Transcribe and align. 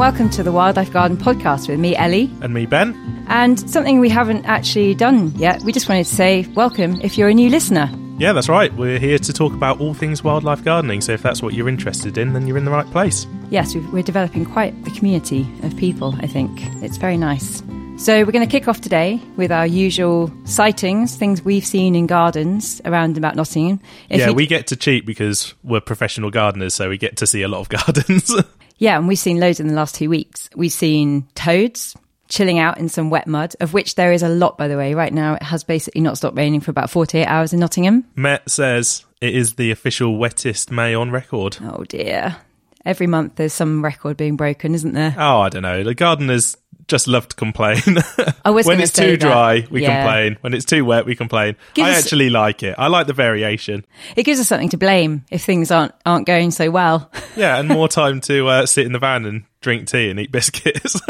Welcome 0.00 0.30
to 0.30 0.42
the 0.42 0.50
Wildlife 0.50 0.90
Garden 0.90 1.18
podcast 1.18 1.68
with 1.68 1.78
me, 1.78 1.94
Ellie. 1.94 2.30
And 2.40 2.54
me, 2.54 2.64
Ben. 2.64 3.26
And 3.28 3.60
something 3.68 4.00
we 4.00 4.08
haven't 4.08 4.46
actually 4.46 4.94
done 4.94 5.30
yet. 5.36 5.60
We 5.62 5.72
just 5.72 5.90
wanted 5.90 6.06
to 6.06 6.14
say 6.14 6.46
welcome 6.54 6.98
if 7.02 7.18
you're 7.18 7.28
a 7.28 7.34
new 7.34 7.50
listener. 7.50 7.90
Yeah, 8.16 8.32
that's 8.32 8.48
right. 8.48 8.72
We're 8.72 8.98
here 8.98 9.18
to 9.18 9.32
talk 9.34 9.52
about 9.52 9.78
all 9.78 9.92
things 9.92 10.24
wildlife 10.24 10.64
gardening. 10.64 11.02
So 11.02 11.12
if 11.12 11.22
that's 11.22 11.42
what 11.42 11.52
you're 11.52 11.68
interested 11.68 12.16
in, 12.16 12.32
then 12.32 12.46
you're 12.46 12.56
in 12.56 12.64
the 12.64 12.70
right 12.70 12.86
place. 12.86 13.26
Yes, 13.50 13.74
we're 13.74 14.02
developing 14.02 14.46
quite 14.46 14.84
the 14.84 14.90
community 14.92 15.46
of 15.64 15.76
people, 15.76 16.14
I 16.20 16.26
think. 16.26 16.50
It's 16.82 16.96
very 16.96 17.18
nice. 17.18 17.62
So 17.98 18.24
we're 18.24 18.32
going 18.32 18.48
to 18.48 18.50
kick 18.50 18.68
off 18.68 18.80
today 18.80 19.20
with 19.36 19.52
our 19.52 19.66
usual 19.66 20.32
sightings, 20.46 21.14
things 21.14 21.44
we've 21.44 21.66
seen 21.66 21.94
in 21.94 22.06
gardens 22.06 22.80
around 22.86 23.18
about 23.18 23.36
Nottingham. 23.36 23.80
If 24.08 24.20
yeah, 24.20 24.30
we 24.30 24.46
get 24.46 24.68
to 24.68 24.76
cheat 24.76 25.04
because 25.04 25.52
we're 25.62 25.82
professional 25.82 26.30
gardeners, 26.30 26.72
so 26.72 26.88
we 26.88 26.96
get 26.96 27.18
to 27.18 27.26
see 27.26 27.42
a 27.42 27.48
lot 27.48 27.60
of 27.60 27.68
gardens. 27.68 28.34
yeah, 28.80 28.96
and 28.96 29.06
we've 29.06 29.18
seen 29.18 29.38
loads 29.38 29.60
in 29.60 29.68
the 29.68 29.74
last 29.74 29.94
two 29.94 30.08
weeks. 30.08 30.48
We've 30.56 30.72
seen 30.72 31.28
toads, 31.34 31.94
chilling 32.28 32.58
out 32.58 32.78
in 32.78 32.88
some 32.88 33.10
wet 33.10 33.26
mud, 33.26 33.54
of 33.60 33.74
which 33.74 33.94
there 33.94 34.10
is 34.10 34.22
a 34.22 34.28
lot, 34.28 34.56
by 34.56 34.68
the 34.68 34.76
way. 34.78 34.94
Right 34.94 35.12
now, 35.12 35.34
it 35.34 35.42
has 35.42 35.62
basically 35.64 36.00
not 36.00 36.16
stopped 36.16 36.36
raining 36.36 36.60
for 36.60 36.70
about 36.70 36.88
48 36.88 37.26
hours 37.26 37.52
in 37.52 37.60
Nottingham. 37.60 38.06
Met 38.16 38.48
says 38.50 39.04
it 39.20 39.34
is 39.34 39.54
the 39.54 39.70
official 39.70 40.16
wettest 40.16 40.70
May 40.70 40.94
on 40.94 41.10
record. 41.10 41.58
Oh, 41.62 41.84
dear. 41.84 42.38
Every 42.86 43.06
month 43.06 43.36
there's 43.36 43.52
some 43.52 43.84
record 43.84 44.16
being 44.16 44.36
broken, 44.36 44.74
isn't 44.74 44.94
there? 44.94 45.14
Oh, 45.18 45.40
I 45.40 45.50
don't 45.50 45.62
know. 45.62 45.84
The 45.84 45.94
gardeners 45.94 46.56
just 46.90 47.08
love 47.08 47.28
to 47.28 47.36
complain. 47.36 47.80
I 48.44 48.50
was 48.50 48.66
when 48.66 48.80
it's 48.80 48.92
too 48.92 49.12
that. 49.12 49.20
dry, 49.20 49.66
we 49.70 49.82
yeah. 49.82 50.02
complain. 50.02 50.36
When 50.40 50.52
it's 50.52 50.64
too 50.64 50.84
wet, 50.84 51.06
we 51.06 51.14
complain. 51.14 51.56
I 51.78 51.90
actually 51.90 52.28
like 52.28 52.62
it. 52.62 52.74
I 52.76 52.88
like 52.88 53.06
the 53.06 53.12
variation. 53.12 53.86
It 54.16 54.24
gives 54.24 54.40
us 54.40 54.48
something 54.48 54.68
to 54.70 54.76
blame 54.76 55.24
if 55.30 55.42
things 55.44 55.70
aren't 55.70 55.94
aren't 56.04 56.26
going 56.26 56.50
so 56.50 56.70
well. 56.70 57.10
yeah, 57.36 57.58
and 57.58 57.68
more 57.68 57.88
time 57.88 58.20
to 58.22 58.48
uh, 58.48 58.66
sit 58.66 58.84
in 58.84 58.92
the 58.92 58.98
van 58.98 59.24
and 59.24 59.44
drink 59.60 59.88
tea 59.88 60.10
and 60.10 60.18
eat 60.18 60.32
biscuits. 60.32 61.00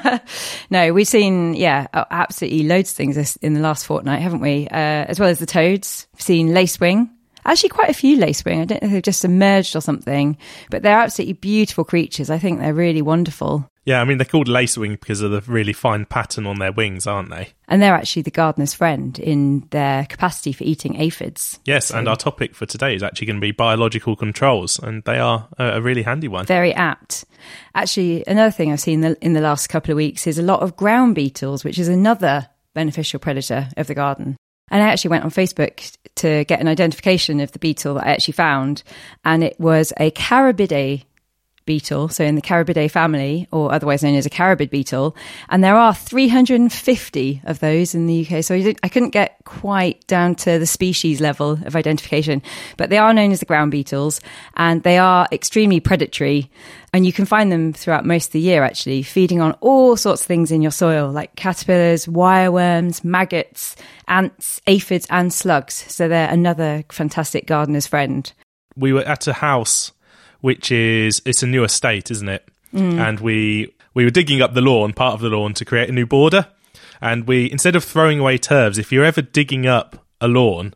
no, 0.70 0.92
we've 0.92 1.08
seen 1.08 1.54
yeah, 1.54 1.86
absolutely 1.92 2.64
loads 2.64 2.90
of 2.90 2.96
things 2.96 3.36
in 3.36 3.54
the 3.54 3.60
last 3.60 3.86
fortnight, 3.86 4.20
haven't 4.20 4.40
we? 4.40 4.66
Uh, 4.68 5.06
as 5.08 5.20
well 5.20 5.28
as 5.28 5.38
the 5.38 5.46
toads. 5.46 6.08
We've 6.12 6.22
seen 6.22 6.48
lacewing. 6.48 7.08
Actually, 7.44 7.70
quite 7.70 7.90
a 7.90 7.94
few 7.94 8.18
lacewing. 8.18 8.60
I 8.60 8.64
don't 8.64 8.82
know 8.82 8.86
if 8.86 8.92
they've 8.92 9.02
just 9.02 9.24
emerged 9.24 9.74
or 9.74 9.80
something, 9.80 10.36
but 10.70 10.82
they're 10.82 10.98
absolutely 10.98 11.34
beautiful 11.34 11.84
creatures. 11.84 12.30
I 12.30 12.38
think 12.38 12.60
they're 12.60 12.74
really 12.74 13.02
wonderful. 13.02 13.68
Yeah, 13.84 14.00
I 14.00 14.04
mean, 14.04 14.18
they're 14.18 14.24
called 14.24 14.46
lacewing 14.46 15.00
because 15.00 15.22
of 15.22 15.32
the 15.32 15.40
really 15.50 15.72
fine 15.72 16.04
pattern 16.04 16.46
on 16.46 16.58
their 16.60 16.70
wings, 16.70 17.06
aren't 17.06 17.30
they? 17.30 17.48
And 17.66 17.82
they're 17.82 17.94
actually 17.94 18.22
the 18.22 18.30
gardener's 18.30 18.74
friend 18.74 19.18
in 19.18 19.66
their 19.70 20.06
capacity 20.06 20.52
for 20.52 20.62
eating 20.62 21.00
aphids. 21.00 21.58
Yes, 21.64 21.86
so. 21.86 21.98
and 21.98 22.08
our 22.08 22.16
topic 22.16 22.54
for 22.54 22.64
today 22.64 22.94
is 22.94 23.02
actually 23.02 23.26
going 23.26 23.38
to 23.38 23.40
be 23.40 23.50
biological 23.50 24.14
controls, 24.14 24.78
and 24.78 25.02
they 25.02 25.18
are 25.18 25.48
a 25.58 25.82
really 25.82 26.02
handy 26.02 26.28
one. 26.28 26.46
Very 26.46 26.72
apt. 26.72 27.24
Actually, 27.74 28.24
another 28.26 28.52
thing 28.52 28.72
I've 28.72 28.80
seen 28.80 29.02
in 29.02 29.32
the 29.32 29.40
last 29.40 29.68
couple 29.68 29.90
of 29.90 29.96
weeks 29.96 30.26
is 30.26 30.38
a 30.38 30.42
lot 30.42 30.60
of 30.60 30.76
ground 30.76 31.16
beetles, 31.16 31.64
which 31.64 31.78
is 31.78 31.88
another 31.88 32.48
beneficial 32.74 33.18
predator 33.18 33.68
of 33.76 33.88
the 33.88 33.94
garden. 33.94 34.36
And 34.70 34.82
I 34.82 34.88
actually 34.88 35.10
went 35.10 35.24
on 35.24 35.30
Facebook 35.30 35.96
to 36.16 36.44
get 36.44 36.60
an 36.60 36.68
identification 36.68 37.40
of 37.40 37.52
the 37.52 37.58
beetle 37.58 37.94
that 37.94 38.06
I 38.06 38.12
actually 38.12 38.32
found, 38.32 38.84
and 39.24 39.42
it 39.42 39.58
was 39.58 39.92
a 39.98 40.12
Carabidae 40.12 41.04
beetle, 41.64 42.08
so 42.08 42.24
in 42.24 42.34
the 42.34 42.42
Carabidae 42.42 42.90
family, 42.90 43.48
or 43.52 43.72
otherwise 43.72 44.02
known 44.02 44.14
as 44.14 44.26
a 44.26 44.30
carabid 44.30 44.70
beetle. 44.70 45.16
And 45.48 45.62
there 45.62 45.76
are 45.76 45.94
350 45.94 47.42
of 47.44 47.60
those 47.60 47.94
in 47.94 48.06
the 48.06 48.26
UK. 48.26 48.44
So 48.44 48.54
I 48.54 48.88
couldn't 48.88 49.10
get 49.10 49.36
quite 49.44 50.06
down 50.06 50.34
to 50.36 50.58
the 50.58 50.66
species 50.66 51.20
level 51.20 51.52
of 51.64 51.76
identification, 51.76 52.42
but 52.76 52.90
they 52.90 52.98
are 52.98 53.14
known 53.14 53.32
as 53.32 53.40
the 53.40 53.46
ground 53.46 53.70
beetles 53.70 54.20
and 54.56 54.82
they 54.82 54.98
are 54.98 55.28
extremely 55.32 55.80
predatory. 55.80 56.50
And 56.94 57.06
you 57.06 57.12
can 57.12 57.24
find 57.24 57.50
them 57.50 57.72
throughout 57.72 58.04
most 58.04 58.26
of 58.26 58.32
the 58.32 58.40
year, 58.40 58.64
actually, 58.64 59.02
feeding 59.02 59.40
on 59.40 59.52
all 59.60 59.96
sorts 59.96 60.22
of 60.22 60.26
things 60.26 60.52
in 60.52 60.60
your 60.60 60.70
soil, 60.70 61.10
like 61.10 61.34
caterpillars, 61.36 62.06
wireworms, 62.06 63.02
maggots, 63.02 63.76
ants, 64.08 64.60
aphids, 64.66 65.06
and 65.08 65.32
slugs. 65.32 65.74
So 65.88 66.06
they're 66.06 66.28
another 66.28 66.84
fantastic 66.90 67.46
gardener's 67.46 67.86
friend. 67.86 68.30
We 68.76 68.92
were 68.92 69.02
at 69.02 69.26
a 69.26 69.32
house 69.32 69.92
which 70.42 70.70
is 70.70 71.22
it's 71.24 71.42
a 71.42 71.46
new 71.46 71.64
estate, 71.64 72.10
isn't 72.10 72.28
it? 72.28 72.46
Mm. 72.74 72.98
And 73.00 73.20
we 73.20 73.74
we 73.94 74.04
were 74.04 74.10
digging 74.10 74.42
up 74.42 74.52
the 74.52 74.60
lawn, 74.60 74.92
part 74.92 75.14
of 75.14 75.20
the 75.20 75.30
lawn, 75.30 75.54
to 75.54 75.64
create 75.64 75.88
a 75.88 75.92
new 75.92 76.06
border. 76.06 76.48
And 77.00 77.26
we 77.26 77.50
instead 77.50 77.74
of 77.74 77.82
throwing 77.82 78.20
away 78.20 78.36
turfs, 78.36 78.76
if 78.76 78.92
you're 78.92 79.04
ever 79.04 79.22
digging 79.22 79.66
up 79.66 80.04
a 80.20 80.28
lawn, 80.28 80.74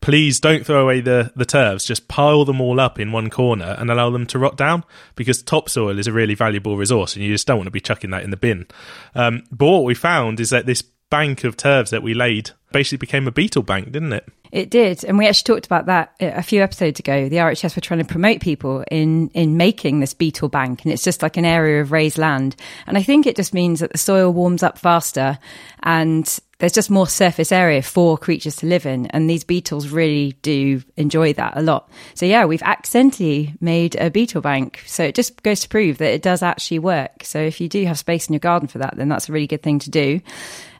please 0.00 0.40
don't 0.40 0.64
throw 0.64 0.82
away 0.82 1.00
the, 1.00 1.32
the 1.36 1.44
turfs. 1.44 1.84
Just 1.84 2.08
pile 2.08 2.44
them 2.44 2.60
all 2.60 2.80
up 2.80 2.98
in 2.98 3.12
one 3.12 3.30
corner 3.30 3.76
and 3.78 3.90
allow 3.90 4.10
them 4.10 4.26
to 4.26 4.38
rot 4.38 4.56
down 4.56 4.84
because 5.14 5.42
topsoil 5.42 5.98
is 5.98 6.06
a 6.06 6.12
really 6.12 6.34
valuable 6.34 6.76
resource 6.76 7.16
and 7.16 7.24
you 7.24 7.32
just 7.32 7.46
don't 7.46 7.58
want 7.58 7.66
to 7.66 7.72
be 7.72 7.80
chucking 7.80 8.10
that 8.10 8.22
in 8.22 8.30
the 8.30 8.36
bin. 8.36 8.66
Um, 9.14 9.44
but 9.50 9.66
what 9.66 9.84
we 9.84 9.94
found 9.94 10.40
is 10.40 10.50
that 10.50 10.66
this 10.66 10.82
bank 11.10 11.44
of 11.44 11.56
turfs 11.56 11.90
that 11.90 12.02
we 12.02 12.14
laid 12.14 12.50
basically 12.72 12.98
became 12.98 13.26
a 13.26 13.32
beetle 13.32 13.62
bank, 13.62 13.92
didn't 13.92 14.12
it? 14.12 14.28
It 14.50 14.70
did, 14.70 15.04
and 15.04 15.18
we 15.18 15.26
actually 15.26 15.54
talked 15.54 15.66
about 15.66 15.86
that 15.86 16.14
a 16.20 16.42
few 16.42 16.62
episodes 16.62 16.98
ago. 16.98 17.28
The 17.28 17.36
RHS 17.36 17.76
were 17.76 17.82
trying 17.82 18.00
to 18.00 18.06
promote 18.06 18.40
people 18.40 18.82
in 18.90 19.28
in 19.28 19.58
making 19.58 20.00
this 20.00 20.14
beetle 20.14 20.48
bank, 20.48 20.84
and 20.84 20.92
it's 20.92 21.04
just 21.04 21.22
like 21.22 21.36
an 21.36 21.44
area 21.44 21.82
of 21.82 21.92
raised 21.92 22.16
land. 22.16 22.56
And 22.86 22.96
I 22.96 23.02
think 23.02 23.26
it 23.26 23.36
just 23.36 23.52
means 23.52 23.80
that 23.80 23.92
the 23.92 23.98
soil 23.98 24.32
warms 24.32 24.62
up 24.62 24.78
faster, 24.78 25.38
and 25.82 26.38
there's 26.58 26.72
just 26.72 26.90
more 26.90 27.06
surface 27.06 27.52
area 27.52 27.82
for 27.82 28.16
creatures 28.16 28.56
to 28.56 28.66
live 28.66 28.86
in, 28.86 29.06
and 29.08 29.28
these 29.28 29.44
beetles 29.44 29.90
really 29.90 30.32
do 30.40 30.82
enjoy 30.96 31.34
that 31.34 31.56
a 31.56 31.62
lot. 31.62 31.90
So 32.14 32.24
yeah, 32.24 32.46
we've 32.46 32.62
accidentally 32.62 33.54
made 33.60 33.96
a 33.96 34.10
beetle 34.10 34.40
bank. 34.40 34.82
So 34.86 35.04
it 35.04 35.14
just 35.14 35.42
goes 35.42 35.60
to 35.60 35.68
prove 35.68 35.98
that 35.98 36.14
it 36.14 36.22
does 36.22 36.42
actually 36.42 36.78
work. 36.78 37.22
So 37.22 37.38
if 37.38 37.60
you 37.60 37.68
do 37.68 37.84
have 37.84 37.98
space 37.98 38.28
in 38.28 38.32
your 38.32 38.40
garden 38.40 38.66
for 38.66 38.78
that, 38.78 38.96
then 38.96 39.10
that's 39.10 39.28
a 39.28 39.32
really 39.32 39.46
good 39.46 39.62
thing 39.62 39.78
to 39.80 39.90
do. 39.90 40.20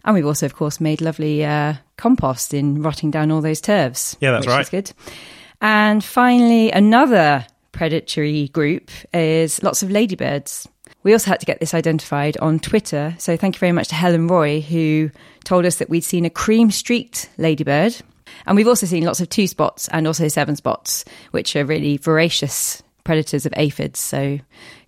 And 0.05 0.15
we've 0.15 0.27
also, 0.27 0.47
of 0.47 0.55
course, 0.55 0.81
made 0.81 1.01
lovely 1.01 1.45
uh, 1.45 1.75
compost 1.97 2.55
in 2.55 2.83
rotting 2.83 3.11
down 3.11 3.31
all 3.31 3.41
those 3.41 3.61
turfs. 3.61 4.17
Yeah, 4.21 4.33
that's 4.33 4.47
right. 4.47 4.61
Is 4.61 4.69
good. 4.69 4.93
And 5.61 6.03
finally, 6.03 6.71
another 6.71 7.47
predatory 7.73 8.49
group 8.49 8.91
is 9.13 9.63
lots 9.63 9.83
of 9.83 9.91
ladybirds. 9.91 10.69
We 11.03 11.13
also 11.13 11.31
had 11.31 11.41
to 11.41 11.47
get 11.47 11.61
this 11.61 11.75
identified 11.75 12.37
on 12.39 12.59
Twitter. 12.59 13.15
So 13.19 13.37
thank 13.37 13.57
you 13.57 13.61
very 13.61 13.73
much 13.73 13.89
to 13.89 13.95
Helen 13.95 14.27
Roy, 14.27 14.61
who 14.61 15.11
told 15.45 15.65
us 15.65 15.77
that 15.77 15.91
we'd 15.91 16.05
seen 16.05 16.25
a 16.25 16.31
cream 16.31 16.71
streaked 16.71 17.29
ladybird. 17.39 17.97
And 18.47 18.57
we've 18.57 18.69
also 18.69 18.87
seen 18.87 19.05
lots 19.05 19.21
of 19.21 19.29
two 19.29 19.47
spots 19.47 19.89
and 19.89 20.07
also 20.07 20.29
seven 20.29 20.57
spots, 20.57 21.05
which 21.31 21.57
are 21.57 21.65
really 21.65 21.97
voracious 21.97 22.83
predators 23.05 23.47
of 23.47 23.55
aphids. 23.57 23.99
So 24.01 24.39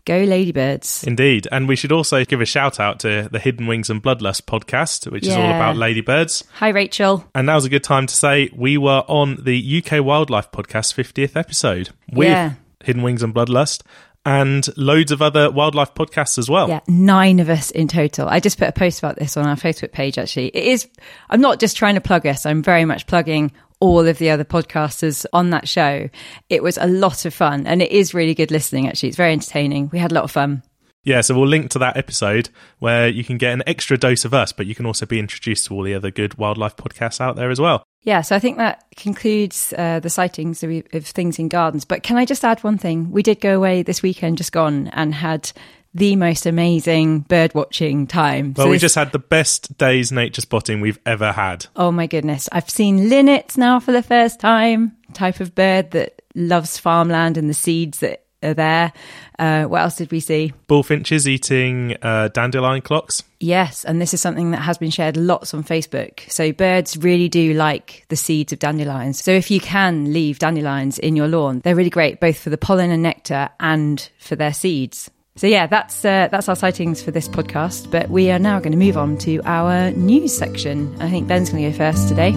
Go 0.05 0.19
Ladybirds. 0.25 1.05
Indeed. 1.05 1.49
And 1.51 1.69
we 1.69 1.77
should 1.77 1.93
also 1.93 2.25
give 2.25 2.41
a 2.41 2.47
shout 2.47 2.81
out 2.81 3.01
to 3.01 3.29
the 3.31 3.39
Hidden 3.39 3.67
Wings 3.67 3.91
and 3.91 4.03
Bloodlust 4.03 4.43
podcast, 4.43 5.11
which 5.11 5.25
yeah. 5.25 5.33
is 5.33 5.37
all 5.37 5.51
about 5.51 5.77
ladybirds. 5.77 6.45
Hi, 6.55 6.69
Rachel. 6.69 7.25
And 7.35 7.47
now's 7.47 7.65
a 7.65 7.69
good 7.69 7.85
time 7.85 8.07
to 8.07 8.15
say 8.15 8.51
we 8.55 8.79
were 8.79 9.05
on 9.09 9.43
the 9.43 9.83
UK 9.83 10.05
Wildlife 10.05 10.51
Podcast 10.51 10.95
50th 10.95 11.37
episode 11.37 11.91
with 12.13 12.29
yeah. 12.29 12.55
Hidden 12.85 13.03
Wings 13.03 13.23
and 13.23 13.35
Bloodlust 13.35 13.83
and 14.25 14.67
loads 14.77 15.13
of 15.13 15.23
other 15.23 15.51
wildlife 15.51 15.95
podcasts 15.95 16.39
as 16.39 16.51
well. 16.51 16.69
Yeah, 16.69 16.81
nine 16.87 17.41
of 17.41 17.49
us 17.49 17.71
in 17.71 17.89
total. 17.89 18.29
I 18.29 18.41
just 18.41 18.59
put 18.59 18.69
a 18.69 18.73
post 18.73 18.99
about 18.99 19.17
this 19.17 19.37
on 19.37 19.47
our 19.47 19.57
Facebook 19.57 19.93
page, 19.93 20.19
actually. 20.19 20.49
It 20.49 20.65
is, 20.65 20.89
I'm 21.31 21.41
not 21.41 21.59
just 21.59 21.77
trying 21.77 21.95
to 21.95 22.01
plug 22.01 22.27
us, 22.27 22.45
I'm 22.45 22.63
very 22.63 22.85
much 22.85 23.07
plugging 23.07 23.53
all 23.81 24.07
of 24.07 24.19
the 24.19 24.31
other 24.31 24.45
podcasters 24.45 25.27
on 25.33 25.51
that 25.51 25.69
show. 25.69 26.09
It 26.49 26.63
was 26.63 26.79
a 26.79 26.87
lot 26.87 27.25
of 27.25 27.35
fun 27.35 27.67
and 27.67 27.83
it 27.83 27.91
is 27.91 28.15
really 28.15 28.35
good 28.35 28.51
listening, 28.51 28.87
actually. 28.89 29.09
It's 29.09 29.17
very 29.17 29.33
entertaining. 29.33 29.91
We 29.93 29.99
had 29.99 30.13
a 30.13 30.15
lot 30.15 30.25
of 30.25 30.31
fun. 30.31 30.63
Yeah, 31.03 31.23
so 31.23 31.35
we'll 31.35 31.49
link 31.49 31.71
to 31.71 31.79
that 31.79 31.97
episode 31.97 32.51
where 32.79 33.09
you 33.09 33.25
can 33.25 33.39
get 33.39 33.55
an 33.55 33.63
extra 33.67 33.97
dose 33.97 34.27
of 34.27 34.35
us, 34.35 34.53
but 34.53 34.67
you 34.67 34.75
can 34.75 34.85
also 34.85 35.07
be 35.07 35.19
introduced 35.19 35.67
to 35.67 35.75
all 35.75 35.83
the 35.83 35.95
other 35.95 36.11
good 36.11 36.35
wildlife 36.35 36.77
podcasts 36.77 37.23
out 37.23 37.37
there 37.37 37.51
as 37.51 37.59
well. 37.59 37.83
Yeah, 38.03 38.21
so 38.21 38.37
I 38.37 38.39
think 38.39 38.59
that 38.59 38.85
concludes 38.97 39.73
uh, 39.77 40.01
the 40.01 40.11
sightings 40.11 40.63
of, 40.63 40.71
of 40.93 41.07
things 41.07 41.39
in 41.39 41.49
gardens. 41.49 41.87
But 41.87 42.03
can 42.03 42.19
I 42.19 42.27
just 42.27 42.45
add 42.45 42.63
one 42.63 42.77
thing? 42.77 43.11
We 43.11 43.23
did 43.23 43.41
go 43.41 43.57
away 43.57 43.83
this 43.83 44.03
weekend, 44.03 44.39
just 44.39 44.53
gone, 44.53 44.89
and 44.89 45.15
had 45.15 45.53
the 45.95 46.17
most 46.17 46.47
amazing 46.47 47.21
bird 47.21 47.55
watching 47.55 48.07
time. 48.07 48.55
Well, 48.57 48.67
so 48.67 48.71
we 48.71 48.79
just 48.79 48.95
had 48.95 49.13
the 49.13 49.19
best 49.19 49.77
day's 49.77 50.13
nature 50.13 50.41
spotting 50.41 50.81
we've 50.81 51.01
ever 51.05 51.33
had. 51.33 51.67
Oh 51.77 51.91
my 51.91 52.07
goodness. 52.07 52.49
I've 52.53 52.71
seen 52.71 53.09
linnets 53.09 53.57
now 53.57 53.81
for 53.81 53.93
the 53.93 54.03
first 54.03 54.41
time, 54.41 54.97
type 55.13 55.41
of 55.41 55.55
bird 55.55 55.91
that 55.93 56.23
loves 56.35 56.79
farmland 56.79 57.37
and 57.37 57.49
the 57.49 57.55
seeds 57.55 58.01
that 58.01 58.25
are 58.43 58.55
there. 58.55 58.93
Uh, 59.39 59.65
what 59.65 59.83
else 59.83 59.97
did 59.97 60.11
we 60.11 60.21
see? 60.21 60.53
Bullfinches 60.69 61.27
eating 61.27 61.97
uh, 62.03 62.29
dandelion 62.29 62.83
clocks. 62.83 63.23
Yes, 63.39 63.85
and 63.85 64.01
this 64.01 64.15
is 64.15 64.21
something 64.21 64.51
that 64.53 64.59
has 64.59 64.79
been 64.79 64.91
shared 64.91 65.17
lots 65.17 65.55
on 65.55 65.65
Facebook. 65.65 66.31
So 66.31 66.53
birds 66.53 66.97
really 66.97 67.29
do 67.29 67.55
like 67.55 68.05
the 68.09 68.17
seeds 68.17 68.53
of 68.53 68.59
dandelions. 68.59 69.23
So 69.23 69.31
if 69.33 69.51
you 69.51 69.61
can 69.61 70.13
leave 70.13 70.39
dandelions 70.39 70.99
in 70.99 71.17
your 71.17 71.29
lawn, 71.29 71.61
they're 71.61 71.75
really 71.75 71.91
great 71.91 72.21
both 72.21 72.39
for 72.39 72.51
the 72.51 72.59
pollen 72.59 72.91
and 72.91 73.03
nectar 73.03 73.51
and 73.59 74.09
for 74.19 74.37
their 74.37 74.53
seeds. 74.53 75.11
So 75.37 75.47
yeah, 75.47 75.67
that's 75.67 76.05
uh, 76.05 76.29
that's 76.31 76.49
our 76.49 76.57
sightings 76.57 77.03
for 77.03 77.13
this 77.13 77.29
podcast. 77.29 77.91
But 77.91 78.11
we 78.11 78.31
are 78.31 78.39
now 78.39 78.59
going 78.59 78.73
to 78.73 78.79
move 78.79 78.97
on 78.97 79.17
to 79.19 79.41
our 79.45 79.91
news 79.93 80.37
section. 80.37 80.95
I 81.01 81.09
think 81.09 81.29
Ben's 81.29 81.51
going 81.51 81.63
to 81.65 81.71
go 81.71 81.77
first 81.77 82.09
today. 82.09 82.33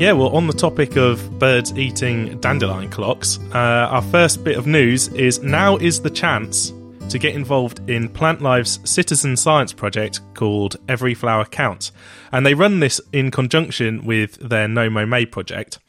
Yeah, 0.00 0.12
well, 0.12 0.28
on 0.28 0.46
the 0.46 0.52
topic 0.52 0.96
of 0.96 1.40
birds 1.40 1.76
eating 1.76 2.38
dandelion 2.38 2.88
clocks, 2.88 3.40
uh, 3.52 3.88
our 3.90 4.02
first 4.02 4.44
bit 4.44 4.56
of 4.56 4.64
news 4.64 5.08
is 5.08 5.42
now 5.42 5.76
is 5.76 6.00
the 6.00 6.10
chance 6.10 6.72
to 7.08 7.18
get 7.18 7.34
involved 7.34 7.80
in 7.90 8.08
Plantlife's 8.08 8.78
citizen 8.88 9.36
science 9.36 9.72
project 9.72 10.20
called 10.34 10.76
Every 10.88 11.14
Flower 11.14 11.46
Counts. 11.46 11.90
And 12.30 12.46
they 12.46 12.54
run 12.54 12.78
this 12.78 13.00
in 13.12 13.32
conjunction 13.32 14.04
with 14.04 14.36
their 14.36 14.68
No 14.68 14.88
Mow 14.88 15.06
May 15.06 15.26
project. 15.26 15.80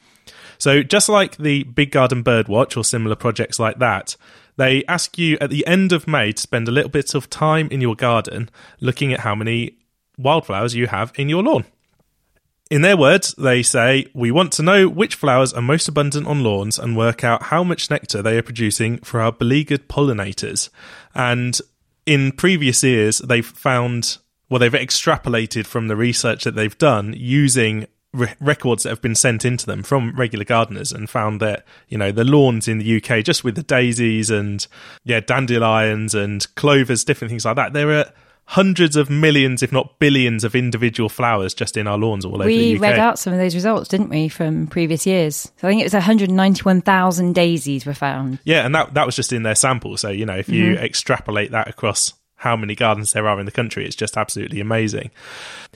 So, 0.60 0.84
just 0.84 1.10
like 1.10 1.38
the 1.38 1.64
Big 1.64 1.92
Garden 1.92 2.24
Birdwatch 2.24 2.78
or 2.78 2.84
similar 2.84 3.16
projects 3.16 3.60
like 3.60 3.80
that, 3.80 4.16
they 4.58 4.84
ask 4.86 5.18
you 5.18 5.38
at 5.40 5.50
the 5.50 5.66
end 5.66 5.94
of 5.94 6.06
May 6.06 6.34
to 6.34 6.42
spend 6.42 6.68
a 6.68 6.72
little 6.72 6.90
bit 6.90 7.16
of 7.16 7.30
time 7.30 7.70
in 7.72 7.80
your 7.80 7.96
garden 7.96 8.50
looking 8.82 9.14
at 9.14 9.22
how 9.22 9.34
many 9.34 9.78
wildflowers 10.18 10.76
you 10.76 10.88
have 10.88 11.14
in 11.16 11.30
your 11.30 11.42
lawn. 11.42 11.64
In 12.70 12.82
their 12.82 12.98
words, 12.98 13.34
they 13.36 13.64
say, 13.64 14.08
We 14.14 14.32
want 14.32 14.52
to 14.54 14.64
know 14.64 14.90
which 14.90 15.16
flowers 15.16 15.54
are 15.54 15.62
most 15.62 15.88
abundant 15.88 16.28
on 16.28 16.44
lawns 16.44 16.78
and 16.78 16.96
work 16.96 17.24
out 17.24 17.44
how 17.44 17.64
much 17.64 17.90
nectar 17.90 18.22
they 18.22 18.38
are 18.38 18.44
producing 18.44 18.98
for 19.00 19.22
our 19.22 19.32
beleaguered 19.32 19.88
pollinators. 19.88 20.70
And 21.16 21.60
in 22.06 22.34
previous 22.34 22.84
years, 22.84 23.20
they've 23.20 23.46
found, 23.46 24.18
well, 24.50 24.60
they've 24.60 24.72
extrapolated 24.74 25.66
from 25.66 25.88
the 25.88 25.96
research 25.96 26.44
that 26.44 26.56
they've 26.56 26.78
done 26.78 27.14
using 27.18 27.88
re- 28.14 28.34
records 28.40 28.84
that 28.84 28.90
have 28.90 29.02
been 29.02 29.16
sent 29.16 29.46
into 29.46 29.66
them 29.66 29.84
from 29.84 30.16
regular 30.16 30.46
gardeners 30.46 30.92
and 30.92 31.10
found 31.10 31.40
that 31.42 31.66
you 31.88 31.98
know 31.98 32.12
the 32.12 32.24
lawns 32.24 32.68
in 32.68 32.78
the 32.80 32.98
UK 33.02 33.24
just 33.24 33.44
with 33.44 33.56
the 33.56 33.64
daisies 33.64 34.30
and 34.30 34.68
yeah 35.04 35.20
dandelions 35.20 36.16
and 36.16 36.54
clovers 36.56 37.04
different 37.04 37.30
things 37.30 37.46
like 37.46 37.56
that 37.56 37.74
there 37.74 37.92
are 37.92 38.12
hundreds 38.46 38.96
of 38.96 39.12
millions 39.12 39.62
if 39.62 39.72
not 39.72 40.00
billions 40.00 40.44
of 40.44 40.56
individual 40.56 41.08
flowers 41.08 41.54
just 41.54 41.78
in 41.78 41.86
our 41.86 42.00
lawns 42.00 42.26
all 42.26 42.36
over 42.36 42.46
we 42.46 42.58
the 42.58 42.76
UK 42.76 42.82
We 42.82 42.88
read 42.88 42.98
out 43.00 43.20
some 43.20 43.32
of 43.32 43.38
those 43.38 43.54
results, 43.54 43.88
didn't 43.88 44.10
we, 44.10 44.28
from 44.28 44.66
previous 44.66 45.06
years? 45.06 45.52
So 45.58 45.68
I 45.68 45.72
think 45.72 45.82
it 45.82 45.86
was 45.86 45.94
191,000 45.94 47.34
daisies 47.36 47.86
were 47.86 47.94
found. 47.94 48.40
yeah 48.46 48.66
and 48.66 48.74
that 48.74 48.96
that 48.96 49.06
was 49.06 49.16
just 49.16 49.32
in 49.32 49.44
their 49.44 49.54
sample 49.54 49.98
so 49.98 50.10
you 50.10 50.26
know 50.26 50.36
if 50.36 50.50
you 50.50 50.74
mm-hmm. 50.74 50.84
extrapolate 50.84 51.52
that 51.52 51.68
across 51.68 52.14
how 52.40 52.56
many 52.56 52.74
gardens 52.74 53.14
there 53.14 53.28
are 53.28 53.40
in 53.40 53.46
the 53.46 53.52
country. 53.52 53.86
It's 53.86 53.96
just 53.96 54.18
absolutely 54.18 54.62
amazing. 54.62 55.12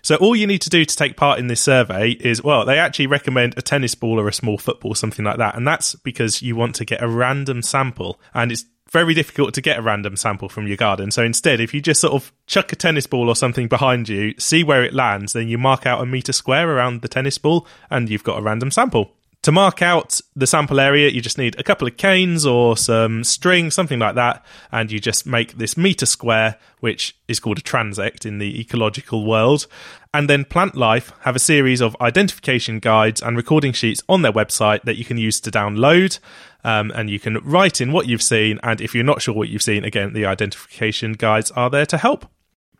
So 0.01 0.15
all 0.15 0.35
you 0.35 0.47
need 0.47 0.61
to 0.61 0.69
do 0.69 0.85
to 0.85 0.95
take 0.95 1.17
part 1.17 1.39
in 1.39 1.47
this 1.47 1.61
survey 1.61 2.11
is 2.11 2.43
well 2.43 2.65
they 2.65 2.79
actually 2.79 3.07
recommend 3.07 3.53
a 3.57 3.61
tennis 3.61 3.95
ball 3.95 4.19
or 4.19 4.27
a 4.27 4.33
small 4.33 4.57
football 4.57 4.95
something 4.95 5.25
like 5.25 5.37
that. 5.37 5.55
And 5.55 5.67
that's 5.67 5.95
because 5.95 6.41
you 6.41 6.55
want 6.55 6.75
to 6.75 6.85
get 6.85 7.03
a 7.03 7.07
random 7.07 7.61
sample. 7.61 8.19
And 8.33 8.51
it's 8.51 8.65
very 8.89 9.13
difficult 9.13 9.53
to 9.55 9.61
get 9.61 9.79
a 9.79 9.81
random 9.81 10.15
sample 10.15 10.47
from 10.47 10.67
your 10.67 10.77
garden. 10.77 11.11
So 11.11 11.23
instead 11.23 11.59
if 11.59 11.73
you 11.73 11.81
just 11.81 11.99
sort 11.99 12.13
of 12.13 12.31
chuck 12.47 12.71
a 12.71 12.75
tennis 12.75 13.07
ball 13.07 13.27
or 13.27 13.35
something 13.35 13.67
behind 13.67 14.07
you 14.07 14.33
see 14.37 14.63
where 14.63 14.83
it 14.83 14.93
lands 14.93 15.33
then 15.33 15.47
you 15.47 15.57
mark 15.57 15.85
out 15.85 16.01
a 16.01 16.05
meter 16.05 16.33
square 16.33 16.69
around 16.69 17.01
the 17.01 17.07
tennis 17.07 17.37
ball 17.37 17.67
and 17.89 18.09
you've 18.09 18.23
got 18.23 18.39
a 18.39 18.41
random 18.41 18.71
sample 18.71 19.15
to 19.43 19.51
mark 19.51 19.81
out 19.81 20.21
the 20.35 20.47
sample 20.47 20.79
area, 20.79 21.09
you 21.09 21.21
just 21.21 21.37
need 21.37 21.59
a 21.59 21.63
couple 21.63 21.87
of 21.87 21.97
canes 21.97 22.45
or 22.45 22.75
some 22.77 23.23
string, 23.23 23.69
something 23.71 23.99
like 23.99 24.15
that, 24.15 24.43
and 24.71 24.91
you 24.91 24.99
just 24.99 25.25
make 25.25 25.57
this 25.57 25.77
meter 25.77 26.05
square, 26.05 26.57
which 26.79 27.15
is 27.27 27.39
called 27.39 27.59
a 27.59 27.61
transect 27.61 28.25
in 28.25 28.39
the 28.39 28.59
ecological 28.59 29.25
world. 29.25 29.67
And 30.13 30.29
then 30.29 30.45
Plantlife 30.45 31.11
have 31.21 31.35
a 31.35 31.39
series 31.39 31.81
of 31.81 31.97
identification 31.99 32.79
guides 32.79 33.21
and 33.21 33.35
recording 33.35 33.73
sheets 33.73 34.01
on 34.07 34.21
their 34.21 34.31
website 34.31 34.83
that 34.83 34.97
you 34.97 35.03
can 35.03 35.17
use 35.17 35.39
to 35.41 35.51
download. 35.51 36.19
Um, 36.63 36.91
and 36.95 37.09
you 37.09 37.19
can 37.19 37.39
write 37.43 37.81
in 37.81 37.91
what 37.91 38.07
you've 38.07 38.23
seen. 38.23 38.59
And 38.63 38.79
if 38.79 38.95
you're 38.95 39.03
not 39.03 39.21
sure 39.21 39.35
what 39.35 39.49
you've 39.49 39.61
seen, 39.61 39.83
again, 39.83 40.13
the 40.13 40.25
identification 40.25 41.13
guides 41.13 41.51
are 41.51 41.69
there 41.69 41.85
to 41.87 41.97
help 41.97 42.25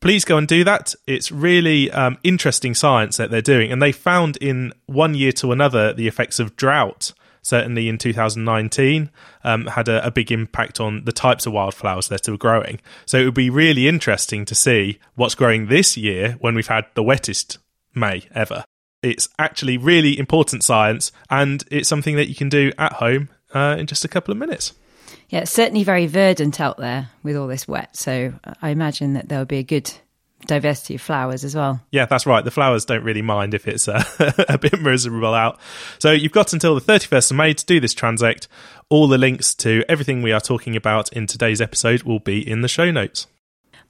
please 0.04 0.26
go 0.26 0.38
and 0.38 0.50
do 0.50 0.66
that. 0.66 0.94
It's 1.08 1.32
really 1.32 1.90
um, 1.90 2.18
interesting 2.24 2.76
science 2.76 3.16
that 3.16 3.32
they're 3.32 3.42
doing. 3.42 3.72
And 3.72 3.82
they 3.82 3.94
found 3.94 4.36
in 4.36 4.74
one 4.86 5.16
year 5.16 5.32
to 5.32 5.54
another 5.54 5.94
the 5.94 6.10
effects 6.10 6.42
of 6.42 6.58
drought, 6.58 7.14
certainly 7.42 7.88
in 7.88 7.98
2019, 7.98 9.10
um, 9.46 9.66
had 9.68 9.88
a, 9.88 10.06
a 10.06 10.12
big 10.12 10.30
impact 10.30 10.82
on 10.82 11.06
the 11.06 11.14
types 11.14 11.46
of 11.46 11.54
wildflowers 11.54 12.10
that 12.10 12.28
are 12.28 12.36
growing. 12.36 12.82
So 13.06 13.18
it 13.18 13.24
would 13.24 13.34
be 13.34 13.50
really 13.50 13.88
interesting 13.88 14.44
to 14.44 14.54
see 14.54 15.00
what's 15.16 15.36
growing 15.36 15.68
this 15.68 15.96
year 15.96 16.36
when 16.42 16.54
we've 16.54 16.68
had 16.68 16.86
the 16.96 17.04
wettest 17.04 17.60
May 17.96 18.24
ever. 18.36 18.66
It's 19.02 19.30
actually 19.40 19.78
really 19.78 20.20
important 20.20 20.66
science, 20.66 21.14
and 21.30 21.64
it's 21.72 21.88
something 21.88 22.18
that 22.18 22.28
you 22.28 22.36
can 22.36 22.50
do 22.50 22.74
at 22.78 22.94
home 22.94 23.30
uh, 23.54 23.78
in 23.80 23.88
just 23.88 24.04
a 24.04 24.10
couple 24.10 24.34
of 24.34 24.38
minutes. 24.38 24.74
Yeah, 25.34 25.40
it's 25.40 25.52
certainly 25.52 25.84
very 25.84 26.06
verdant 26.06 26.62
out 26.62 26.78
there 26.78 27.10
with 27.24 27.36
all 27.36 27.48
this 27.48 27.68
wet. 27.68 27.98
So 27.98 28.34
I 28.62 28.70
imagine 28.70 29.14
that 29.14 29.30
there'll 29.30 29.46
be 29.46 29.58
a 29.58 29.64
good 29.64 29.92
diversity 30.46 30.94
of 30.94 31.02
flowers 31.02 31.44
as 31.44 31.56
well. 31.56 31.82
Yeah, 31.92 32.06
that's 32.06 32.28
right. 32.28 32.46
The 32.46 32.52
flowers 32.52 32.86
don't 32.86 33.04
really 33.04 33.24
mind 33.24 33.56
if 33.56 33.68
it's 33.68 33.88
uh, 33.88 34.04
a 34.48 34.60
bit 34.60 34.80
miserable 34.80 35.34
out. 35.34 35.60
So 35.98 36.12
you've 36.12 36.34
got 36.34 36.54
until 36.54 36.76
the 36.76 36.82
31st 36.82 37.32
of 37.32 37.38
May 37.38 37.56
to 37.56 37.66
do 37.66 37.80
this 37.80 37.96
transect. 37.96 38.46
All 38.90 39.08
the 39.08 39.18
links 39.18 39.56
to 39.56 39.84
everything 39.90 40.22
we 40.22 40.32
are 40.32 40.40
talking 40.40 40.76
about 40.76 41.12
in 41.14 41.26
today's 41.26 41.62
episode 41.62 42.04
will 42.04 42.20
be 42.20 42.48
in 42.48 42.62
the 42.62 42.68
show 42.68 42.92
notes. 42.92 43.26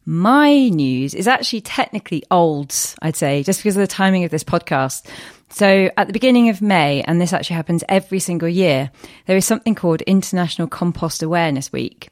My 0.05 0.69
news 0.69 1.13
is 1.13 1.27
actually 1.27 1.59
technically 1.59 2.23
old, 2.31 2.73
I'd 3.01 3.17
say, 3.17 3.43
just 3.43 3.59
because 3.59 3.75
of 3.75 3.81
the 3.81 3.87
timing 3.87 4.23
of 4.23 4.31
this 4.31 4.45
podcast. 4.45 5.09
So 5.53 5.91
at 5.95 6.07
the 6.07 6.13
beginning 6.13 6.49
of 6.49 6.63
May, 6.63 7.03
and 7.03 7.21
this 7.21 7.31
actually 7.31 7.57
happens 7.57 7.83
every 7.87 8.19
single 8.19 8.49
year, 8.49 8.89
there 9.27 9.37
is 9.37 9.45
something 9.45 9.75
called 9.75 10.01
International 10.01 10.67
Compost 10.67 11.21
Awareness 11.21 11.71
Week. 11.71 12.09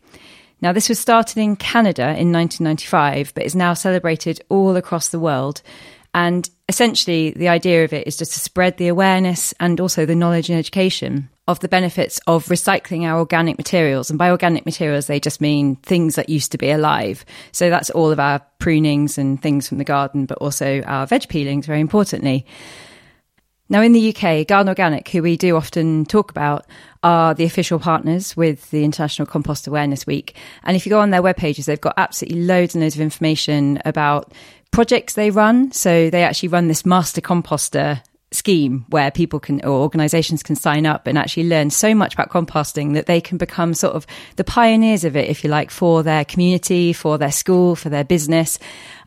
Now, 0.61 0.73
this 0.73 0.87
was 0.87 0.99
started 0.99 1.39
in 1.39 1.55
Canada 1.55 2.03
in 2.03 2.31
1995, 2.31 3.33
but 3.33 3.43
is 3.43 3.55
now 3.55 3.73
celebrated 3.73 4.43
all 4.49 4.75
across 4.75 5.09
the 5.09 5.19
world. 5.19 5.63
And 6.13 6.47
essentially, 6.69 7.31
the 7.31 7.47
idea 7.47 7.83
of 7.83 7.93
it 7.93 8.05
is 8.05 8.15
just 8.15 8.33
to 8.33 8.39
spread 8.39 8.77
the 8.77 8.89
awareness 8.89 9.55
and 9.59 9.79
also 9.79 10.05
the 10.05 10.13
knowledge 10.13 10.49
and 10.49 10.59
education 10.59 11.27
of 11.47 11.59
the 11.61 11.67
benefits 11.67 12.19
of 12.27 12.45
recycling 12.45 13.05
our 13.05 13.17
organic 13.17 13.57
materials. 13.57 14.11
And 14.11 14.19
by 14.19 14.29
organic 14.29 14.67
materials, 14.67 15.07
they 15.07 15.19
just 15.19 15.41
mean 15.41 15.77
things 15.77 16.13
that 16.13 16.29
used 16.29 16.51
to 16.51 16.59
be 16.59 16.69
alive. 16.69 17.25
So 17.53 17.71
that's 17.71 17.89
all 17.89 18.11
of 18.11 18.19
our 18.19 18.39
prunings 18.59 19.17
and 19.17 19.41
things 19.41 19.67
from 19.67 19.79
the 19.79 19.83
garden, 19.83 20.27
but 20.27 20.37
also 20.37 20.83
our 20.83 21.07
veg 21.07 21.27
peelings, 21.27 21.65
very 21.65 21.79
importantly. 21.79 22.45
Now, 23.71 23.81
in 23.81 23.93
the 23.93 24.13
UK, 24.13 24.45
Garden 24.45 24.67
Organic, 24.67 25.07
who 25.07 25.23
we 25.23 25.37
do 25.37 25.55
often 25.55 26.03
talk 26.03 26.29
about, 26.29 26.65
are 27.03 27.33
the 27.33 27.45
official 27.45 27.79
partners 27.79 28.35
with 28.35 28.69
the 28.69 28.83
International 28.83 29.25
Compost 29.25 29.65
Awareness 29.65 30.05
Week. 30.05 30.35
And 30.63 30.75
if 30.75 30.85
you 30.85 30.89
go 30.89 30.99
on 30.99 31.11
their 31.11 31.21
web 31.21 31.37
pages, 31.37 31.67
they've 31.67 31.79
got 31.79 31.93
absolutely 31.95 32.43
loads 32.43 32.75
and 32.75 32.83
loads 32.83 32.95
of 32.95 33.01
information 33.01 33.81
about 33.85 34.33
projects 34.71 35.13
they 35.13 35.29
run. 35.29 35.71
So 35.71 36.09
they 36.09 36.21
actually 36.25 36.49
run 36.49 36.67
this 36.67 36.85
master 36.85 37.21
composter 37.21 38.01
scheme 38.33 38.85
where 38.89 39.09
people 39.09 39.39
can 39.39 39.63
or 39.63 39.79
organizations 39.79 40.43
can 40.43 40.57
sign 40.57 40.85
up 40.85 41.07
and 41.07 41.17
actually 41.17 41.47
learn 41.47 41.69
so 41.69 41.95
much 41.95 42.13
about 42.13 42.29
composting 42.29 42.93
that 42.95 43.05
they 43.05 43.21
can 43.21 43.37
become 43.37 43.73
sort 43.73 43.95
of 43.95 44.05
the 44.35 44.43
pioneers 44.43 45.05
of 45.05 45.15
it 45.15 45.29
if 45.29 45.45
you 45.45 45.49
like 45.49 45.71
for 45.71 46.01
their 46.01 46.23
community 46.23 46.93
for 46.93 47.17
their 47.17 47.31
school 47.31 47.75
for 47.75 47.89
their 47.89 48.05
business 48.05 48.57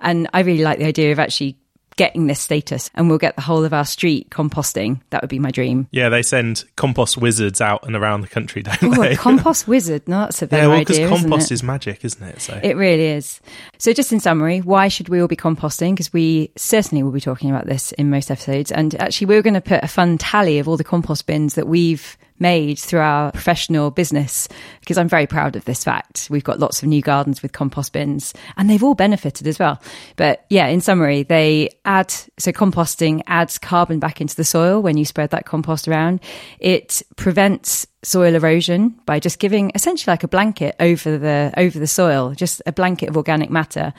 and 0.02 0.28
i 0.34 0.40
really 0.40 0.62
like 0.62 0.78
the 0.78 0.84
idea 0.84 1.10
of 1.10 1.18
actually 1.18 1.56
getting 1.96 2.26
this 2.26 2.40
status 2.40 2.90
and 2.94 3.08
we'll 3.08 3.18
get 3.18 3.36
the 3.36 3.42
whole 3.42 3.64
of 3.64 3.72
our 3.72 3.84
street 3.84 4.30
composting 4.30 5.00
that 5.10 5.22
would 5.22 5.30
be 5.30 5.38
my 5.38 5.50
dream 5.50 5.86
Yeah, 5.92 6.08
they 6.08 6.22
send 6.22 6.64
compost 6.76 7.16
wizards 7.16 7.60
out 7.60 7.86
and 7.86 7.94
around 7.94 8.22
the 8.22 8.28
country, 8.28 8.62
don't 8.62 8.82
Ooh, 8.82 8.94
they? 9.02 9.16
compost 9.16 9.68
wizard 9.68 10.06
no 10.08 10.24
that's 10.24 10.42
a 10.42 10.46
better 10.46 10.62
yeah, 10.64 10.68
well, 10.68 10.78
because 10.80 10.98
idea 10.98 11.08
compost 11.08 11.52
is 11.52 11.62
magic, 11.62 12.04
isn't 12.04 12.22
it? 12.22 12.40
So 12.40 12.58
It 12.62 12.76
really 12.76 13.06
is. 13.06 13.40
So, 13.78 13.92
just 13.92 14.12
in 14.12 14.20
summary, 14.20 14.60
why 14.60 14.88
should 14.88 15.08
we 15.08 15.20
all 15.20 15.28
be 15.28 15.36
composting? 15.36 15.92
Because 15.92 16.12
we 16.12 16.50
certainly 16.56 17.02
will 17.02 17.12
be 17.12 17.20
talking 17.20 17.50
about 17.50 17.66
this 17.66 17.92
in 17.92 18.10
most 18.10 18.30
episodes. 18.30 18.72
And 18.72 18.94
actually, 18.96 19.26
we're 19.26 19.42
going 19.42 19.54
to 19.54 19.60
put 19.60 19.84
a 19.84 19.88
fun 19.88 20.18
tally 20.18 20.58
of 20.58 20.68
all 20.68 20.76
the 20.76 20.84
compost 20.84 21.26
bins 21.26 21.54
that 21.54 21.68
we've 21.68 22.16
made 22.38 22.78
through 22.78 23.00
our 23.00 23.32
professional 23.32 23.90
business 23.90 24.48
because 24.80 24.98
I'm 24.98 25.08
very 25.08 25.26
proud 25.26 25.56
of 25.56 25.64
this 25.64 25.84
fact. 25.84 26.28
We've 26.30 26.44
got 26.44 26.58
lots 26.58 26.82
of 26.82 26.88
new 26.88 27.00
gardens 27.00 27.42
with 27.42 27.52
compost 27.52 27.92
bins 27.92 28.34
and 28.56 28.68
they've 28.68 28.82
all 28.82 28.94
benefited 28.94 29.46
as 29.46 29.58
well. 29.58 29.80
But 30.16 30.44
yeah, 30.50 30.66
in 30.66 30.80
summary, 30.80 31.22
they 31.22 31.70
add, 31.84 32.10
so 32.38 32.52
composting 32.52 33.22
adds 33.26 33.58
carbon 33.58 33.98
back 33.98 34.20
into 34.20 34.36
the 34.36 34.44
soil 34.44 34.82
when 34.82 34.96
you 34.96 35.04
spread 35.04 35.30
that 35.30 35.46
compost 35.46 35.88
around. 35.88 36.20
It 36.58 37.02
prevents 37.16 37.86
soil 38.04 38.34
erosion 38.34 38.90
by 39.06 39.18
just 39.18 39.38
giving 39.38 39.72
essentially 39.74 40.12
like 40.12 40.22
a 40.22 40.28
blanket 40.28 40.76
over 40.78 41.18
the 41.18 41.52
over 41.56 41.78
the 41.78 41.86
soil 41.86 42.34
just 42.34 42.62
a 42.66 42.72
blanket 42.72 43.08
of 43.08 43.16
organic 43.16 43.50
matter. 43.50 43.92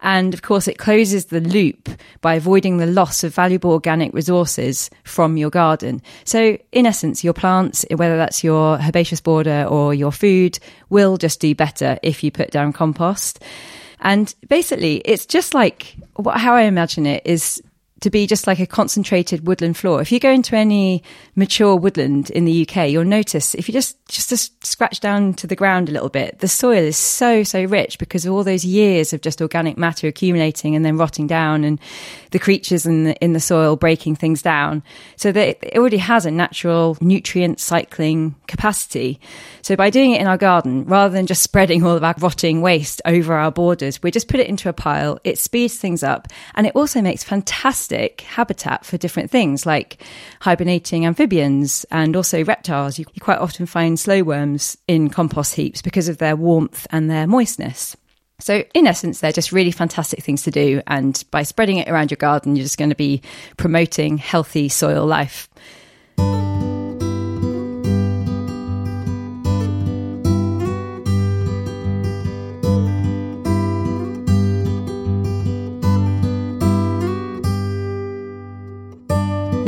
And 0.00 0.32
of 0.32 0.42
course 0.42 0.68
it 0.68 0.78
closes 0.78 1.26
the 1.26 1.40
loop 1.40 1.88
by 2.20 2.34
avoiding 2.34 2.78
the 2.78 2.86
loss 2.86 3.24
of 3.24 3.34
valuable 3.34 3.72
organic 3.72 4.14
resources 4.14 4.90
from 5.04 5.36
your 5.36 5.50
garden. 5.50 6.02
So 6.24 6.56
in 6.72 6.86
essence 6.86 7.24
your 7.24 7.34
plants 7.34 7.84
whether 7.94 8.16
that's 8.16 8.44
your 8.44 8.78
herbaceous 8.78 9.20
border 9.20 9.66
or 9.68 9.92
your 9.92 10.12
food 10.12 10.58
will 10.88 11.16
just 11.16 11.40
do 11.40 11.54
better 11.54 11.98
if 12.02 12.22
you 12.22 12.30
put 12.30 12.50
down 12.50 12.72
compost. 12.72 13.42
And 14.00 14.32
basically 14.48 14.96
it's 15.04 15.26
just 15.26 15.54
like 15.54 15.96
how 16.34 16.54
i 16.54 16.62
imagine 16.62 17.06
it 17.06 17.22
is 17.24 17.62
to 18.00 18.10
be 18.10 18.26
just 18.26 18.46
like 18.46 18.60
a 18.60 18.66
concentrated 18.66 19.46
woodland 19.46 19.76
floor. 19.76 20.00
If 20.00 20.12
you 20.12 20.20
go 20.20 20.30
into 20.30 20.56
any 20.56 21.02
mature 21.34 21.74
woodland 21.74 22.30
in 22.30 22.44
the 22.44 22.62
UK, 22.68 22.90
you'll 22.90 23.04
notice 23.04 23.54
if 23.54 23.68
you 23.68 23.72
just 23.72 23.96
just, 24.08 24.54
scratch 24.64 25.00
down 25.00 25.34
to 25.34 25.46
the 25.46 25.56
ground 25.56 25.88
a 25.88 25.92
little 25.92 26.08
bit, 26.08 26.38
the 26.38 26.48
soil 26.48 26.82
is 26.82 26.96
so 26.96 27.42
so 27.42 27.64
rich 27.64 27.98
because 27.98 28.24
of 28.24 28.32
all 28.32 28.44
those 28.44 28.64
years 28.64 29.12
of 29.12 29.20
just 29.20 29.42
organic 29.42 29.76
matter 29.76 30.06
accumulating 30.06 30.76
and 30.76 30.84
then 30.84 30.96
rotting 30.96 31.26
down, 31.26 31.64
and 31.64 31.80
the 32.30 32.38
creatures 32.38 32.86
in 32.86 33.04
the 33.04 33.16
in 33.16 33.32
the 33.32 33.40
soil 33.40 33.76
breaking 33.76 34.14
things 34.14 34.42
down. 34.42 34.82
So 35.16 35.32
that 35.32 35.58
it 35.62 35.76
already 35.76 35.98
has 35.98 36.26
a 36.26 36.30
natural 36.30 36.96
nutrient 37.00 37.60
cycling 37.60 38.36
capacity. 38.46 39.20
So 39.62 39.76
by 39.76 39.90
doing 39.90 40.12
it 40.12 40.20
in 40.20 40.26
our 40.26 40.38
garden, 40.38 40.84
rather 40.84 41.12
than 41.12 41.26
just 41.26 41.42
spreading 41.42 41.82
all 41.82 41.96
of 41.96 42.04
our 42.04 42.14
rotting 42.18 42.60
waste 42.62 43.02
over 43.04 43.34
our 43.34 43.50
borders, 43.50 44.02
we 44.02 44.10
just 44.10 44.28
put 44.28 44.40
it 44.40 44.46
into 44.46 44.68
a 44.68 44.72
pile. 44.72 45.18
It 45.24 45.38
speeds 45.38 45.76
things 45.76 46.02
up, 46.02 46.28
and 46.54 46.66
it 46.66 46.76
also 46.76 47.02
makes 47.02 47.24
fantastic 47.24 47.87
fantastic 47.88 48.20
habitat 48.22 48.84
for 48.84 48.98
different 48.98 49.30
things 49.30 49.64
like 49.64 50.02
hibernating 50.40 51.06
amphibians 51.06 51.86
and 51.90 52.16
also 52.16 52.44
reptiles. 52.44 52.98
You, 52.98 53.06
you 53.14 53.20
quite 53.20 53.38
often 53.38 53.66
find 53.66 53.98
slow 53.98 54.22
worms 54.22 54.76
in 54.86 55.08
compost 55.08 55.54
heaps 55.54 55.82
because 55.82 56.08
of 56.08 56.18
their 56.18 56.36
warmth 56.36 56.86
and 56.90 57.10
their 57.10 57.26
moistness. 57.26 57.96
So, 58.40 58.62
in 58.72 58.86
essence, 58.86 59.18
they're 59.18 59.32
just 59.32 59.50
really 59.50 59.72
fantastic 59.72 60.22
things 60.22 60.42
to 60.42 60.50
do. 60.52 60.80
And 60.86 61.24
by 61.32 61.42
spreading 61.42 61.78
it 61.78 61.88
around 61.88 62.10
your 62.12 62.18
garden, 62.18 62.54
you're 62.54 62.64
just 62.64 62.78
going 62.78 62.90
to 62.90 62.96
be 62.96 63.20
promoting 63.56 64.16
healthy 64.16 64.68
soil 64.68 65.04
life. 65.06 65.48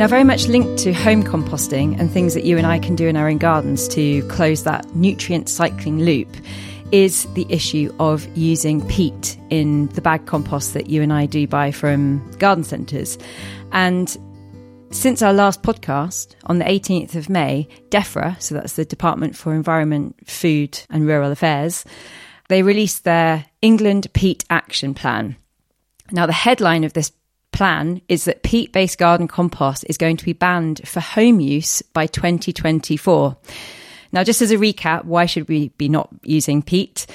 Now, 0.01 0.07
very 0.07 0.23
much 0.23 0.47
linked 0.47 0.79
to 0.79 0.93
home 0.93 1.21
composting 1.21 1.99
and 1.99 2.09
things 2.09 2.33
that 2.33 2.43
you 2.43 2.57
and 2.57 2.65
I 2.65 2.79
can 2.79 2.95
do 2.95 3.07
in 3.07 3.15
our 3.15 3.29
own 3.29 3.37
gardens 3.37 3.87
to 3.89 4.27
close 4.29 4.63
that 4.63 4.95
nutrient 4.95 5.47
cycling 5.47 5.99
loop 5.99 6.27
is 6.91 7.25
the 7.35 7.45
issue 7.49 7.93
of 7.99 8.25
using 8.35 8.83
peat 8.87 9.37
in 9.51 9.89
the 9.89 10.01
bag 10.01 10.25
compost 10.25 10.73
that 10.73 10.89
you 10.89 11.03
and 11.03 11.13
I 11.13 11.27
do 11.27 11.45
buy 11.45 11.69
from 11.69 12.27
garden 12.39 12.63
centres. 12.63 13.19
And 13.73 14.17
since 14.89 15.21
our 15.21 15.33
last 15.33 15.61
podcast 15.61 16.33
on 16.45 16.57
the 16.57 16.65
18th 16.65 17.13
of 17.13 17.29
May, 17.29 17.67
DEFRA, 17.91 18.41
so 18.41 18.55
that's 18.55 18.73
the 18.73 18.85
Department 18.85 19.35
for 19.35 19.53
Environment, 19.53 20.15
Food 20.27 20.81
and 20.89 21.05
Rural 21.05 21.31
Affairs, 21.31 21.85
they 22.49 22.63
released 22.63 23.03
their 23.03 23.45
England 23.61 24.11
Peat 24.13 24.45
Action 24.49 24.95
Plan. 24.95 25.35
Now, 26.11 26.25
the 26.25 26.33
headline 26.33 26.85
of 26.85 26.93
this 26.93 27.11
plan 27.51 28.01
is 28.07 28.25
that 28.25 28.43
peat 28.43 28.71
based 28.71 28.97
garden 28.97 29.27
compost 29.27 29.85
is 29.89 29.97
going 29.97 30.17
to 30.17 30.25
be 30.25 30.33
banned 30.33 30.87
for 30.87 30.99
home 30.99 31.39
use 31.39 31.81
by 31.81 32.07
2024. 32.07 33.37
Now, 34.11 34.23
just 34.23 34.41
as 34.41 34.51
a 34.51 34.57
recap, 34.57 35.05
why 35.05 35.25
should 35.25 35.47
we 35.47 35.69
be 35.69 35.89
not 35.89 36.09
using 36.23 36.61
peat? 36.61 37.07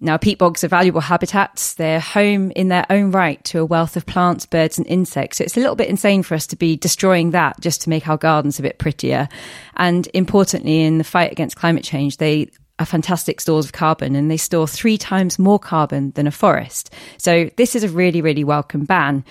Now, 0.00 0.16
peat 0.16 0.38
bogs 0.38 0.64
are 0.64 0.68
valuable 0.68 1.00
habitats. 1.00 1.74
They're 1.74 2.00
home 2.00 2.50
in 2.50 2.68
their 2.68 2.84
own 2.90 3.12
right 3.12 3.42
to 3.44 3.60
a 3.60 3.64
wealth 3.64 3.96
of 3.96 4.04
plants, 4.04 4.46
birds, 4.46 4.76
and 4.76 4.86
insects. 4.88 5.38
So 5.38 5.44
it's 5.44 5.56
a 5.56 5.60
little 5.60 5.76
bit 5.76 5.88
insane 5.88 6.24
for 6.24 6.34
us 6.34 6.48
to 6.48 6.56
be 6.56 6.76
destroying 6.76 7.30
that 7.30 7.60
just 7.60 7.82
to 7.82 7.88
make 7.88 8.08
our 8.08 8.16
gardens 8.16 8.58
a 8.58 8.62
bit 8.62 8.78
prettier. 8.78 9.28
And 9.76 10.08
importantly, 10.12 10.82
in 10.82 10.98
the 10.98 11.04
fight 11.04 11.30
against 11.30 11.56
climate 11.56 11.84
change, 11.84 12.16
they 12.16 12.50
are 12.80 12.86
fantastic 12.86 13.40
stores 13.40 13.66
of 13.66 13.72
carbon 13.72 14.16
and 14.16 14.28
they 14.28 14.36
store 14.36 14.66
three 14.66 14.98
times 14.98 15.38
more 15.38 15.60
carbon 15.60 16.10
than 16.12 16.26
a 16.26 16.32
forest. 16.32 16.92
So 17.16 17.48
this 17.56 17.76
is 17.76 17.84
a 17.84 17.88
really, 17.88 18.20
really 18.22 18.42
welcome 18.42 18.84
ban. 18.84 19.24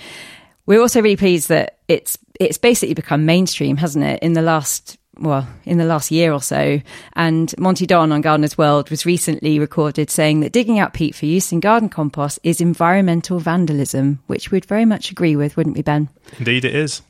We're 0.72 0.80
also 0.80 1.02
really 1.02 1.18
pleased 1.18 1.50
that 1.50 1.80
it's 1.90 2.18
it's 2.40 2.58
basically 2.58 2.94
become 2.94 3.26
mainstream, 3.26 3.76
hasn't 3.76 4.06
it, 4.06 4.24
in 4.24 4.32
the 4.32 4.42
last 4.42 4.98
well, 5.20 5.46
in 5.66 5.78
the 5.78 5.84
last 5.84 6.12
year 6.12 6.32
or 6.32 6.42
so. 6.42 6.80
And 7.12 7.54
Monty 7.60 7.86
Don 7.86 8.14
on 8.14 8.22
Gardener's 8.22 8.58
World 8.58 8.90
was 8.90 9.06
recently 9.06 9.60
recorded 9.60 10.10
saying 10.10 10.40
that 10.40 10.54
digging 10.54 10.80
out 10.80 10.94
peat 10.94 11.14
for 11.14 11.26
use 11.26 11.52
in 11.52 11.60
garden 11.60 11.90
compost 11.90 12.40
is 12.44 12.62
environmental 12.62 13.38
vandalism, 13.38 14.24
which 14.28 14.50
we'd 14.50 14.64
very 14.64 14.86
much 14.86 15.12
agree 15.12 15.36
with, 15.36 15.58
wouldn't 15.58 15.76
we, 15.76 15.82
Ben? 15.82 16.08
Indeed, 16.38 16.64
it 16.64 16.74
is. 16.74 17.02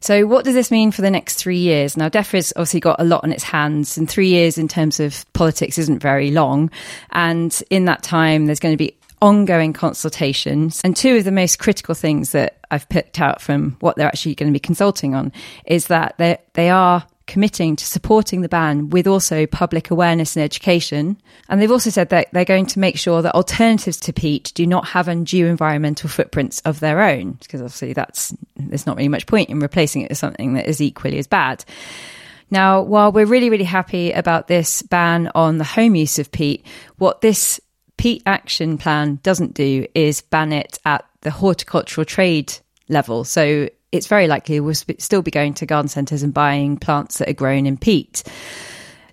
So, 0.00 0.26
what 0.26 0.46
does 0.46 0.54
this 0.54 0.70
mean 0.70 0.90
for 0.90 1.02
the 1.02 1.10
next 1.10 1.36
three 1.36 1.58
years? 1.58 1.98
Now, 1.98 2.08
DEFRA's 2.08 2.54
obviously 2.56 2.80
got 2.80 2.98
a 2.98 3.04
lot 3.04 3.24
on 3.24 3.32
its 3.32 3.44
hands, 3.44 3.98
and 3.98 4.08
three 4.08 4.28
years 4.28 4.56
in 4.56 4.68
terms 4.68 5.00
of 5.00 5.30
politics 5.34 5.76
isn't 5.76 6.00
very 6.00 6.30
long. 6.30 6.70
And 7.10 7.62
in 7.68 7.84
that 7.84 8.02
time, 8.02 8.46
there's 8.46 8.58
going 8.58 8.72
to 8.72 8.78
be 8.78 8.96
ongoing 9.24 9.72
consultations. 9.72 10.82
And 10.84 10.94
two 10.94 11.16
of 11.16 11.24
the 11.24 11.32
most 11.32 11.58
critical 11.58 11.94
things 11.94 12.32
that 12.32 12.58
I've 12.70 12.86
picked 12.90 13.20
out 13.20 13.40
from 13.40 13.76
what 13.80 13.96
they're 13.96 14.06
actually 14.06 14.34
going 14.34 14.52
to 14.52 14.52
be 14.52 14.60
consulting 14.60 15.14
on 15.14 15.32
is 15.64 15.86
that 15.86 16.16
they 16.18 16.36
they 16.52 16.68
are 16.68 17.06
committing 17.26 17.74
to 17.74 17.86
supporting 17.86 18.42
the 18.42 18.50
ban 18.50 18.90
with 18.90 19.06
also 19.06 19.46
public 19.46 19.90
awareness 19.90 20.36
and 20.36 20.44
education. 20.44 21.16
And 21.48 21.58
they've 21.58 21.70
also 21.70 21.88
said 21.88 22.10
that 22.10 22.28
they're 22.32 22.44
going 22.44 22.66
to 22.66 22.78
make 22.78 22.98
sure 22.98 23.22
that 23.22 23.34
alternatives 23.34 23.96
to 24.00 24.12
peat 24.12 24.52
do 24.54 24.66
not 24.66 24.88
have 24.88 25.08
undue 25.08 25.46
environmental 25.46 26.10
footprints 26.10 26.60
of 26.66 26.80
their 26.80 27.00
own, 27.00 27.38
because 27.40 27.62
obviously 27.62 27.94
that's 27.94 28.34
there's 28.56 28.86
not 28.86 28.98
really 28.98 29.08
much 29.08 29.26
point 29.26 29.48
in 29.48 29.58
replacing 29.58 30.02
it 30.02 30.10
with 30.10 30.18
something 30.18 30.52
that 30.52 30.66
is 30.66 30.82
equally 30.82 31.18
as 31.18 31.26
bad. 31.26 31.64
Now, 32.50 32.82
while 32.82 33.10
we're 33.10 33.24
really, 33.24 33.48
really 33.48 33.64
happy 33.64 34.12
about 34.12 34.48
this 34.48 34.82
ban 34.82 35.30
on 35.34 35.56
the 35.56 35.64
home 35.64 35.94
use 35.94 36.18
of 36.18 36.30
peat, 36.30 36.66
what 36.98 37.22
this 37.22 37.58
peat 38.04 38.22
action 38.26 38.76
plan 38.76 39.18
doesn't 39.22 39.54
do 39.54 39.86
is 39.94 40.20
ban 40.20 40.52
it 40.52 40.78
at 40.84 41.06
the 41.22 41.30
horticultural 41.30 42.04
trade 42.04 42.52
level. 42.90 43.24
So 43.24 43.70
it's 43.92 44.08
very 44.08 44.28
likely 44.28 44.60
we'll 44.60 44.74
still 44.74 45.22
be 45.22 45.30
going 45.30 45.54
to 45.54 45.64
garden 45.64 45.88
centres 45.88 46.22
and 46.22 46.34
buying 46.34 46.76
plants 46.76 47.16
that 47.16 47.30
are 47.30 47.32
grown 47.32 47.64
in 47.64 47.78
peat. 47.78 48.22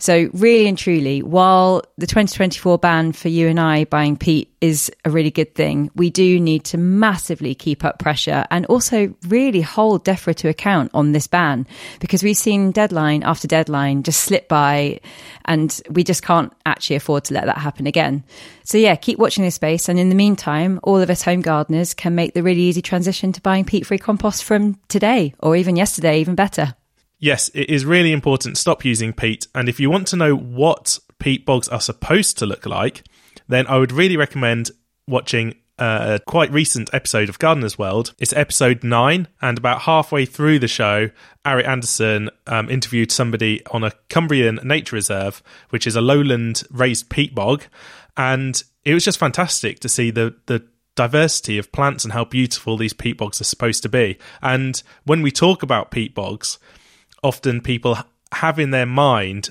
So, 0.01 0.31
really 0.33 0.67
and 0.67 0.75
truly, 0.75 1.21
while 1.21 1.83
the 1.99 2.07
2024 2.07 2.79
ban 2.79 3.11
for 3.11 3.29
you 3.29 3.47
and 3.47 3.59
I 3.59 3.83
buying 3.85 4.17
peat 4.17 4.51
is 4.59 4.91
a 5.05 5.11
really 5.11 5.29
good 5.29 5.53
thing, 5.53 5.91
we 5.93 6.09
do 6.09 6.39
need 6.39 6.63
to 6.65 6.79
massively 6.79 7.53
keep 7.53 7.85
up 7.85 7.99
pressure 7.99 8.47
and 8.49 8.65
also 8.65 9.13
really 9.27 9.61
hold 9.61 10.03
DEFRA 10.03 10.33
to 10.37 10.49
account 10.49 10.89
on 10.95 11.11
this 11.11 11.27
ban 11.27 11.67
because 11.99 12.23
we've 12.23 12.35
seen 12.35 12.71
deadline 12.71 13.21
after 13.21 13.47
deadline 13.47 14.01
just 14.01 14.23
slip 14.23 14.47
by 14.47 14.99
and 15.45 15.79
we 15.91 16.03
just 16.03 16.23
can't 16.23 16.51
actually 16.65 16.95
afford 16.95 17.25
to 17.25 17.35
let 17.35 17.45
that 17.45 17.59
happen 17.59 17.85
again. 17.85 18.23
So, 18.63 18.79
yeah, 18.79 18.95
keep 18.95 19.19
watching 19.19 19.43
this 19.43 19.53
space. 19.53 19.87
And 19.87 19.99
in 19.99 20.09
the 20.09 20.15
meantime, 20.15 20.79
all 20.81 20.97
of 20.97 21.11
us 21.11 21.21
home 21.21 21.41
gardeners 21.41 21.93
can 21.93 22.15
make 22.15 22.33
the 22.33 22.41
really 22.41 22.61
easy 22.61 22.81
transition 22.81 23.33
to 23.33 23.41
buying 23.41 23.65
peat 23.65 23.85
free 23.85 23.99
compost 23.99 24.45
from 24.45 24.79
today 24.87 25.35
or 25.37 25.55
even 25.55 25.75
yesterday, 25.75 26.21
even 26.21 26.33
better 26.33 26.73
yes, 27.21 27.49
it 27.53 27.69
is 27.69 27.85
really 27.85 28.11
important. 28.11 28.57
Stop 28.57 28.83
using 28.83 29.13
peat. 29.13 29.47
And 29.55 29.69
if 29.69 29.79
you 29.79 29.89
want 29.89 30.07
to 30.09 30.17
know 30.17 30.35
what 30.35 30.99
peat 31.19 31.45
bogs 31.45 31.69
are 31.69 31.79
supposed 31.79 32.37
to 32.39 32.45
look 32.45 32.65
like, 32.65 33.03
then 33.47 33.65
I 33.67 33.77
would 33.77 33.93
really 33.93 34.17
recommend 34.17 34.71
watching 35.07 35.55
a 35.77 36.19
quite 36.27 36.51
recent 36.51 36.93
episode 36.93 37.29
of 37.29 37.39
Gardener's 37.39 37.77
World. 37.77 38.13
It's 38.19 38.33
episode 38.33 38.83
nine, 38.83 39.27
and 39.41 39.57
about 39.57 39.81
halfway 39.81 40.25
through 40.25 40.59
the 40.59 40.67
show, 40.67 41.09
Arit 41.45 41.67
Anderson 41.67 42.29
um, 42.45 42.69
interviewed 42.69 43.11
somebody 43.11 43.65
on 43.67 43.83
a 43.83 43.91
Cumbrian 44.09 44.59
nature 44.63 44.95
reserve, 44.95 45.41
which 45.69 45.87
is 45.87 45.95
a 45.95 46.01
lowland 46.01 46.63
raised 46.69 47.09
peat 47.09 47.33
bog, 47.33 47.63
and 48.15 48.63
it 48.83 48.93
was 48.93 49.05
just 49.05 49.17
fantastic 49.17 49.79
to 49.79 49.89
see 49.89 50.11
the 50.11 50.35
the 50.45 50.63
diversity 50.95 51.57
of 51.57 51.71
plants 51.71 52.03
and 52.03 52.13
how 52.13 52.25
beautiful 52.25 52.77
these 52.77 52.93
peat 52.93 53.17
bogs 53.17 53.39
are 53.41 53.45
supposed 53.45 53.81
to 53.81 53.89
be. 53.89 54.17
And 54.41 54.81
when 55.05 55.21
we 55.21 55.31
talk 55.31 55.63
about 55.63 55.89
peat 55.89 56.13
bogs, 56.13 56.59
often 57.23 57.61
people 57.61 57.97
have 58.31 58.59
in 58.59 58.71
their 58.71 58.85
mind 58.85 59.49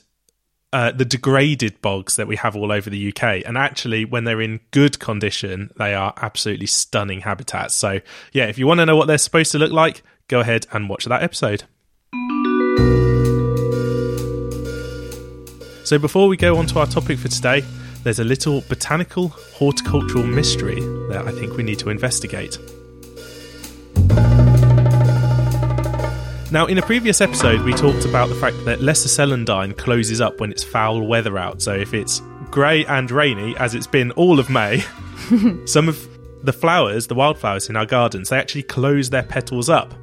uh, 0.72 0.92
the 0.92 1.04
degraded 1.04 1.80
bogs 1.82 2.16
that 2.16 2.28
we 2.28 2.36
have 2.36 2.54
all 2.54 2.70
over 2.70 2.88
the 2.88 3.08
UK. 3.08 3.42
And 3.44 3.58
actually, 3.58 4.04
when 4.04 4.24
they're 4.24 4.40
in 4.40 4.60
good 4.70 5.00
condition, 5.00 5.70
they 5.76 5.94
are 5.94 6.14
absolutely 6.16 6.66
stunning 6.66 7.22
habitats. 7.22 7.74
So, 7.74 8.00
yeah, 8.32 8.46
if 8.46 8.56
you 8.58 8.66
want 8.66 8.78
to 8.78 8.86
know 8.86 8.96
what 8.96 9.06
they're 9.06 9.18
supposed 9.18 9.52
to 9.52 9.58
look 9.58 9.72
like, 9.72 10.02
go 10.28 10.40
ahead 10.40 10.66
and 10.72 10.88
watch 10.88 11.06
that 11.06 11.22
episode. 11.22 11.64
So, 15.84 15.98
before 15.98 16.28
we 16.28 16.36
go 16.36 16.56
on 16.56 16.66
to 16.66 16.78
our 16.78 16.86
topic 16.86 17.18
for 17.18 17.28
today, 17.28 17.64
there's 18.04 18.20
a 18.20 18.24
little 18.24 18.60
botanical 18.62 19.28
horticultural 19.28 20.24
mystery 20.24 20.80
that 21.08 21.24
I 21.26 21.32
think 21.32 21.56
we 21.56 21.64
need 21.64 21.80
to 21.80 21.90
investigate. 21.90 22.58
Now, 26.52 26.66
in 26.66 26.78
a 26.78 26.82
previous 26.82 27.20
episode, 27.20 27.60
we 27.62 27.72
talked 27.74 28.04
about 28.04 28.28
the 28.28 28.34
fact 28.34 28.56
that 28.64 28.80
Lesser 28.80 29.08
Celandine 29.08 29.76
closes 29.76 30.20
up 30.20 30.40
when 30.40 30.50
it's 30.50 30.64
foul 30.64 31.06
weather 31.06 31.38
out. 31.38 31.62
So 31.62 31.72
if 31.72 31.94
it's 31.94 32.20
grey 32.50 32.84
and 32.86 33.08
rainy, 33.08 33.56
as 33.56 33.76
it's 33.76 33.86
been 33.86 34.10
all 34.12 34.40
of 34.40 34.50
May, 34.50 34.82
some 35.64 35.88
of 35.88 36.08
the 36.42 36.52
flowers, 36.52 37.06
the 37.06 37.14
wildflowers 37.14 37.68
in 37.68 37.76
our 37.76 37.86
gardens, 37.86 38.30
they 38.30 38.38
actually 38.38 38.64
close 38.64 39.10
their 39.10 39.22
petals 39.22 39.68
up. 39.68 39.94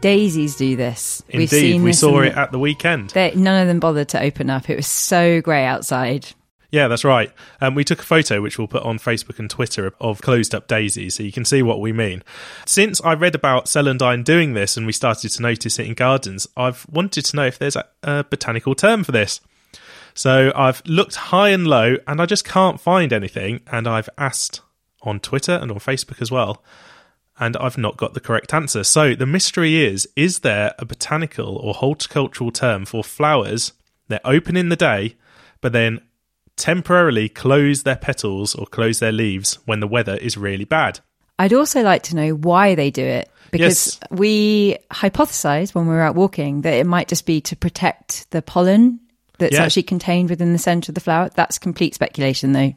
Daisies 0.00 0.54
do 0.54 0.76
this. 0.76 1.24
Indeed, 1.30 1.82
we 1.82 1.92
saw 1.92 2.20
it 2.20 2.32
at 2.32 2.52
the 2.52 2.60
weekend. 2.60 3.10
They, 3.10 3.34
none 3.34 3.60
of 3.60 3.66
them 3.66 3.80
bothered 3.80 4.10
to 4.10 4.22
open 4.22 4.50
up. 4.50 4.70
It 4.70 4.76
was 4.76 4.86
so 4.86 5.40
grey 5.40 5.64
outside. 5.64 6.28
Yeah, 6.70 6.88
that's 6.88 7.04
right. 7.04 7.32
Um, 7.62 7.74
we 7.74 7.82
took 7.82 8.00
a 8.00 8.04
photo, 8.04 8.42
which 8.42 8.58
we'll 8.58 8.68
put 8.68 8.82
on 8.82 8.98
Facebook 8.98 9.38
and 9.38 9.48
Twitter, 9.48 9.90
of 10.00 10.20
closed 10.20 10.54
up 10.54 10.68
daisies, 10.68 11.14
so 11.14 11.22
you 11.22 11.32
can 11.32 11.46
see 11.46 11.62
what 11.62 11.80
we 11.80 11.92
mean. 11.92 12.22
Since 12.66 13.00
I 13.02 13.14
read 13.14 13.34
about 13.34 13.66
celandine 13.66 14.22
doing 14.22 14.52
this 14.52 14.76
and 14.76 14.84
we 14.84 14.92
started 14.92 15.30
to 15.30 15.42
notice 15.42 15.78
it 15.78 15.86
in 15.86 15.94
gardens, 15.94 16.46
I've 16.56 16.86
wanted 16.90 17.24
to 17.24 17.36
know 17.36 17.46
if 17.46 17.58
there's 17.58 17.76
a, 17.76 17.86
a 18.02 18.24
botanical 18.24 18.74
term 18.74 19.02
for 19.02 19.12
this. 19.12 19.40
So 20.12 20.52
I've 20.54 20.82
looked 20.84 21.14
high 21.14 21.50
and 21.50 21.66
low 21.66 21.96
and 22.06 22.20
I 22.20 22.26
just 22.26 22.44
can't 22.44 22.80
find 22.80 23.12
anything. 23.12 23.60
And 23.68 23.86
I've 23.86 24.10
asked 24.18 24.60
on 25.02 25.20
Twitter 25.20 25.52
and 25.52 25.70
on 25.70 25.78
Facebook 25.78 26.20
as 26.20 26.30
well. 26.30 26.62
And 27.38 27.56
I've 27.56 27.78
not 27.78 27.96
got 27.96 28.14
the 28.14 28.20
correct 28.20 28.52
answer. 28.52 28.82
So 28.84 29.14
the 29.14 29.26
mystery 29.26 29.86
is 29.86 30.08
is 30.16 30.40
there 30.40 30.74
a 30.78 30.84
botanical 30.84 31.56
or 31.56 31.72
horticultural 31.72 32.50
term 32.50 32.84
for 32.84 33.04
flowers 33.04 33.72
that 34.08 34.20
open 34.24 34.56
in 34.56 34.70
the 34.70 34.76
day, 34.76 35.14
but 35.60 35.72
then 35.72 36.00
temporarily 36.58 37.28
close 37.28 37.84
their 37.84 37.96
petals 37.96 38.54
or 38.54 38.66
close 38.66 38.98
their 38.98 39.12
leaves 39.12 39.58
when 39.64 39.80
the 39.80 39.86
weather 39.86 40.16
is 40.16 40.36
really 40.36 40.64
bad? 40.64 41.00
I'd 41.38 41.52
also 41.52 41.82
like 41.82 42.02
to 42.04 42.16
know 42.16 42.30
why 42.34 42.74
they 42.74 42.90
do 42.90 43.04
it 43.04 43.30
because 43.52 43.98
Yes. 44.02 44.18
we 44.18 44.76
hypothesized 44.90 45.74
when 45.74 45.86
we 45.86 45.94
were 45.94 46.02
out 46.02 46.16
walking 46.16 46.62
that 46.62 46.74
it 46.74 46.86
might 46.86 47.08
just 47.08 47.24
be 47.26 47.40
to 47.42 47.56
protect 47.56 48.30
the 48.30 48.42
pollen 48.42 49.00
that's 49.38 49.54
Yeah. 49.54 49.62
actually 49.64 49.84
contained 49.84 50.30
within 50.30 50.52
the 50.52 50.58
center 50.58 50.90
of 50.90 50.94
the 50.94 51.00
flower. 51.00 51.30
That's 51.34 51.58
complete 51.58 51.94
speculation, 51.94 52.52
though. 52.52 52.74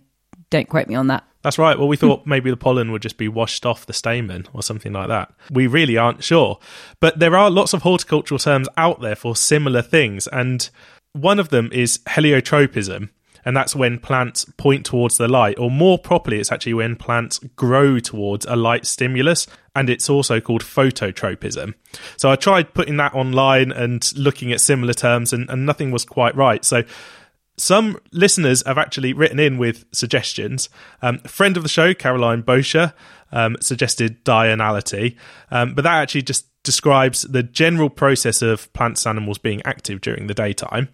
Don't 0.51 0.69
quote 0.69 0.87
me 0.87 0.95
on 0.95 1.07
that. 1.07 1.23
That's 1.43 1.57
right. 1.57 1.77
Well, 1.79 1.87
we 1.87 1.97
thought 1.97 2.25
maybe 2.27 2.51
the 2.51 2.57
pollen 2.57 2.91
would 2.91 3.01
just 3.01 3.17
be 3.17 3.27
washed 3.27 3.65
off 3.65 3.87
the 3.87 3.93
stamen 3.93 4.45
or 4.53 4.61
something 4.61 4.93
like 4.93 5.07
that. 5.07 5.33
We 5.49 5.65
really 5.65 5.97
aren't 5.97 6.23
sure. 6.23 6.59
But 6.99 7.17
there 7.17 7.35
are 7.35 7.49
lots 7.49 7.73
of 7.73 7.81
horticultural 7.81 8.37
terms 8.37 8.67
out 8.77 9.01
there 9.01 9.15
for 9.15 9.35
similar 9.35 9.81
things. 9.81 10.27
And 10.27 10.69
one 11.13 11.39
of 11.39 11.49
them 11.49 11.69
is 11.73 11.97
heliotropism. 12.07 13.09
And 13.45 13.55
that's 13.55 13.75
when 13.75 13.99
plants 13.99 14.45
point 14.57 14.85
towards 14.85 15.17
the 15.17 15.27
light, 15.27 15.57
or 15.59 15.71
more 15.71 15.97
properly, 15.97 16.39
it's 16.39 16.51
actually 16.51 16.75
when 16.75 16.95
plants 16.95 17.39
grow 17.55 17.99
towards 17.99 18.45
a 18.45 18.55
light 18.55 18.85
stimulus. 18.85 19.47
And 19.75 19.89
it's 19.89 20.09
also 20.09 20.41
called 20.41 20.63
phototropism. 20.63 21.73
So 22.17 22.29
I 22.29 22.35
tried 22.35 22.73
putting 22.73 22.97
that 22.97 23.13
online 23.13 23.71
and 23.71 24.11
looking 24.17 24.51
at 24.51 24.61
similar 24.61 24.93
terms, 24.93 25.33
and, 25.33 25.49
and 25.49 25.65
nothing 25.65 25.91
was 25.91 26.05
quite 26.05 26.35
right. 26.35 26.63
So 26.65 26.83
some 27.57 27.97
listeners 28.11 28.63
have 28.65 28.77
actually 28.77 29.13
written 29.13 29.39
in 29.39 29.57
with 29.57 29.85
suggestions. 29.91 30.69
Um, 31.01 31.19
friend 31.19 31.57
of 31.57 31.63
the 31.63 31.69
show, 31.69 31.93
Caroline 31.93 32.43
Boscher, 32.43 32.93
um, 33.31 33.55
suggested 33.61 34.23
diurnality, 34.23 35.17
um, 35.51 35.73
but 35.73 35.83
that 35.83 36.01
actually 36.01 36.23
just 36.23 36.47
describes 36.63 37.23
the 37.23 37.43
general 37.43 37.89
process 37.89 38.41
of 38.41 38.71
plants 38.73 39.05
and 39.05 39.17
animals 39.17 39.37
being 39.37 39.61
active 39.65 40.01
during 40.01 40.27
the 40.27 40.33
daytime. 40.33 40.89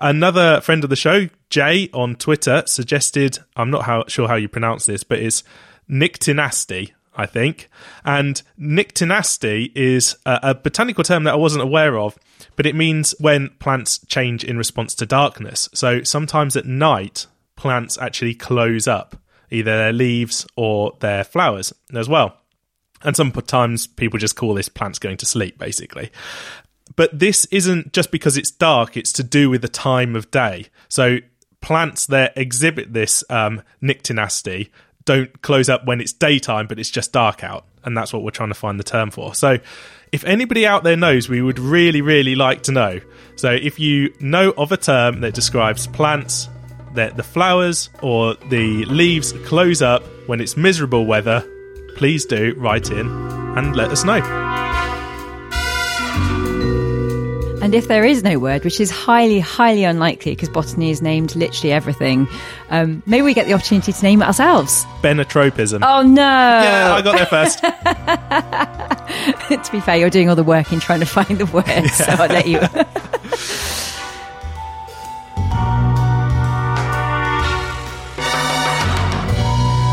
Another 0.00 0.60
friend 0.60 0.82
of 0.84 0.90
the 0.90 0.96
show, 0.96 1.28
Jay, 1.50 1.88
on 1.92 2.16
Twitter, 2.16 2.62
suggested 2.66 3.38
I'm 3.56 3.70
not 3.70 3.84
how, 3.84 4.04
sure 4.08 4.28
how 4.28 4.36
you 4.36 4.48
pronounce 4.48 4.86
this, 4.86 5.04
but 5.04 5.18
it's 5.18 5.44
nyctinasty. 5.90 6.92
I 7.14 7.26
think. 7.26 7.68
And 8.06 8.40
nyctinasty 8.58 9.72
is 9.76 10.16
a, 10.24 10.40
a 10.42 10.54
botanical 10.54 11.04
term 11.04 11.24
that 11.24 11.34
I 11.34 11.36
wasn't 11.36 11.62
aware 11.62 11.98
of, 11.98 12.18
but 12.56 12.64
it 12.64 12.74
means 12.74 13.14
when 13.18 13.50
plants 13.58 14.00
change 14.06 14.44
in 14.44 14.56
response 14.56 14.94
to 14.94 15.04
darkness. 15.04 15.68
So 15.74 16.02
sometimes 16.04 16.56
at 16.56 16.64
night, 16.64 17.26
plants 17.54 17.98
actually 17.98 18.34
close 18.34 18.88
up, 18.88 19.16
either 19.50 19.76
their 19.76 19.92
leaves 19.92 20.46
or 20.56 20.96
their 21.00 21.22
flowers 21.22 21.72
as 21.94 22.08
well. 22.08 22.38
And 23.04 23.16
sometimes 23.16 23.86
people 23.86 24.18
just 24.18 24.36
call 24.36 24.54
this 24.54 24.68
plants 24.68 24.98
going 24.98 25.16
to 25.18 25.26
sleep, 25.26 25.58
basically. 25.58 26.10
But 26.96 27.18
this 27.18 27.46
isn't 27.46 27.92
just 27.92 28.10
because 28.10 28.36
it's 28.36 28.50
dark, 28.50 28.96
it's 28.96 29.12
to 29.14 29.22
do 29.22 29.50
with 29.50 29.62
the 29.62 29.68
time 29.68 30.14
of 30.14 30.30
day. 30.30 30.66
So 30.88 31.18
plants 31.60 32.06
that 32.06 32.36
exhibit 32.36 32.92
this 32.92 33.24
um, 33.30 33.62
nyctinasty 33.82 34.68
don't 35.04 35.42
close 35.42 35.68
up 35.68 35.86
when 35.86 36.00
it's 36.00 36.12
daytime, 36.12 36.66
but 36.66 36.78
it's 36.78 36.90
just 36.90 37.12
dark 37.12 37.42
out. 37.42 37.64
And 37.84 37.96
that's 37.96 38.12
what 38.12 38.22
we're 38.22 38.30
trying 38.30 38.50
to 38.50 38.54
find 38.54 38.78
the 38.78 38.84
term 38.84 39.10
for. 39.10 39.34
So 39.34 39.58
if 40.12 40.24
anybody 40.24 40.66
out 40.66 40.84
there 40.84 40.96
knows, 40.96 41.28
we 41.28 41.42
would 41.42 41.58
really, 41.58 42.00
really 42.00 42.34
like 42.34 42.62
to 42.64 42.72
know. 42.72 43.00
So 43.36 43.50
if 43.50 43.80
you 43.80 44.14
know 44.20 44.52
of 44.56 44.70
a 44.70 44.76
term 44.76 45.20
that 45.22 45.34
describes 45.34 45.86
plants 45.86 46.48
that 46.94 47.16
the 47.16 47.22
flowers 47.22 47.88
or 48.02 48.34
the 48.34 48.84
leaves 48.84 49.32
close 49.46 49.82
up 49.82 50.02
when 50.26 50.40
it's 50.40 50.56
miserable 50.56 51.06
weather, 51.06 51.48
please 51.94 52.24
do 52.24 52.54
write 52.56 52.90
in 52.90 53.06
and 53.56 53.76
let 53.76 53.90
us 53.90 54.04
know. 54.04 54.20
And 57.62 57.76
if 57.76 57.86
there 57.86 58.04
is 58.04 58.24
no 58.24 58.40
word, 58.40 58.64
which 58.64 58.80
is 58.80 58.90
highly, 58.90 59.38
highly 59.38 59.84
unlikely 59.84 60.32
because 60.32 60.48
botany 60.48 60.90
is 60.90 61.00
named 61.00 61.36
literally 61.36 61.72
everything, 61.72 62.26
um, 62.70 63.04
maybe 63.06 63.22
we 63.22 63.34
get 63.34 63.46
the 63.46 63.52
opportunity 63.52 63.92
to 63.92 64.02
name 64.02 64.20
it 64.20 64.24
ourselves. 64.24 64.84
Benotropism. 65.00 65.78
Oh 65.80 66.02
no! 66.02 66.22
Yeah, 66.22 66.92
I 66.92 67.02
got 67.02 67.16
there 67.16 67.26
first. 67.26 67.60
to 69.64 69.72
be 69.72 69.80
fair, 69.80 69.96
you're 69.96 70.10
doing 70.10 70.28
all 70.28 70.34
the 70.34 70.42
work 70.42 70.72
in 70.72 70.80
trying 70.80 71.00
to 71.00 71.06
find 71.06 71.38
the 71.38 71.46
word, 71.46 71.64
so 71.92 72.04
I'll 72.08 72.28
let 72.28 72.48
you. 72.48 72.58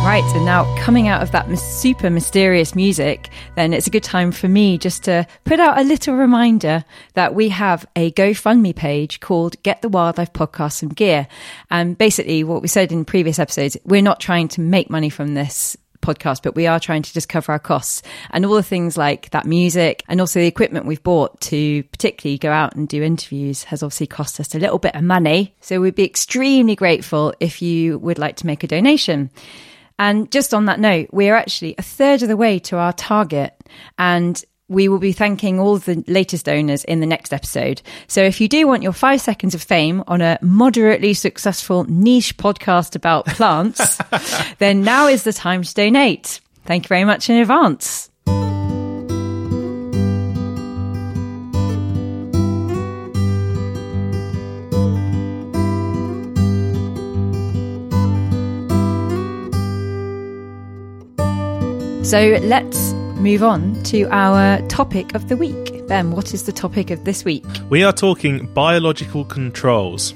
Right, 0.10 0.36
and 0.36 0.44
now 0.44 0.66
coming 0.80 1.08
out 1.08 1.22
of 1.22 1.32
that 1.34 1.56
super 1.60 2.10
mysterious 2.10 2.74
music, 2.74 3.30
then 3.56 3.74
it's 3.74 3.86
a 3.86 3.92
good 3.92 4.02
time 4.02 4.32
for 4.32 4.48
me 4.48 4.80
just 4.80 5.04
to 5.04 5.28
put 5.44 5.60
out 5.60 5.78
a 5.78 5.84
little 5.84 6.16
reminder 6.16 6.84
that 7.14 7.36
we 7.36 7.50
have 7.50 7.86
a 7.96 8.12
GoFundMe 8.14 8.76
page 8.76 9.20
called 9.20 9.62
Get 9.62 9.84
the 9.84 9.88
Wildlife 9.88 10.34
Podcast 10.34 10.80
Some 10.80 10.90
Gear. 10.90 11.28
And 11.70 11.96
basically, 11.96 12.44
what 12.44 12.64
we 12.64 12.68
said 12.68 12.92
in 12.92 13.06
previous 13.06 13.38
episodes, 13.38 13.78
we're 13.86 14.02
not 14.02 14.20
trying 14.20 14.48
to 14.48 14.62
make 14.62 14.90
money 14.90 15.12
from 15.12 15.36
this 15.36 15.78
podcast, 16.02 16.42
but 16.42 16.56
we 16.56 16.66
are 16.66 16.80
trying 16.80 17.04
to 17.04 17.14
just 17.14 17.30
cover 17.30 17.52
our 17.52 17.60
costs 17.60 18.02
and 18.32 18.48
all 18.48 18.56
the 18.56 18.64
things 18.64 18.98
like 18.98 19.30
that 19.30 19.46
music 19.46 20.04
and 20.08 20.20
also 20.20 20.40
the 20.40 20.48
equipment 20.48 20.88
we've 20.88 21.04
bought 21.04 21.40
to 21.42 21.84
particularly 21.84 22.40
go 22.40 22.50
out 22.50 22.76
and 22.76 22.88
do 22.88 23.04
interviews 23.04 23.66
has 23.66 23.84
obviously 23.84 24.08
cost 24.08 24.40
us 24.40 24.56
a 24.56 24.60
little 24.60 24.80
bit 24.80 24.96
of 24.96 25.04
money. 25.04 25.54
So 25.62 25.80
we'd 25.80 25.94
be 25.94 26.04
extremely 26.04 26.76
grateful 26.76 27.32
if 27.40 27.62
you 27.62 28.00
would 28.00 28.18
like 28.18 28.38
to 28.38 28.48
make 28.48 28.64
a 28.64 28.68
donation. 28.68 29.30
And 30.00 30.32
just 30.32 30.54
on 30.54 30.66
that 30.66 30.80
note, 30.80 31.10
we're 31.12 31.36
actually 31.36 31.76
a 31.78 31.84
third 31.84 32.24
of 32.24 32.30
the 32.30 32.38
way 32.38 32.58
to 32.60 32.78
our 32.78 32.94
target 32.94 33.54
and 34.00 34.44
we 34.70 34.88
will 34.88 35.00
be 35.00 35.12
thanking 35.12 35.60
all 35.60 35.78
the 35.78 36.04
latest 36.08 36.46
donors 36.46 36.84
in 36.86 37.00
the 37.00 37.06
next 37.06 37.34
episode. 37.34 37.82
So 38.08 38.22
if 38.22 38.40
you 38.40 38.48
do 38.48 38.68
want 38.68 38.84
your 38.84 38.94
five 38.94 39.20
seconds 39.20 39.56
of 39.56 39.62
fame 39.62 40.04
on 40.08 40.22
a 40.22 40.38
moderately 40.42 41.14
successful 41.14 41.84
niche 41.86 42.38
podcast 42.38 42.96
about 42.96 43.26
plants, 43.26 44.00
then 44.60 44.84
now 44.84 45.08
is 45.08 45.24
the 45.24 45.34
time 45.34 45.64
to 45.64 45.74
donate. 45.74 46.40
Thank 46.66 46.86
you 46.86 46.88
very 46.90 47.04
much 47.04 47.30
in 47.30 47.38
advance. 47.38 48.09
So 62.10 62.40
let's 62.42 62.94
move 63.22 63.44
on 63.44 63.84
to 63.84 64.06
our 64.06 64.68
topic 64.68 65.14
of 65.14 65.30
the 65.30 65.38
week. 65.38 65.86
Ben, 65.86 66.10
what 66.10 66.34
is 66.34 66.46
the 66.46 66.52
topic 66.52 66.90
of 66.90 67.06
this 67.06 67.24
week? 67.24 67.46
We 67.70 67.84
are 67.84 67.94
talking 67.94 68.48
biological 68.48 69.24
controls. 69.24 70.16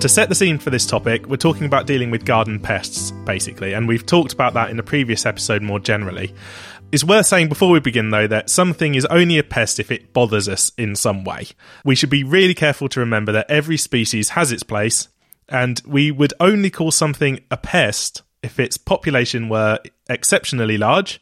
To 0.00 0.08
set 0.08 0.30
the 0.30 0.34
scene 0.34 0.56
for 0.56 0.70
this 0.70 0.86
topic, 0.86 1.26
we're 1.26 1.36
talking 1.36 1.66
about 1.66 1.86
dealing 1.86 2.10
with 2.10 2.24
garden 2.24 2.58
pests, 2.58 3.10
basically, 3.26 3.74
and 3.74 3.86
we've 3.86 4.06
talked 4.06 4.32
about 4.32 4.54
that 4.54 4.70
in 4.70 4.78
a 4.78 4.82
previous 4.82 5.26
episode 5.26 5.60
more 5.60 5.78
generally. 5.78 6.32
It's 6.92 7.04
worth 7.04 7.26
saying 7.26 7.50
before 7.50 7.68
we 7.68 7.80
begin, 7.80 8.08
though, 8.08 8.26
that 8.26 8.48
something 8.48 8.94
is 8.94 9.04
only 9.04 9.36
a 9.36 9.42
pest 9.42 9.78
if 9.78 9.90
it 9.90 10.14
bothers 10.14 10.48
us 10.48 10.72
in 10.78 10.96
some 10.96 11.24
way. 11.24 11.48
We 11.84 11.94
should 11.94 12.08
be 12.08 12.24
really 12.24 12.54
careful 12.54 12.88
to 12.88 13.00
remember 13.00 13.32
that 13.32 13.50
every 13.50 13.76
species 13.76 14.30
has 14.30 14.50
its 14.50 14.62
place, 14.62 15.08
and 15.50 15.78
we 15.86 16.10
would 16.10 16.32
only 16.40 16.70
call 16.70 16.90
something 16.90 17.40
a 17.50 17.58
pest 17.58 18.22
if 18.42 18.58
its 18.58 18.78
population 18.78 19.50
were 19.50 19.78
exceptionally 20.08 20.78
large, 20.78 21.20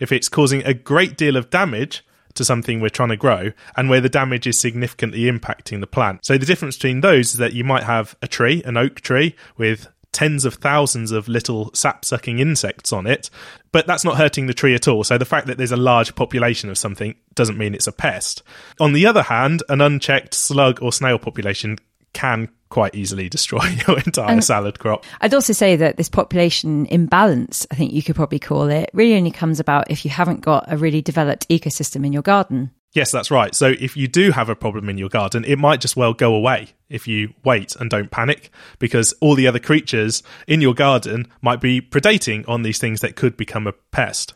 if 0.00 0.12
it's 0.12 0.28
causing 0.28 0.62
a 0.64 0.74
great 0.74 1.16
deal 1.16 1.36
of 1.36 1.50
damage 1.50 2.04
to 2.34 2.44
something 2.44 2.80
we're 2.80 2.88
trying 2.88 3.10
to 3.10 3.16
grow, 3.16 3.52
and 3.76 3.90
where 3.90 4.00
the 4.00 4.08
damage 4.08 4.46
is 4.46 4.58
significantly 4.58 5.24
impacting 5.24 5.80
the 5.80 5.86
plant. 5.86 6.24
So 6.24 6.38
the 6.38 6.46
difference 6.46 6.76
between 6.76 7.00
those 7.00 7.32
is 7.32 7.38
that 7.38 7.52
you 7.52 7.62
might 7.62 7.82
have 7.82 8.16
a 8.22 8.28
tree, 8.28 8.62
an 8.64 8.76
oak 8.76 9.00
tree, 9.02 9.36
with 9.56 9.88
tens 10.12 10.44
of 10.44 10.54
thousands 10.54 11.10
of 11.10 11.26
little 11.26 11.70
sap 11.74 12.04
sucking 12.04 12.38
insects 12.38 12.92
on 12.92 13.06
it, 13.06 13.30
but 13.72 13.86
that's 13.86 14.04
not 14.04 14.18
hurting 14.18 14.46
the 14.46 14.54
tree 14.54 14.74
at 14.74 14.86
all. 14.86 15.02
So 15.04 15.16
the 15.16 15.24
fact 15.24 15.46
that 15.46 15.56
there's 15.56 15.72
a 15.72 15.76
large 15.76 16.14
population 16.14 16.68
of 16.68 16.78
something 16.78 17.14
doesn't 17.34 17.58
mean 17.58 17.74
it's 17.74 17.86
a 17.86 17.92
pest. 17.92 18.42
On 18.78 18.92
the 18.92 19.06
other 19.06 19.22
hand, 19.22 19.62
an 19.68 19.80
unchecked 19.80 20.34
slug 20.34 20.82
or 20.82 20.92
snail 20.92 21.18
population 21.18 21.78
can 22.12 22.48
quite 22.68 22.94
easily 22.94 23.28
destroy 23.28 23.60
your 23.86 23.98
entire 23.98 24.30
And- 24.30 24.44
salad 24.44 24.78
crop. 24.78 25.04
I'd 25.20 25.34
also 25.34 25.52
say 25.52 25.76
that 25.76 25.96
this 25.96 26.08
population 26.08 26.86
imbalance, 26.86 27.66
I 27.70 27.74
think 27.74 27.92
you 27.92 28.02
could 28.02 28.16
probably 28.16 28.38
call 28.38 28.70
it, 28.70 28.90
really 28.94 29.14
only 29.16 29.30
comes 29.30 29.60
about 29.60 29.90
if 29.90 30.04
you 30.04 30.10
haven't 30.10 30.40
got 30.40 30.64
a 30.72 30.76
really 30.76 31.02
developed 31.02 31.48
ecosystem 31.48 32.06
in 32.06 32.12
your 32.12 32.22
garden. 32.22 32.70
Yes, 32.94 33.10
that's 33.10 33.30
right. 33.30 33.54
So 33.54 33.68
if 33.80 33.96
you 33.96 34.06
do 34.06 34.32
have 34.32 34.50
a 34.50 34.54
problem 34.56 34.90
in 34.90 34.98
your 34.98 35.08
garden, 35.08 35.44
it 35.46 35.58
might 35.58 35.80
just 35.80 35.96
well 35.96 36.12
go 36.12 36.34
away 36.34 36.68
if 36.90 37.08
you 37.08 37.32
wait 37.42 37.74
and 37.76 37.88
don't 37.88 38.10
panic 38.10 38.50
because 38.78 39.14
all 39.20 39.34
the 39.34 39.46
other 39.46 39.58
creatures 39.58 40.22
in 40.46 40.60
your 40.60 40.74
garden 40.74 41.26
might 41.40 41.60
be 41.60 41.80
predating 41.80 42.46
on 42.46 42.62
these 42.62 42.78
things 42.78 43.00
that 43.00 43.16
could 43.16 43.34
become 43.36 43.66
a 43.66 43.72
pest. 43.72 44.34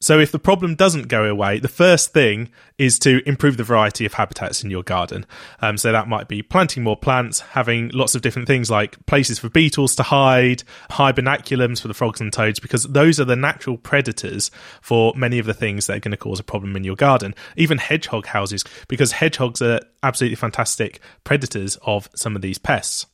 So 0.00 0.20
if 0.20 0.30
the 0.30 0.38
problem 0.38 0.76
doesn't 0.76 1.08
go 1.08 1.24
away, 1.24 1.58
the 1.58 1.66
first 1.66 2.12
thing 2.12 2.50
is 2.78 3.00
to 3.00 3.20
improve 3.28 3.56
the 3.56 3.64
variety 3.64 4.06
of 4.06 4.14
habitats 4.14 4.62
in 4.62 4.70
your 4.70 4.84
garden. 4.84 5.26
Um, 5.60 5.76
so 5.76 5.90
that 5.90 6.06
might 6.06 6.28
be 6.28 6.40
planting 6.40 6.84
more 6.84 6.96
plants, 6.96 7.40
having 7.40 7.88
lots 7.88 8.14
of 8.14 8.22
different 8.22 8.46
things 8.46 8.70
like 8.70 9.04
places 9.06 9.40
for 9.40 9.48
beetles 9.48 9.96
to 9.96 10.04
hide, 10.04 10.62
hibernaculums 10.90 11.82
for 11.82 11.88
the 11.88 11.94
frogs 11.94 12.20
and 12.20 12.32
toads, 12.32 12.60
because 12.60 12.84
those 12.84 13.18
are 13.18 13.24
the 13.24 13.34
natural 13.34 13.76
predators 13.76 14.52
for 14.80 15.12
many 15.16 15.40
of 15.40 15.46
the 15.46 15.54
things 15.54 15.88
that 15.88 15.96
are 15.96 16.00
going 16.00 16.12
to 16.12 16.16
cause 16.16 16.38
a 16.38 16.44
problem 16.44 16.76
in 16.76 16.84
your 16.84 16.96
garden. 16.96 17.34
Even 17.56 17.78
hedgehog 17.78 18.26
houses, 18.26 18.62
because 18.86 19.10
hedgehogs 19.10 19.60
are 19.60 19.80
absolutely 20.04 20.36
fantastic 20.36 21.00
predators 21.24 21.76
of 21.82 22.08
some 22.14 22.36
of 22.36 22.42
these 22.42 22.58
pests. 22.58 23.06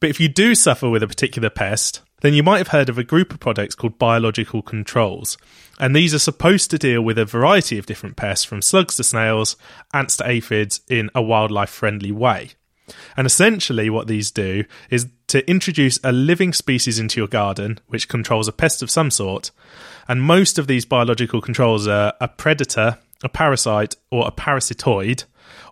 But 0.00 0.10
if 0.10 0.18
you 0.18 0.28
do 0.28 0.56
suffer 0.56 0.90
with 0.90 1.04
a 1.04 1.08
particular 1.08 1.50
pest, 1.50 2.00
then 2.24 2.32
you 2.32 2.42
might 2.42 2.56
have 2.56 2.68
heard 2.68 2.88
of 2.88 2.96
a 2.96 3.04
group 3.04 3.34
of 3.34 3.40
products 3.40 3.74
called 3.74 3.98
biological 3.98 4.62
controls. 4.62 5.36
And 5.78 5.94
these 5.94 6.14
are 6.14 6.18
supposed 6.18 6.70
to 6.70 6.78
deal 6.78 7.02
with 7.02 7.18
a 7.18 7.26
variety 7.26 7.78
of 7.78 7.84
different 7.84 8.16
pests, 8.16 8.46
from 8.46 8.62
slugs 8.62 8.96
to 8.96 9.04
snails, 9.04 9.56
ants 9.92 10.16
to 10.16 10.26
aphids, 10.26 10.80
in 10.88 11.10
a 11.14 11.20
wildlife 11.20 11.68
friendly 11.68 12.10
way. 12.10 12.52
And 13.14 13.26
essentially, 13.26 13.90
what 13.90 14.06
these 14.06 14.30
do 14.30 14.64
is 14.88 15.08
to 15.26 15.46
introduce 15.46 15.98
a 16.02 16.12
living 16.12 16.54
species 16.54 16.98
into 16.98 17.20
your 17.20 17.28
garden 17.28 17.78
which 17.88 18.08
controls 18.08 18.48
a 18.48 18.52
pest 18.52 18.82
of 18.82 18.90
some 18.90 19.10
sort. 19.10 19.50
And 20.08 20.22
most 20.22 20.58
of 20.58 20.66
these 20.66 20.86
biological 20.86 21.42
controls 21.42 21.86
are 21.86 22.14
a 22.22 22.28
predator, 22.28 22.96
a 23.22 23.28
parasite, 23.28 23.96
or 24.10 24.26
a 24.26 24.32
parasitoid 24.32 25.24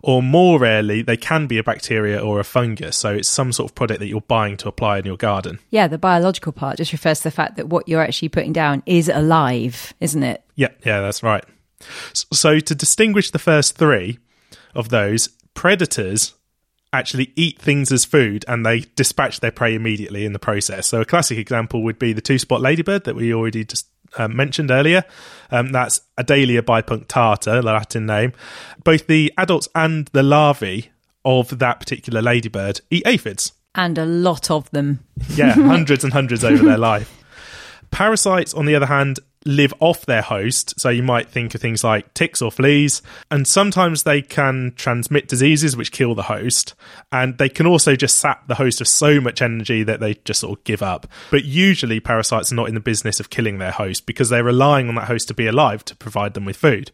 or 0.03 0.21
more 0.21 0.59
rarely, 0.59 1.01
they 1.01 1.15
can 1.15 1.47
be 1.47 1.57
a 1.57 1.63
bacteria 1.63 2.19
or 2.19 2.39
a 2.39 2.43
fungus. 2.43 2.97
So 2.97 3.13
it's 3.13 3.29
some 3.29 3.53
sort 3.53 3.71
of 3.71 3.75
product 3.75 4.01
that 4.01 4.07
you're 4.07 4.21
buying 4.21 4.57
to 4.57 4.67
apply 4.67 4.99
in 4.99 5.05
your 5.05 5.15
garden. 5.15 5.59
Yeah, 5.69 5.87
the 5.87 5.97
biological 5.97 6.51
part 6.51 6.77
just 6.77 6.91
refers 6.91 7.19
to 7.19 7.23
the 7.23 7.31
fact 7.31 7.55
that 7.55 7.69
what 7.69 7.87
you're 7.87 8.01
actually 8.01 8.29
putting 8.29 8.51
down 8.51 8.83
is 8.85 9.07
alive, 9.07 9.93
isn't 10.01 10.21
it? 10.21 10.43
Yeah, 10.55 10.69
yeah, 10.85 10.99
that's 10.99 11.23
right. 11.23 11.45
So 12.05 12.59
to 12.59 12.75
distinguish 12.75 13.31
the 13.31 13.39
first 13.39 13.77
three 13.77 14.19
of 14.75 14.89
those, 14.89 15.29
predators 15.53 16.33
actually 16.91 17.31
eat 17.35 17.59
things 17.59 17.91
as 17.91 18.03
food 18.03 18.43
and 18.47 18.65
they 18.65 18.81
dispatch 18.95 19.39
their 19.39 19.51
prey 19.51 19.73
immediately 19.73 20.25
in 20.25 20.33
the 20.33 20.39
process. 20.39 20.85
So 20.87 21.01
a 21.01 21.05
classic 21.05 21.37
example 21.37 21.81
would 21.83 21.97
be 21.97 22.11
the 22.11 22.21
two 22.21 22.37
spot 22.37 22.61
ladybird 22.61 23.05
that 23.05 23.15
we 23.15 23.33
already 23.33 23.63
just 23.63 23.87
um, 24.17 24.35
mentioned 24.35 24.71
earlier. 24.71 25.03
Um, 25.51 25.71
that's 25.71 26.01
Adalia 26.17 26.61
bipunctata, 26.61 27.43
the 27.43 27.61
Latin 27.61 28.05
name. 28.05 28.33
Both 28.83 29.07
the 29.07 29.31
adults 29.37 29.69
and 29.75 30.07
the 30.13 30.23
larvae 30.23 30.91
of 31.25 31.59
that 31.59 31.79
particular 31.79 32.21
ladybird 32.21 32.81
eat 32.89 33.03
aphids. 33.05 33.53
And 33.75 33.97
a 33.97 34.05
lot 34.05 34.51
of 34.51 34.69
them. 34.71 35.03
yeah, 35.29 35.51
hundreds 35.53 36.03
and 36.03 36.13
hundreds 36.13 36.43
over 36.43 36.63
their 36.63 36.77
life. 36.77 37.23
Parasites, 37.91 38.53
on 38.53 38.65
the 38.65 38.75
other 38.75 38.87
hand, 38.87 39.19
live 39.45 39.73
off 39.79 40.05
their 40.05 40.21
host. 40.21 40.79
So 40.79 40.89
you 40.89 41.03
might 41.03 41.29
think 41.29 41.53
of 41.55 41.61
things 41.61 41.83
like 41.83 42.13
ticks 42.13 42.41
or 42.41 42.51
fleas, 42.51 43.01
and 43.29 43.47
sometimes 43.47 44.03
they 44.03 44.21
can 44.21 44.73
transmit 44.75 45.27
diseases 45.27 45.75
which 45.75 45.91
kill 45.91 46.15
the 46.15 46.23
host, 46.23 46.75
and 47.11 47.37
they 47.37 47.49
can 47.49 47.65
also 47.65 47.95
just 47.95 48.19
sap 48.19 48.47
the 48.47 48.55
host 48.55 48.81
of 48.81 48.87
so 48.87 49.19
much 49.19 49.41
energy 49.41 49.83
that 49.83 49.99
they 49.99 50.15
just 50.25 50.41
sort 50.41 50.59
of 50.59 50.63
give 50.63 50.81
up. 50.81 51.07
But 51.31 51.45
usually, 51.45 51.99
parasites 51.99 52.51
are 52.51 52.55
not 52.55 52.69
in 52.69 52.75
the 52.75 52.79
business 52.79 53.19
of 53.19 53.29
killing 53.29 53.57
their 53.57 53.71
host 53.71 54.05
because 54.05 54.29
they're 54.29 54.43
relying 54.43 54.89
on 54.89 54.95
that 54.95 55.07
host 55.07 55.27
to 55.29 55.33
be 55.33 55.47
alive 55.47 55.83
to 55.85 55.95
provide 55.95 56.33
them 56.33 56.45
with 56.45 56.57
food. 56.57 56.91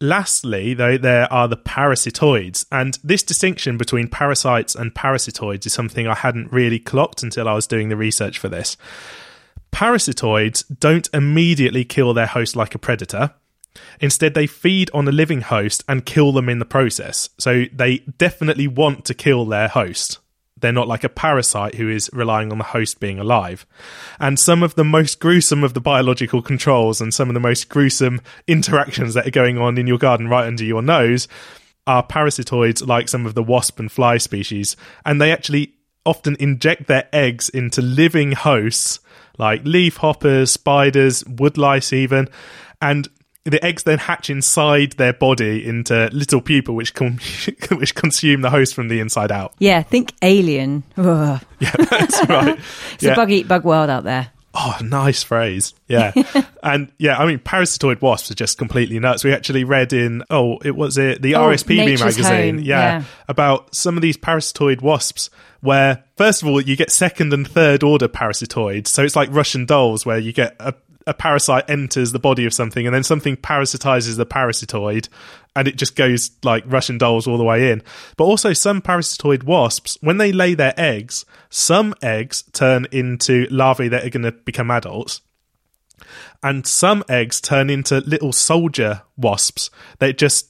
Lastly, 0.00 0.74
though, 0.74 0.96
there 0.96 1.32
are 1.32 1.48
the 1.48 1.56
parasitoids, 1.56 2.66
and 2.70 2.98
this 3.02 3.24
distinction 3.24 3.76
between 3.76 4.06
parasites 4.06 4.76
and 4.76 4.94
parasitoids 4.94 5.66
is 5.66 5.72
something 5.72 6.06
I 6.06 6.14
hadn't 6.14 6.52
really 6.52 6.78
clocked 6.78 7.24
until 7.24 7.48
I 7.48 7.54
was 7.54 7.66
doing 7.66 7.88
the 7.88 7.96
research 7.96 8.38
for 8.38 8.48
this. 8.48 8.76
Parasitoids 9.78 10.64
don't 10.80 11.08
immediately 11.14 11.84
kill 11.84 12.12
their 12.12 12.26
host 12.26 12.56
like 12.56 12.74
a 12.74 12.80
predator. 12.80 13.34
Instead, 14.00 14.34
they 14.34 14.48
feed 14.48 14.90
on 14.92 15.06
a 15.06 15.12
living 15.12 15.40
host 15.40 15.84
and 15.86 16.04
kill 16.04 16.32
them 16.32 16.48
in 16.48 16.58
the 16.58 16.64
process. 16.64 17.30
So 17.38 17.66
they 17.72 17.98
definitely 17.98 18.66
want 18.66 19.04
to 19.04 19.14
kill 19.14 19.44
their 19.44 19.68
host. 19.68 20.18
They're 20.56 20.72
not 20.72 20.88
like 20.88 21.04
a 21.04 21.08
parasite 21.08 21.76
who 21.76 21.88
is 21.88 22.10
relying 22.12 22.50
on 22.50 22.58
the 22.58 22.64
host 22.64 22.98
being 22.98 23.20
alive. 23.20 23.66
And 24.18 24.36
some 24.36 24.64
of 24.64 24.74
the 24.74 24.82
most 24.82 25.20
gruesome 25.20 25.62
of 25.62 25.74
the 25.74 25.80
biological 25.80 26.42
controls 26.42 27.00
and 27.00 27.14
some 27.14 27.30
of 27.30 27.34
the 27.34 27.38
most 27.38 27.68
gruesome 27.68 28.20
interactions 28.48 29.14
that 29.14 29.28
are 29.28 29.30
going 29.30 29.58
on 29.58 29.78
in 29.78 29.86
your 29.86 29.98
garden 29.98 30.26
right 30.26 30.48
under 30.48 30.64
your 30.64 30.82
nose 30.82 31.28
are 31.86 32.04
parasitoids 32.04 32.84
like 32.84 33.08
some 33.08 33.26
of 33.26 33.36
the 33.36 33.44
wasp 33.44 33.78
and 33.78 33.92
fly 33.92 34.18
species. 34.18 34.76
And 35.06 35.20
they 35.20 35.30
actually 35.30 35.74
often 36.04 36.36
inject 36.40 36.88
their 36.88 37.08
eggs 37.12 37.48
into 37.48 37.80
living 37.80 38.32
hosts 38.32 38.98
like 39.38 39.64
leaf 39.64 39.96
hoppers, 39.96 40.50
spiders, 40.50 41.24
woodlice, 41.24 41.92
even. 41.92 42.28
And 42.80 43.08
the 43.44 43.64
eggs 43.64 43.84
then 43.84 43.98
hatch 43.98 44.30
inside 44.30 44.92
their 44.92 45.12
body 45.12 45.66
into 45.66 46.08
little 46.12 46.40
pupa, 46.40 46.72
which 46.72 46.94
com- 46.94 47.18
which 47.70 47.94
consume 47.94 48.42
the 48.42 48.50
host 48.50 48.74
from 48.74 48.88
the 48.88 49.00
inside 49.00 49.32
out. 49.32 49.54
Yeah, 49.58 49.82
think 49.82 50.12
alien. 50.22 50.84
Ugh. 50.96 51.40
Yeah, 51.60 51.72
that's 51.76 52.28
right. 52.28 52.56
It's 52.94 53.02
yeah. 53.02 53.14
a 53.14 53.16
bug 53.16 53.32
eat 53.32 53.48
bug 53.48 53.64
world 53.64 53.90
out 53.90 54.04
there. 54.04 54.30
Oh, 54.60 54.76
nice 54.82 55.22
phrase. 55.22 55.72
Yeah. 55.86 56.12
and 56.64 56.90
yeah, 56.98 57.16
I 57.16 57.26
mean, 57.26 57.38
parasitoid 57.38 58.00
wasps 58.02 58.32
are 58.32 58.34
just 58.34 58.58
completely 58.58 58.98
nuts. 58.98 59.22
We 59.22 59.32
actually 59.32 59.62
read 59.62 59.92
in, 59.92 60.24
oh, 60.30 60.58
it 60.64 60.74
was 60.74 60.98
it, 60.98 61.22
the 61.22 61.36
Oh, 61.36 61.42
RSPB 61.42 61.76
Nature's 61.76 62.00
magazine. 62.18 62.56
Home, 62.56 62.64
Yeah, 62.64 62.98
yeah. 62.98 63.04
About 63.28 63.72
some 63.72 63.96
of 63.96 64.02
these 64.02 64.16
parasitoid 64.16 64.82
wasps 64.82 65.30
where, 65.60 66.02
first 66.16 66.42
of 66.42 66.48
all, 66.48 66.60
you 66.60 66.74
get 66.74 66.90
second 66.90 67.32
and 67.32 67.46
third 67.46 67.84
order 67.84 68.08
parasitoids. 68.08 68.88
So 68.88 69.04
it's 69.04 69.14
like 69.14 69.28
Russian 69.30 69.64
dolls 69.64 70.04
where 70.04 70.18
you 70.18 70.32
get 70.32 70.56
a, 70.58 70.74
a 71.08 71.14
parasite 71.14 71.68
enters 71.68 72.12
the 72.12 72.18
body 72.18 72.44
of 72.44 72.52
something 72.52 72.86
and 72.86 72.94
then 72.94 73.02
something 73.02 73.36
parasitizes 73.36 74.16
the 74.16 74.26
parasitoid 74.26 75.08
and 75.56 75.66
it 75.66 75.76
just 75.76 75.96
goes 75.96 76.30
like 76.44 76.62
Russian 76.66 76.98
dolls 76.98 77.26
all 77.26 77.38
the 77.38 77.44
way 77.44 77.72
in. 77.72 77.82
But 78.16 78.24
also 78.24 78.52
some 78.52 78.80
parasitoid 78.80 79.42
wasps, 79.42 79.98
when 80.00 80.18
they 80.18 80.30
lay 80.30 80.54
their 80.54 80.74
eggs, 80.76 81.24
some 81.50 81.94
eggs 82.00 82.44
turn 82.52 82.86
into 82.92 83.48
larvae 83.50 83.88
that 83.88 84.04
are 84.04 84.10
going 84.10 84.22
to 84.22 84.32
become 84.32 84.70
adults. 84.70 85.20
And 86.44 86.64
some 86.64 87.02
eggs 87.08 87.40
turn 87.40 87.70
into 87.70 87.98
little 88.00 88.32
soldier 88.32 89.02
wasps 89.16 89.70
that 89.98 90.16
just 90.16 90.46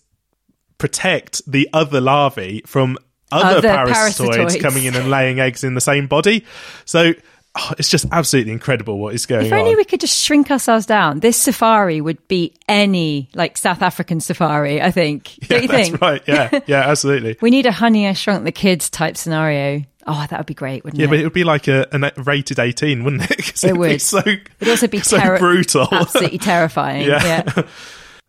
protect 0.76 1.40
the 1.50 1.70
other 1.72 2.02
larvae 2.02 2.62
from 2.66 2.98
other, 3.32 3.58
Other 3.58 3.68
parasitoids, 3.68 4.34
parasitoids. 4.34 4.60
coming 4.60 4.84
in 4.84 4.94
and 4.94 5.08
laying 5.10 5.40
eggs 5.40 5.64
in 5.64 5.74
the 5.74 5.80
same 5.80 6.06
body. 6.06 6.44
So 6.84 7.14
oh, 7.58 7.74
it's 7.78 7.88
just 7.90 8.06
absolutely 8.12 8.52
incredible 8.52 8.98
what 8.98 9.14
is 9.14 9.26
going 9.26 9.40
on. 9.40 9.46
If 9.46 9.52
on. 9.52 9.58
only 9.60 9.76
we 9.76 9.84
could 9.84 10.00
just 10.00 10.16
shrink 10.18 10.50
ourselves 10.50 10.86
down. 10.86 11.20
This 11.20 11.36
safari 11.36 12.00
would 12.00 12.26
be 12.28 12.54
any 12.68 13.28
like 13.34 13.56
South 13.58 13.82
African 13.82 14.20
safari, 14.20 14.80
I 14.80 14.90
think. 14.90 15.38
yeah, 15.42 15.48
Don't 15.48 15.62
you 15.62 15.68
that's 15.68 15.88
think? 15.90 16.00
right. 16.00 16.22
Yeah, 16.26 16.60
yeah, 16.66 16.80
absolutely. 16.88 17.36
We 17.40 17.50
need 17.50 17.66
a 17.66 17.72
honey 17.72 18.06
I 18.08 18.12
shrunk 18.12 18.44
the 18.44 18.52
kids 18.52 18.88
type 18.90 19.16
scenario. 19.16 19.84
Oh, 20.06 20.26
that 20.30 20.38
would 20.38 20.46
be 20.46 20.54
great, 20.54 20.84
wouldn't 20.84 20.98
Yeah, 20.98 21.04
it? 21.04 21.08
Yeah, 21.08 21.10
but 21.10 21.20
it 21.20 21.24
would 21.24 21.32
be 21.34 21.44
like 21.44 21.68
a, 21.68 21.86
a 21.92 22.22
rated 22.22 22.58
18, 22.58 23.04
wouldn't 23.04 23.30
it? 23.30 23.62
It 23.64 23.76
would. 23.76 24.00
so, 24.00 24.18
It'd 24.20 24.68
also 24.68 24.86
be 24.86 25.00
so 25.00 25.36
brutal. 25.38 25.86
Absolutely 25.92 26.38
terrifying. 26.38 27.06
Yeah. 27.06 27.42
yeah. 27.56 27.62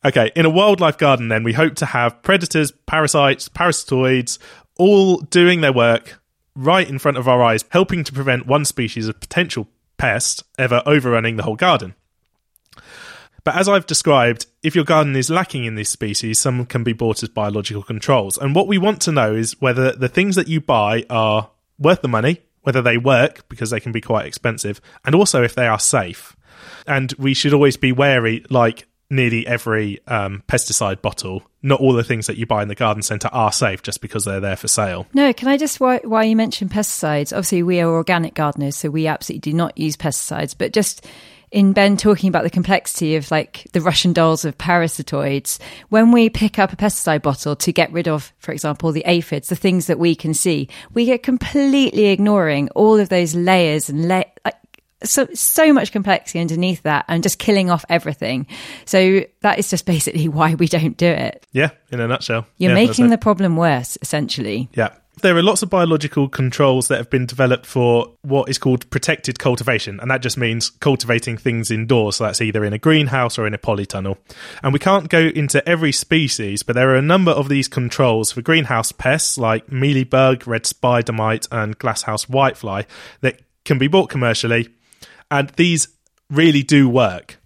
Okay, 0.03 0.31
in 0.35 0.45
a 0.45 0.49
wildlife 0.49 0.97
garden, 0.97 1.27
then, 1.27 1.43
we 1.43 1.53
hope 1.53 1.75
to 1.75 1.85
have 1.85 2.21
predators, 2.21 2.71
parasites, 2.85 3.47
parasitoids, 3.49 4.39
all 4.77 5.17
doing 5.17 5.61
their 5.61 5.73
work 5.73 6.18
right 6.59 6.89
in 6.89 6.99
front 6.99 7.17
of 7.17 7.27
our 7.27 7.41
eyes, 7.41 7.63
helping 7.69 8.03
to 8.03 8.13
prevent 8.13 8.45
one 8.45 8.65
species 8.65 9.07
of 9.07 9.19
potential 9.19 9.67
pest 9.97 10.43
ever 10.57 10.83
overrunning 10.85 11.37
the 11.37 11.43
whole 11.43 11.55
garden. 11.55 11.95
But 13.45 13.55
as 13.55 13.69
I've 13.69 13.87
described, 13.87 14.45
if 14.61 14.75
your 14.75 14.83
garden 14.83 15.15
is 15.15 15.29
lacking 15.29 15.63
in 15.63 15.75
these 15.75 15.89
species, 15.89 16.39
some 16.39 16.65
can 16.65 16.83
be 16.83 16.91
bought 16.91 17.23
as 17.23 17.29
biological 17.29 17.81
controls. 17.81 18.37
And 18.37 18.53
what 18.53 18.67
we 18.67 18.77
want 18.77 19.01
to 19.03 19.13
know 19.13 19.33
is 19.33 19.59
whether 19.61 19.93
the 19.93 20.09
things 20.09 20.35
that 20.35 20.49
you 20.49 20.59
buy 20.59 21.05
are 21.09 21.49
worth 21.79 22.01
the 22.01 22.09
money, 22.09 22.41
whether 22.63 22.81
they 22.81 22.97
work, 22.97 23.47
because 23.47 23.69
they 23.69 23.79
can 23.79 23.93
be 23.93 24.01
quite 24.01 24.25
expensive, 24.25 24.81
and 25.05 25.15
also 25.15 25.41
if 25.41 25.55
they 25.55 25.67
are 25.67 25.79
safe. 25.79 26.35
And 26.85 27.13
we 27.17 27.33
should 27.33 27.53
always 27.53 27.77
be 27.77 27.93
wary, 27.93 28.45
like 28.49 28.88
nearly 29.09 29.45
every 29.47 29.99
um, 30.07 30.43
pesticide 30.47 31.01
bottle, 31.01 31.43
not 31.61 31.79
all 31.79 31.93
the 31.93 32.03
things 32.03 32.27
that 32.27 32.37
you 32.37 32.45
buy 32.45 32.61
in 32.61 32.67
the 32.67 32.75
garden 32.75 33.01
centre 33.01 33.29
are 33.31 33.51
safe 33.51 33.81
just 33.81 34.01
because 34.01 34.25
they're 34.25 34.39
there 34.39 34.55
for 34.55 34.67
sale. 34.67 35.07
No, 35.13 35.33
can 35.33 35.47
I 35.47 35.57
just, 35.57 35.79
why, 35.79 35.99
you 36.23 36.35
mentioned 36.35 36.71
pesticides? 36.71 37.33
Obviously, 37.33 37.63
we 37.63 37.79
are 37.81 37.89
organic 37.89 38.35
gardeners, 38.35 38.75
so 38.75 38.89
we 38.89 39.07
absolutely 39.07 39.51
do 39.51 39.57
not 39.57 39.77
use 39.77 39.97
pesticides. 39.97 40.55
But 40.57 40.73
just 40.73 41.05
in 41.51 41.73
Ben 41.73 41.97
talking 41.97 42.29
about 42.29 42.43
the 42.43 42.49
complexity 42.49 43.15
of 43.15 43.31
like 43.31 43.67
the 43.73 43.81
Russian 43.81 44.13
dolls 44.13 44.45
of 44.45 44.57
parasitoids, 44.57 45.59
when 45.89 46.11
we 46.11 46.29
pick 46.29 46.59
up 46.59 46.71
a 46.71 46.75
pesticide 46.75 47.23
bottle 47.23 47.55
to 47.55 47.71
get 47.73 47.91
rid 47.91 48.07
of, 48.07 48.31
for 48.37 48.51
example, 48.51 48.91
the 48.91 49.03
aphids, 49.05 49.49
the 49.49 49.55
things 49.55 49.87
that 49.87 49.97
we 49.97 50.13
can 50.13 50.35
see, 50.35 50.69
we 50.93 51.11
are 51.11 51.17
completely 51.17 52.05
ignoring 52.05 52.69
all 52.69 52.99
of 52.99 53.09
those 53.09 53.33
layers 53.33 53.89
and 53.89 54.07
like, 54.07 54.39
so 55.03 55.27
so 55.33 55.71
much 55.73 55.91
complexity 55.91 56.39
underneath 56.39 56.83
that 56.83 57.05
and 57.07 57.23
just 57.23 57.39
killing 57.39 57.69
off 57.69 57.85
everything. 57.89 58.47
So 58.85 59.21
that 59.41 59.59
is 59.59 59.69
just 59.69 59.85
basically 59.85 60.27
why 60.27 60.55
we 60.55 60.67
don't 60.67 60.97
do 60.97 61.07
it. 61.07 61.45
Yeah, 61.51 61.69
in 61.91 61.99
a 61.99 62.07
nutshell. 62.07 62.47
You're 62.57 62.71
Yeah, 62.71 62.75
making 62.75 63.09
the 63.09 63.17
problem 63.17 63.55
worse, 63.55 63.97
essentially. 64.01 64.69
Yeah. 64.73 64.89
There 65.21 65.35
are 65.35 65.43
lots 65.43 65.63
of 65.63 65.69
biological 65.69 66.29
controls 66.29 66.87
that 66.87 66.97
have 66.97 67.09
been 67.09 67.25
developed 67.25 67.65
for 67.65 68.13
what 68.21 68.47
is 68.47 68.57
called 68.57 68.89
protected 68.89 69.37
cultivation, 69.37 69.99
and 69.99 70.09
that 70.09 70.21
just 70.21 70.37
means 70.37 70.69
cultivating 70.69 71.35
things 71.35 71.71
indoors. 71.71 72.15
So 72.15 72.23
that's 72.23 72.39
either 72.39 72.63
in 72.63 72.71
a 72.71 72.77
greenhouse 72.77 73.37
or 73.37 73.45
in 73.45 73.53
a 73.53 73.57
polytunnel. 73.57 74.15
And 74.63 74.71
we 74.71 74.79
can't 74.79 75.09
go 75.09 75.19
into 75.19 75.67
every 75.67 75.91
species, 75.91 76.63
but 76.63 76.73
there 76.77 76.89
are 76.91 76.95
a 76.95 77.01
number 77.01 77.31
of 77.31 77.49
these 77.49 77.67
controls 77.67 78.31
for 78.31 78.41
greenhouse 78.41 78.93
pests 78.93 79.37
like 79.37 79.67
mealybug, 79.67 80.47
red 80.47 80.65
spider 80.65 81.11
mite, 81.11 81.49
and 81.51 81.77
glasshouse 81.77 82.27
whitefly 82.27 82.85
that 83.19 83.41
can 83.65 83.77
be 83.77 83.89
bought 83.89 84.09
commercially, 84.09 84.69
and 85.31 85.49
these 85.51 85.87
really 86.29 86.63
do 86.63 86.89
work. 86.89 87.39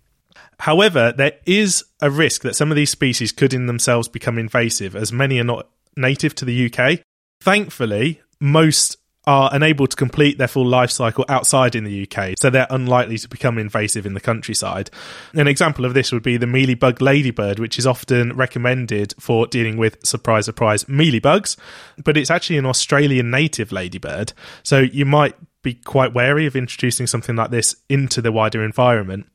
However, 0.59 1.13
there 1.15 1.33
is 1.45 1.83
a 2.01 2.09
risk 2.09 2.41
that 2.43 2.55
some 2.55 2.71
of 2.71 2.75
these 2.75 2.89
species 2.89 3.31
could 3.31 3.53
in 3.53 3.65
themselves 3.65 4.07
become 4.07 4.37
invasive, 4.37 4.95
as 4.95 5.11
many 5.11 5.39
are 5.39 5.43
not 5.43 5.67
native 5.97 6.35
to 6.35 6.45
the 6.45 6.71
UK. 6.71 7.01
Thankfully, 7.41 8.21
most 8.39 8.97
are 9.25 9.49
unable 9.53 9.87
to 9.87 9.95
complete 9.95 10.37
their 10.37 10.47
full 10.47 10.65
life 10.65 10.91
cycle 10.91 11.23
outside 11.29 11.75
in 11.75 11.85
the 11.85 12.07
UK, 12.07 12.33
so 12.37 12.49
they're 12.49 12.67
unlikely 12.69 13.17
to 13.17 13.29
become 13.29 13.57
invasive 13.57 14.05
in 14.05 14.13
the 14.13 14.19
countryside. 14.19 14.89
An 15.33 15.47
example 15.47 15.85
of 15.85 15.93
this 15.93 16.11
would 16.11 16.23
be 16.23 16.35
the 16.35 16.45
mealybug 16.45 17.01
ladybird, 17.01 17.57
which 17.59 17.79
is 17.79 17.87
often 17.87 18.35
recommended 18.35 19.13
for 19.19 19.47
dealing 19.47 19.77
with 19.77 20.05
surprise, 20.05 20.45
surprise 20.45 20.83
mealybugs, 20.85 21.55
but 22.03 22.17
it's 22.17 22.31
actually 22.31 22.57
an 22.57 22.65
Australian 22.65 23.31
native 23.31 23.71
ladybird, 23.71 24.33
so 24.61 24.79
you 24.79 25.05
might 25.05 25.35
be 25.63 25.73
quite 25.73 26.13
wary 26.13 26.45
of 26.45 26.55
introducing 26.55 27.07
something 27.07 27.35
like 27.35 27.49
this 27.49 27.75
into 27.89 28.21
the 28.21 28.31
wider 28.31 28.63
environment. 28.63 29.25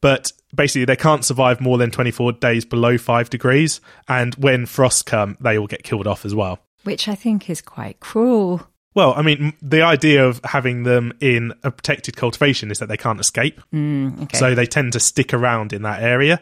But 0.00 0.32
basically, 0.54 0.84
they 0.84 0.96
can't 0.96 1.24
survive 1.24 1.60
more 1.60 1.78
than 1.78 1.90
24 1.90 2.32
days 2.32 2.64
below 2.64 2.98
5 2.98 3.30
degrees, 3.30 3.80
and 4.08 4.34
when 4.34 4.66
frosts 4.66 5.02
come, 5.02 5.36
they 5.40 5.58
will 5.58 5.66
get 5.66 5.84
killed 5.84 6.06
off 6.06 6.24
as 6.24 6.34
well 6.34 6.60
which 6.86 7.08
I 7.08 7.14
think 7.16 7.50
is 7.50 7.60
quite 7.60 8.00
cruel. 8.00 8.66
Well, 8.94 9.12
I 9.14 9.22
mean, 9.22 9.52
the 9.60 9.82
idea 9.82 10.26
of 10.26 10.40
having 10.44 10.84
them 10.84 11.12
in 11.20 11.52
a 11.62 11.70
protected 11.70 12.16
cultivation 12.16 12.70
is 12.70 12.78
that 12.78 12.88
they 12.88 12.96
can't 12.96 13.20
escape. 13.20 13.60
Mm, 13.74 14.22
okay. 14.22 14.38
So 14.38 14.54
they 14.54 14.64
tend 14.64 14.94
to 14.94 15.00
stick 15.00 15.34
around 15.34 15.74
in 15.74 15.82
that 15.82 16.02
area. 16.02 16.40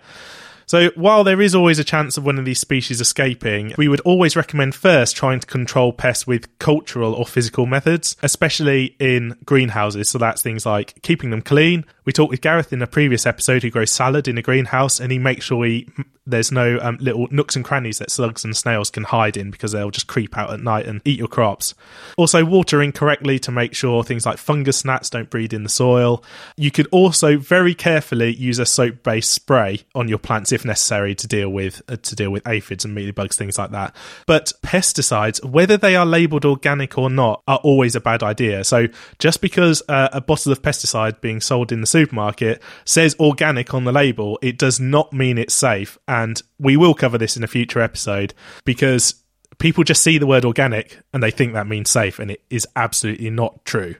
So, 0.67 0.91
while 0.95 1.25
there 1.25 1.41
is 1.41 1.55
always 1.55 1.79
a 1.79 1.85
chance 1.85 2.17
of 2.17 2.25
one 2.25 2.39
of 2.39 2.45
these 2.45 2.61
species 2.61 3.01
escaping, 3.01 3.75
we 3.77 3.89
would 3.89 4.01
always 4.01 4.37
recommend 4.37 4.75
first 4.75 5.17
trying 5.17 5.41
to 5.41 5.47
control 5.47 5.93
pests 5.93 6.27
with 6.27 6.59
cultural 6.59 7.15
or 7.15 7.27
physical 7.27 7.67
methods, 7.67 8.17
especially 8.23 8.97
in 8.99 9.37
greenhouses. 9.45 10.09
So, 10.09 10.19
that's 10.19 10.43
things 10.43 10.67
like 10.67 11.01
keeping 11.03 11.31
them 11.31 11.43
clean. 11.43 11.85
We 12.05 12.13
talked 12.13 12.31
with 12.31 12.41
Gareth 12.41 12.73
in 12.73 12.83
a 12.83 12.87
previous 12.87 13.27
episode 13.27 13.63
who 13.63 13.71
grows 13.71 13.91
salad 13.91 14.29
in 14.29 14.39
a 14.39 14.43
greenhouse, 14.43 15.01
and 15.01 15.11
he 15.11 15.19
makes 15.19 15.45
sure 15.45 15.65
he 15.65 15.89
there's 16.27 16.51
no 16.51 16.79
um, 16.81 16.97
little 17.01 17.29
nooks 17.31 17.55
and 17.55 17.65
crannies 17.65 17.99
that 17.99 18.11
slugs 18.11 18.45
and 18.45 18.57
snails 18.57 18.91
can 18.91 19.05
hide 19.05 19.37
in 19.37 19.51
because 19.51 19.73
they'll 19.73 19.91
just 19.91 20.07
creep 20.07 20.37
out 20.39 20.53
at 20.53 20.61
night 20.61 20.87
and 20.87 21.03
eat 21.05 21.19
your 21.19 21.29
crops. 21.29 21.75
Also, 22.17 22.45
watering 22.45 22.93
correctly 22.93 23.39
to 23.41 23.53
make 23.53 23.75
sure 23.75 24.03
things 24.03 24.25
like 24.25 24.39
fungus 24.39 24.85
gnats 24.85 25.11
don't 25.11 25.29
breed 25.29 25.53
in 25.53 25.65
the 25.65 25.69
soil. 25.69 26.25
You 26.57 26.71
could 26.71 26.89
also 26.91 27.37
very 27.37 27.75
carefully 27.75 28.35
use 28.35 28.59
a 28.59 28.67
soap-based 28.67 29.31
spray 29.31 29.83
on 29.95 30.09
your 30.09 30.19
plants 30.19 30.53
if 30.55 30.65
necessary 30.65 31.15
to 31.17 31.27
deal 31.27 31.51
with 31.51 31.83
uh, 31.89 31.97
to 31.97 32.15
deal 32.15 32.31
with 32.31 32.47
aphids 32.47 32.85
and 32.85 32.97
mealybugs, 32.97 33.35
things 33.35 33.59
like 33.59 33.71
that. 33.73 33.95
But 34.27 34.53
pesticides, 34.63 35.45
whether 35.45 35.77
they 35.77 35.97
are 35.97 36.07
labelled 36.07 36.45
organic 36.45 36.97
or 36.97 37.11
not, 37.11 37.43
are 37.47 37.61
always 37.63 37.95
a 37.95 38.01
bad 38.01 38.23
idea. 38.23 38.65
So 38.65 38.89
just 39.19 39.41
because 39.41 39.83
uh, 39.89 40.09
a 40.13 40.21
bottle 40.21 40.53
of 40.53 40.63
pesticide 40.63 41.21
being 41.21 41.41
sold 41.41 41.73
in 41.73 41.81
the 41.81 41.87
supermarket 41.87 42.63
says 42.85 43.17
organic 43.21 43.75
on 43.75 43.85
the 43.85 43.93
label, 43.93 44.39
it 44.43 44.59
does 44.59 44.81
not 44.81 45.13
mean 45.13 45.39
it's 45.39 45.55
safe 45.55 45.99
and 46.09 46.41
we 46.59 46.77
will 46.77 46.95
cover 46.95 47.19
this 47.19 47.37
in 47.37 47.45
a 47.45 47.49
future 47.49 47.81
episode 47.81 48.35
because 48.65 49.15
people 49.59 49.85
just 49.85 50.03
see 50.03 50.19
the 50.19 50.27
word 50.27 50.45
organic 50.45 50.99
and 51.13 51.23
they 51.23 51.31
think 51.31 51.53
that 51.53 51.67
means 51.67 51.91
safe, 51.91 52.19
and 52.19 52.31
it 52.31 52.43
is 52.51 52.67
absolutely 52.77 53.31
not 53.31 53.65
true. 53.65 53.95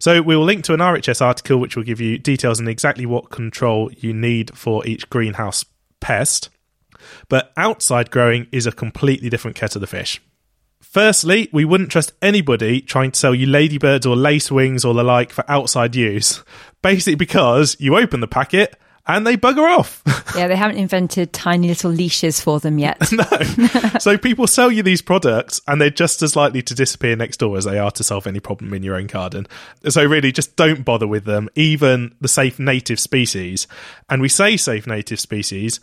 So 0.00 0.22
we 0.22 0.36
will 0.36 0.44
link 0.44 0.64
to 0.64 0.74
an 0.74 0.80
RHS 0.80 1.20
article 1.20 1.58
which 1.58 1.76
will 1.76 1.82
give 1.82 2.00
you 2.00 2.18
details 2.18 2.60
on 2.60 2.68
exactly 2.68 3.04
what 3.04 3.30
control 3.30 3.90
you 3.92 4.12
need 4.12 4.56
for 4.56 4.86
each 4.86 5.10
greenhouse 5.10 5.64
pest. 6.00 6.50
But 7.28 7.52
outside 7.56 8.10
growing 8.10 8.46
is 8.52 8.66
a 8.66 8.72
completely 8.72 9.28
different 9.28 9.56
kettle 9.56 9.82
of 9.82 9.90
fish. 9.90 10.20
Firstly, 10.80 11.48
we 11.52 11.64
wouldn't 11.64 11.90
trust 11.90 12.12
anybody 12.22 12.80
trying 12.80 13.10
to 13.10 13.18
sell 13.18 13.34
you 13.34 13.46
ladybirds 13.46 14.06
or 14.06 14.16
lacewings 14.16 14.84
or 14.84 14.94
the 14.94 15.02
like 15.02 15.32
for 15.32 15.44
outside 15.48 15.94
use. 15.94 16.42
Basically, 16.82 17.16
because 17.16 17.76
you 17.78 17.96
open 17.96 18.20
the 18.20 18.28
packet 18.28 18.78
and 19.08 19.26
they 19.26 19.36
bugger 19.36 19.66
off. 19.76 20.02
yeah, 20.36 20.46
they 20.46 20.54
haven't 20.54 20.76
invented 20.76 21.32
tiny 21.32 21.68
little 21.68 21.90
leashes 21.90 22.40
for 22.40 22.60
them 22.60 22.78
yet. 22.78 23.10
no. 23.12 23.24
so 23.98 24.18
people 24.18 24.46
sell 24.46 24.70
you 24.70 24.82
these 24.82 25.00
products 25.00 25.60
and 25.66 25.80
they're 25.80 25.88
just 25.88 26.22
as 26.22 26.36
likely 26.36 26.60
to 26.62 26.74
disappear 26.74 27.16
next 27.16 27.38
door 27.38 27.56
as 27.56 27.64
they 27.64 27.78
are 27.78 27.90
to 27.92 28.04
solve 28.04 28.26
any 28.26 28.38
problem 28.38 28.74
in 28.74 28.82
your 28.82 28.96
own 28.96 29.06
garden. 29.06 29.46
So 29.88 30.04
really 30.04 30.30
just 30.30 30.56
don't 30.56 30.84
bother 30.84 31.06
with 31.06 31.24
them, 31.24 31.48
even 31.54 32.14
the 32.20 32.28
safe 32.28 32.58
native 32.58 33.00
species. 33.00 33.66
And 34.10 34.20
we 34.20 34.28
say 34.28 34.58
safe 34.58 34.86
native 34.86 35.18
species, 35.18 35.80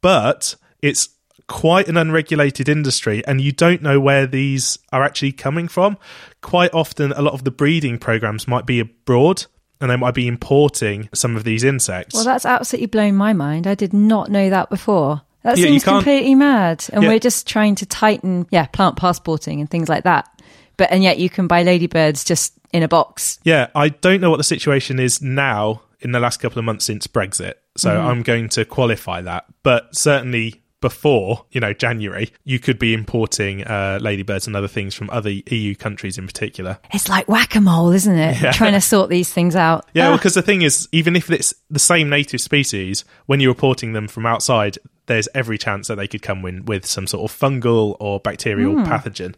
but 0.00 0.56
it's 0.82 1.10
quite 1.46 1.88
an 1.88 1.96
unregulated 1.96 2.68
industry 2.68 3.24
and 3.26 3.40
you 3.40 3.52
don't 3.52 3.82
know 3.82 4.00
where 4.00 4.26
these 4.26 4.78
are 4.92 5.04
actually 5.04 5.32
coming 5.32 5.68
from. 5.68 5.96
Quite 6.40 6.74
often 6.74 7.12
a 7.12 7.22
lot 7.22 7.34
of 7.34 7.44
the 7.44 7.50
breeding 7.50 7.98
programs 7.98 8.48
might 8.48 8.66
be 8.66 8.80
abroad 8.80 9.46
and 9.80 9.90
they 9.90 9.96
might 9.96 10.14
be 10.14 10.26
importing 10.26 11.08
some 11.12 11.36
of 11.36 11.44
these 11.44 11.64
insects. 11.64 12.14
Well, 12.14 12.24
that's 12.24 12.46
absolutely 12.46 12.86
blown 12.86 13.16
my 13.16 13.32
mind. 13.32 13.66
I 13.66 13.74
did 13.74 13.92
not 13.92 14.30
know 14.30 14.50
that 14.50 14.70
before. 14.70 15.22
That 15.42 15.58
yeah, 15.58 15.66
seems 15.66 15.84
completely 15.84 16.34
mad. 16.34 16.86
And 16.92 17.02
yeah. 17.02 17.10
we're 17.10 17.18
just 17.18 17.46
trying 17.46 17.74
to 17.76 17.86
tighten, 17.86 18.46
yeah, 18.50 18.66
plant 18.66 18.96
passporting 18.96 19.60
and 19.60 19.68
things 19.68 19.88
like 19.88 20.04
that. 20.04 20.28
But 20.76 20.90
and 20.90 21.02
yet 21.02 21.18
you 21.18 21.28
can 21.28 21.46
buy 21.46 21.62
ladybirds 21.62 22.24
just 22.24 22.54
in 22.72 22.82
a 22.82 22.88
box. 22.88 23.38
Yeah, 23.44 23.68
I 23.74 23.90
don't 23.90 24.20
know 24.20 24.30
what 24.30 24.38
the 24.38 24.44
situation 24.44 24.98
is 24.98 25.20
now 25.20 25.82
in 26.00 26.12
the 26.12 26.20
last 26.20 26.40
couple 26.40 26.58
of 26.58 26.64
months 26.64 26.84
since 26.84 27.06
Brexit. 27.06 27.54
So 27.76 27.90
mm. 27.90 28.00
I'm 28.00 28.22
going 28.22 28.48
to 28.50 28.64
qualify 28.64 29.22
that. 29.22 29.44
But 29.62 29.94
certainly 29.94 30.62
before, 30.84 31.46
you 31.50 31.62
know, 31.62 31.72
January, 31.72 32.30
you 32.44 32.58
could 32.58 32.78
be 32.78 32.92
importing 32.92 33.64
uh, 33.64 33.98
ladybirds 34.02 34.46
and 34.46 34.54
other 34.54 34.68
things 34.68 34.94
from 34.94 35.08
other 35.08 35.30
EU 35.30 35.74
countries 35.74 36.18
in 36.18 36.26
particular. 36.26 36.78
It's 36.92 37.08
like 37.08 37.26
whack 37.26 37.54
a 37.54 37.62
mole, 37.62 37.90
isn't 37.90 38.18
it? 38.18 38.38
Yeah. 38.42 38.52
Trying 38.52 38.74
to 38.74 38.80
sort 38.82 39.08
these 39.08 39.32
things 39.32 39.56
out. 39.56 39.88
Yeah, 39.94 40.10
ah. 40.10 40.16
because 40.18 40.34
the 40.34 40.42
thing 40.42 40.60
is, 40.60 40.86
even 40.92 41.16
if 41.16 41.30
it's 41.30 41.54
the 41.70 41.78
same 41.78 42.10
native 42.10 42.42
species, 42.42 43.06
when 43.24 43.40
you're 43.40 43.50
reporting 43.50 43.94
them 43.94 44.08
from 44.08 44.26
outside, 44.26 44.76
there's 45.06 45.26
every 45.34 45.56
chance 45.56 45.88
that 45.88 45.96
they 45.96 46.06
could 46.06 46.20
come 46.20 46.44
in 46.44 46.66
with 46.66 46.84
some 46.84 47.06
sort 47.06 47.30
of 47.30 47.34
fungal 47.34 47.96
or 47.98 48.20
bacterial 48.20 48.74
mm. 48.74 48.84
pathogen. 48.84 49.34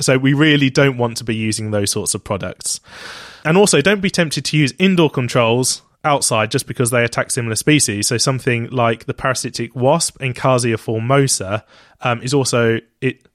So 0.00 0.18
we 0.18 0.34
really 0.34 0.68
don't 0.68 0.98
want 0.98 1.16
to 1.16 1.24
be 1.24 1.34
using 1.34 1.70
those 1.70 1.90
sorts 1.90 2.14
of 2.14 2.22
products. 2.24 2.78
And 3.42 3.56
also, 3.56 3.80
don't 3.80 4.02
be 4.02 4.10
tempted 4.10 4.44
to 4.44 4.58
use 4.58 4.74
indoor 4.78 5.08
controls 5.08 5.80
outside 6.04 6.50
just 6.50 6.66
because 6.66 6.90
they 6.90 7.04
attack 7.04 7.30
similar 7.30 7.56
species. 7.56 8.08
So 8.08 8.16
something 8.16 8.68
like 8.70 9.06
the 9.06 9.14
parasitic 9.14 9.74
wasp, 9.74 10.18
Encarsia 10.18 10.78
formosa, 10.78 11.64
um, 12.00 12.22
is 12.22 12.34
also 12.34 12.80
it 13.00 13.26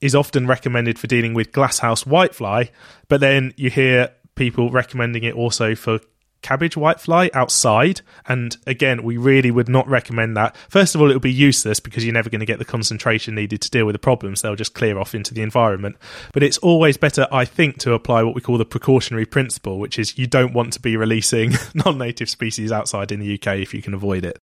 is 0.00 0.14
often 0.14 0.46
recommended 0.46 0.98
for 0.98 1.06
dealing 1.06 1.34
with 1.34 1.52
glasshouse 1.52 2.04
whitefly. 2.04 2.70
But 3.08 3.20
then 3.20 3.54
you 3.56 3.70
hear 3.70 4.10
people 4.34 4.70
recommending 4.70 5.24
it 5.24 5.34
also 5.34 5.74
for 5.74 6.00
cabbage 6.42 6.74
whitefly 6.74 7.30
outside. 7.34 8.00
And 8.26 8.56
again, 8.66 9.02
we 9.02 9.16
really 9.16 9.50
would 9.50 9.68
not 9.68 9.88
recommend 9.88 10.36
that. 10.36 10.56
First 10.68 10.94
of 10.94 11.00
all, 11.00 11.10
it 11.10 11.14
will 11.14 11.20
be 11.20 11.32
useless 11.32 11.80
because 11.80 12.04
you're 12.04 12.12
never 12.12 12.30
going 12.30 12.40
to 12.40 12.46
get 12.46 12.58
the 12.58 12.64
concentration 12.64 13.34
needed 13.34 13.60
to 13.62 13.70
deal 13.70 13.86
with 13.86 13.94
the 13.94 13.98
problems. 13.98 14.42
They'll 14.42 14.56
just 14.56 14.74
clear 14.74 14.98
off 14.98 15.14
into 15.14 15.32
the 15.34 15.42
environment. 15.42 15.96
But 16.32 16.42
it's 16.42 16.58
always 16.58 16.96
better, 16.96 17.26
I 17.32 17.44
think, 17.44 17.78
to 17.78 17.94
apply 17.94 18.22
what 18.22 18.34
we 18.34 18.40
call 18.40 18.58
the 18.58 18.64
precautionary 18.64 19.26
principle, 19.26 19.78
which 19.78 19.98
is 19.98 20.18
you 20.18 20.26
don't 20.26 20.52
want 20.52 20.72
to 20.74 20.80
be 20.80 20.96
releasing 20.96 21.52
non 21.74 21.98
native 21.98 22.28
species 22.28 22.72
outside 22.72 23.12
in 23.12 23.20
the 23.20 23.34
UK 23.34 23.58
if 23.58 23.72
you 23.72 23.82
can 23.82 23.94
avoid 23.94 24.24
it. 24.24 24.38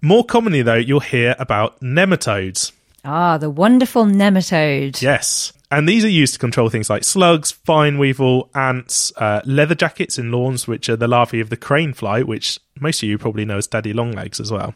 More 0.00 0.24
commonly, 0.24 0.62
though, 0.62 0.74
you'll 0.74 1.00
hear 1.00 1.34
about 1.38 1.80
nematodes. 1.80 2.72
Ah, 3.04 3.38
the 3.38 3.50
wonderful 3.50 4.04
nematode. 4.04 5.00
Yes. 5.02 5.52
And 5.70 5.88
these 5.88 6.04
are 6.04 6.08
used 6.08 6.34
to 6.34 6.38
control 6.38 6.68
things 6.70 6.88
like 6.88 7.02
slugs, 7.04 7.52
vine 7.52 7.98
weevil, 7.98 8.48
ants, 8.54 9.12
uh, 9.16 9.42
leather 9.44 9.74
jackets 9.74 10.18
in 10.18 10.32
lawns, 10.32 10.66
which 10.66 10.88
are 10.88 10.96
the 10.96 11.08
larvae 11.08 11.40
of 11.40 11.50
the 11.50 11.58
crane 11.58 11.92
fly, 11.92 12.22
which 12.22 12.58
most 12.80 13.02
of 13.02 13.08
you 13.08 13.18
probably 13.18 13.44
know 13.44 13.58
as 13.58 13.66
daddy 13.66 13.92
longlegs 13.92 14.40
as 14.40 14.50
well. 14.50 14.74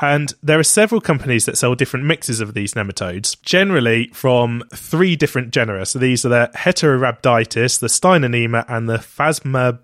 And 0.00 0.34
there 0.42 0.58
are 0.58 0.64
several 0.64 1.00
companies 1.00 1.46
that 1.46 1.56
sell 1.58 1.76
different 1.76 2.06
mixes 2.06 2.40
of 2.40 2.54
these 2.54 2.74
nematodes, 2.74 3.40
generally 3.42 4.08
from 4.08 4.64
three 4.74 5.14
different 5.14 5.52
genera. 5.52 5.86
So 5.86 6.00
these 6.00 6.24
are 6.24 6.30
the 6.30 6.50
Heterorhabditis, 6.54 7.78
the 7.80 7.86
Steinernema, 7.86 8.64
and 8.68 8.88
the 8.88 8.98
Phasma. 8.98 9.78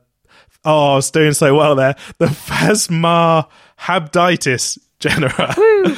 Oh, 0.65 0.93
I 0.93 0.97
was 0.97 1.13
doing 1.13 1.35
so 1.35 1.55
well 1.55 1.77
there. 1.77 1.95
The 2.19 2.27
Phasmarhabditis 2.27 4.79
genera. 4.99 5.55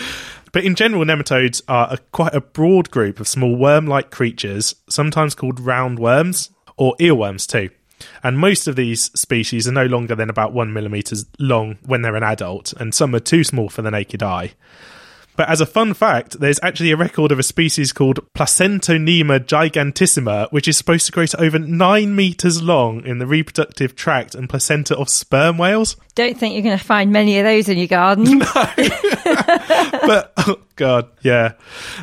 But 0.53 0.65
in 0.65 0.75
general, 0.75 1.05
nematodes 1.05 1.63
are 1.69 1.89
a, 1.93 1.99
quite 2.13 2.35
a 2.35 2.41
broad 2.41 2.91
group 2.91 3.21
of 3.21 3.29
small 3.29 3.57
worm 3.57 3.87
like 3.87 4.11
creatures, 4.11 4.75
sometimes 4.89 5.35
called 5.35 5.61
roundworms 5.61 6.51
or 6.77 6.97
eelworms 6.99 7.47
too. 7.47 7.71
And 8.23 8.39
most 8.39 8.69
of 8.69 8.77
these 8.77 9.11
species 9.19 9.67
are 9.67 9.73
no 9.73 9.87
longer 9.87 10.15
than 10.15 10.31
about 10.31 10.53
one 10.53 10.73
millimeters 10.73 11.27
long 11.39 11.79
when 11.85 12.03
they're 12.03 12.17
an 12.17 12.23
adult, 12.23 12.73
and 12.75 12.95
some 12.95 13.15
are 13.15 13.21
too 13.21 13.43
small 13.43 13.69
for 13.69 13.83
the 13.83 13.91
naked 13.91 14.23
eye. 14.23 14.53
But 15.39 15.49
as 15.49 15.61
a 15.61 15.67
fun 15.67 15.95
fact, 15.95 16.41
there's 16.41 16.59
actually 16.65 16.91
a 16.91 16.97
record 16.97 17.31
of 17.31 17.39
a 17.39 17.45
species 17.45 17.93
called 17.93 18.19
Placentonema 18.35 19.39
gigantissima, 19.39 20.51
which 20.51 20.67
is 20.67 20.77
supposed 20.77 21.07
to 21.07 21.13
grow 21.13 21.27
to 21.27 21.41
over 21.41 21.61
nine 21.61 22.17
meters 22.17 22.61
long 22.61 23.05
in 23.07 23.19
the 23.19 23.27
reproductive 23.27 23.95
tract 23.95 24.35
and 24.35 24.49
placenta 24.49 24.97
of 24.97 25.09
sperm 25.09 25.57
whales. 25.57 25.95
Don't 26.17 26.37
think 26.37 26.55
you're 26.55 26.65
going 26.65 26.77
to 26.77 26.85
find 26.85 27.13
many 27.13 27.39
of 27.39 27.45
those 27.45 27.69
in 27.69 27.79
your 27.79 27.87
garden. 27.87 28.43
No. 28.49 28.65
but 30.07 30.33
god, 30.79 31.11
yeah. 31.21 31.53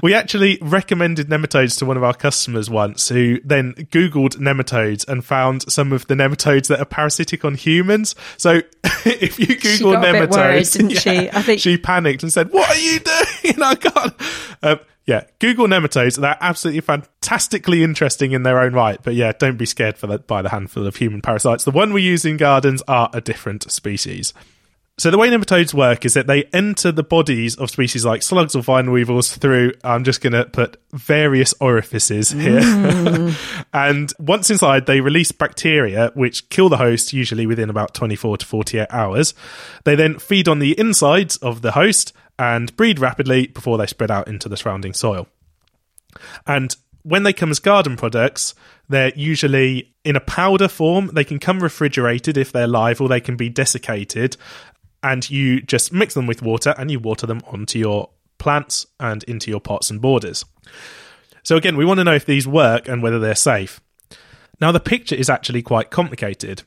We 0.04 0.14
actually 0.14 0.60
recommended 0.62 1.28
nematodes 1.30 1.80
to 1.80 1.86
one 1.86 1.98
of 1.98 2.04
our 2.04 2.14
customers 2.14 2.70
once, 2.70 3.10
who 3.10 3.40
then 3.44 3.74
googled 3.74 4.38
nematodes 4.38 5.08
and 5.08 5.26
found 5.26 5.72
some 5.72 5.92
of 5.92 6.06
the 6.06 6.14
nematodes 6.14 6.68
that 6.68 6.80
are 6.80 6.86
parasitic 6.86 7.44
on 7.44 7.56
humans. 7.56 8.14
So 8.38 8.62
if 9.06 9.40
you 9.40 9.56
Google 9.58 9.94
got 9.94 10.08
a 10.08 10.12
bit 10.12 10.30
nematodes, 10.30 10.32
worried, 10.32 10.68
didn't 10.68 11.02
she? 11.02 11.30
I 11.32 11.42
think- 11.42 11.62
she 11.62 11.78
panicked 11.78 12.22
and 12.22 12.32
said, 12.32 12.52
"What 12.52 12.70
are 12.70 12.80
you 12.80 13.00
doing?" 13.00 13.62
I 13.64 13.76
can't. 13.76 14.14
Um, 14.62 14.80
yeah, 15.06 15.26
Google 15.40 15.68
nematodes. 15.68 16.20
They're 16.20 16.38
absolutely 16.42 16.82
fantastically 16.82 17.84
interesting 17.84 18.32
in 18.32 18.44
their 18.44 18.60
own 18.60 18.74
right. 18.74 19.00
But 19.02 19.14
yeah, 19.14 19.32
don't 19.38 19.58
be 19.58 19.66
scared 19.66 19.98
for 19.98 20.08
that 20.08 20.28
by 20.28 20.42
the 20.42 20.50
handful 20.50 20.86
of 20.88 20.96
human 20.96 21.22
parasites. 21.22 21.64
The 21.64 21.72
one 21.72 21.94
we 21.94 22.02
use 22.02 22.26
in 22.26 22.38
gardens 22.38 22.82
are 22.88 23.10
a 23.14 23.22
different 23.22 23.72
species. 23.72 24.34
So 24.98 25.12
the 25.12 25.18
way 25.18 25.30
nematodes 25.30 25.74
work 25.74 26.06
is 26.06 26.14
that 26.14 26.26
they 26.26 26.46
enter 26.54 26.90
the 26.90 27.04
bodies 27.04 27.58
of 27.58 27.70
species 27.70 28.06
like 28.06 28.24
slugs 28.24 28.56
or 28.56 28.64
vine 28.64 28.92
weevils 28.92 29.36
through. 29.36 29.74
I'm 29.84 30.06
just 30.06 30.22
going 30.22 30.32
to 30.32 30.46
put 30.46 30.78
various 30.94 31.54
orifices 31.60 32.32
here, 32.32 32.62
and 33.74 34.14
once 34.20 34.50
inside, 34.50 34.86
they 34.86 35.02
release 35.02 35.34
bacteria 35.34 36.12
which 36.14 36.50
kill 36.50 36.70
the 36.70 36.78
host 36.78 37.12
usually 37.12 37.46
within 37.46 37.70
about 37.70 37.94
24 37.94 38.38
to 38.38 38.46
48 38.46 38.88
hours. 38.90 39.34
They 39.84 39.96
then 39.96 40.18
feed 40.18 40.48
on 40.48 40.60
the 40.60 40.80
insides 40.80 41.36
of 41.38 41.62
the 41.62 41.74
host 41.74 42.14
and 42.40 42.76
breed 42.78 42.98
rapidly 43.00 43.48
before 43.48 43.78
they 43.78 43.88
spread 43.88 44.12
out 44.12 44.30
into 44.30 44.48
the 44.48 44.58
surrounding 44.58 44.94
soil. 44.94 45.28
And 46.48 46.74
when 47.04 47.24
they 47.24 47.34
come 47.34 47.52
as 47.52 47.60
garden 47.60 47.98
products, 47.98 48.56
they're 48.90 49.14
usually 49.16 49.94
in 50.04 50.16
a 50.16 50.20
powder 50.20 50.68
form. 50.68 51.12
They 51.14 51.24
can 51.24 51.40
come 51.40 51.60
refrigerated 51.60 52.38
if 52.38 52.52
they're 52.52 52.68
live, 52.68 53.00
or 53.00 53.08
they 53.08 53.20
can 53.20 53.36
be 53.36 53.50
desiccated. 53.50 54.38
And 55.06 55.30
you 55.30 55.62
just 55.62 55.94
mix 55.94 56.16
them 56.16 56.26
with 56.26 56.42
water 56.42 56.74
and 56.80 56.90
you 56.90 57.00
water 57.00 57.28
them 57.28 57.42
onto 57.46 57.78
your 57.78 58.10
plants 58.40 58.88
and 59.00 59.24
into 59.26 59.52
your 59.52 59.62
pots 59.62 59.92
and 59.92 60.02
borders. 60.02 60.44
So, 61.44 61.56
again, 61.58 61.78
we 61.78 61.86
want 61.86 62.00
to 62.00 62.04
know 62.04 62.16
if 62.16 62.26
these 62.26 62.48
work 62.48 62.88
and 62.88 63.04
whether 63.04 63.20
they're 63.20 63.36
safe. 63.36 63.80
Now, 64.60 64.72
the 64.72 64.80
picture 64.80 65.16
is 65.16 65.30
actually 65.30 65.62
quite 65.62 65.92
complicated. 65.92 66.64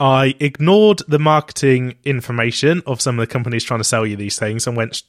I 0.00 0.34
ignored 0.40 1.02
the 1.06 1.18
marketing 1.18 1.96
information 2.04 2.82
of 2.86 3.02
some 3.02 3.18
of 3.18 3.28
the 3.28 3.30
companies 3.30 3.64
trying 3.64 3.80
to 3.80 3.84
sell 3.84 4.06
you 4.06 4.16
these 4.16 4.38
things 4.38 4.66
and 4.66 4.76
went 4.76 5.02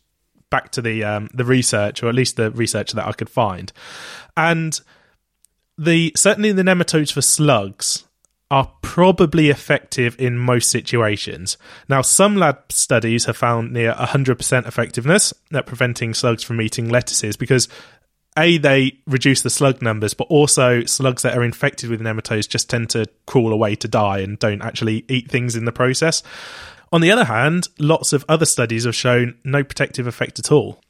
back 0.49 0.71
to 0.73 0.81
the 0.81 1.03
um, 1.03 1.29
the 1.33 1.45
research, 1.45 2.03
or 2.03 2.09
at 2.09 2.15
least 2.15 2.35
the 2.35 2.51
research 2.51 2.91
that 2.91 3.07
I 3.07 3.13
could 3.13 3.29
find. 3.29 3.71
And 4.35 4.79
the 5.77 6.11
certainly 6.15 6.51
the 6.51 6.63
nematodes 6.63 7.11
for 7.11 7.21
slugs 7.21 8.03
are 8.51 8.71
probably 8.81 9.49
effective 9.49 10.15
in 10.19 10.37
most 10.37 10.69
situations. 10.69 11.57
Now, 11.89 12.01
some 12.01 12.35
lab 12.35 12.71
studies 12.71 13.25
have 13.25 13.35
found 13.35 13.73
near 13.73 13.93
100% 13.93 14.67
effectiveness 14.67 15.33
at 15.51 15.65
preventing 15.65 16.13
slugs 16.13 16.43
from 16.43 16.61
eating 16.61 16.89
lettuces 16.89 17.37
because 17.37 17.67
a 18.37 18.57
they 18.57 18.99
reduce 19.07 19.41
the 19.41 19.49
slug 19.49 19.81
numbers 19.81 20.13
but 20.13 20.27
also 20.27 20.83
slugs 20.83 21.21
that 21.21 21.37
are 21.37 21.43
infected 21.43 21.89
with 21.89 22.01
nematodes 22.01 22.47
just 22.47 22.69
tend 22.69 22.89
to 22.89 23.05
crawl 23.25 23.53
away 23.53 23.75
to 23.75 23.87
die 23.87 24.19
and 24.19 24.39
don't 24.39 24.61
actually 24.61 25.05
eat 25.07 25.31
things 25.31 25.55
in 25.55 25.65
the 25.65 25.71
process 25.71 26.21
on 26.91 26.99
the 26.99 27.11
other 27.11 27.23
hand 27.23 27.69
lots 27.79 28.11
of 28.11 28.25
other 28.27 28.45
studies 28.45 28.83
have 28.83 28.95
shown 28.95 29.37
no 29.45 29.63
protective 29.63 30.05
effect 30.05 30.37
at 30.37 30.51
all 30.51 30.81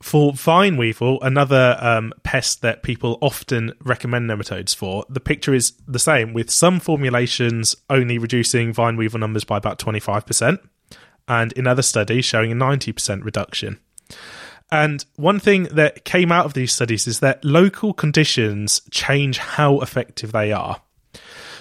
for 0.00 0.32
vine 0.32 0.76
weevil, 0.76 1.20
another 1.22 1.76
um, 1.80 2.12
pest 2.22 2.62
that 2.62 2.82
people 2.82 3.18
often 3.20 3.72
recommend 3.82 4.30
nematodes 4.30 4.74
for, 4.74 5.04
the 5.08 5.20
picture 5.20 5.54
is 5.54 5.72
the 5.86 5.98
same, 5.98 6.32
with 6.32 6.50
some 6.50 6.78
formulations 6.78 7.74
only 7.90 8.18
reducing 8.18 8.72
vine 8.72 8.96
weevil 8.96 9.18
numbers 9.18 9.44
by 9.44 9.56
about 9.56 9.78
25%, 9.78 10.58
and 11.26 11.52
in 11.52 11.66
other 11.66 11.82
studies 11.82 12.24
showing 12.24 12.52
a 12.52 12.54
90% 12.54 13.24
reduction. 13.24 13.80
And 14.70 15.04
one 15.16 15.40
thing 15.40 15.64
that 15.64 16.04
came 16.04 16.30
out 16.30 16.46
of 16.46 16.54
these 16.54 16.72
studies 16.72 17.06
is 17.06 17.20
that 17.20 17.44
local 17.44 17.92
conditions 17.92 18.82
change 18.90 19.38
how 19.38 19.80
effective 19.80 20.32
they 20.32 20.52
are. 20.52 20.80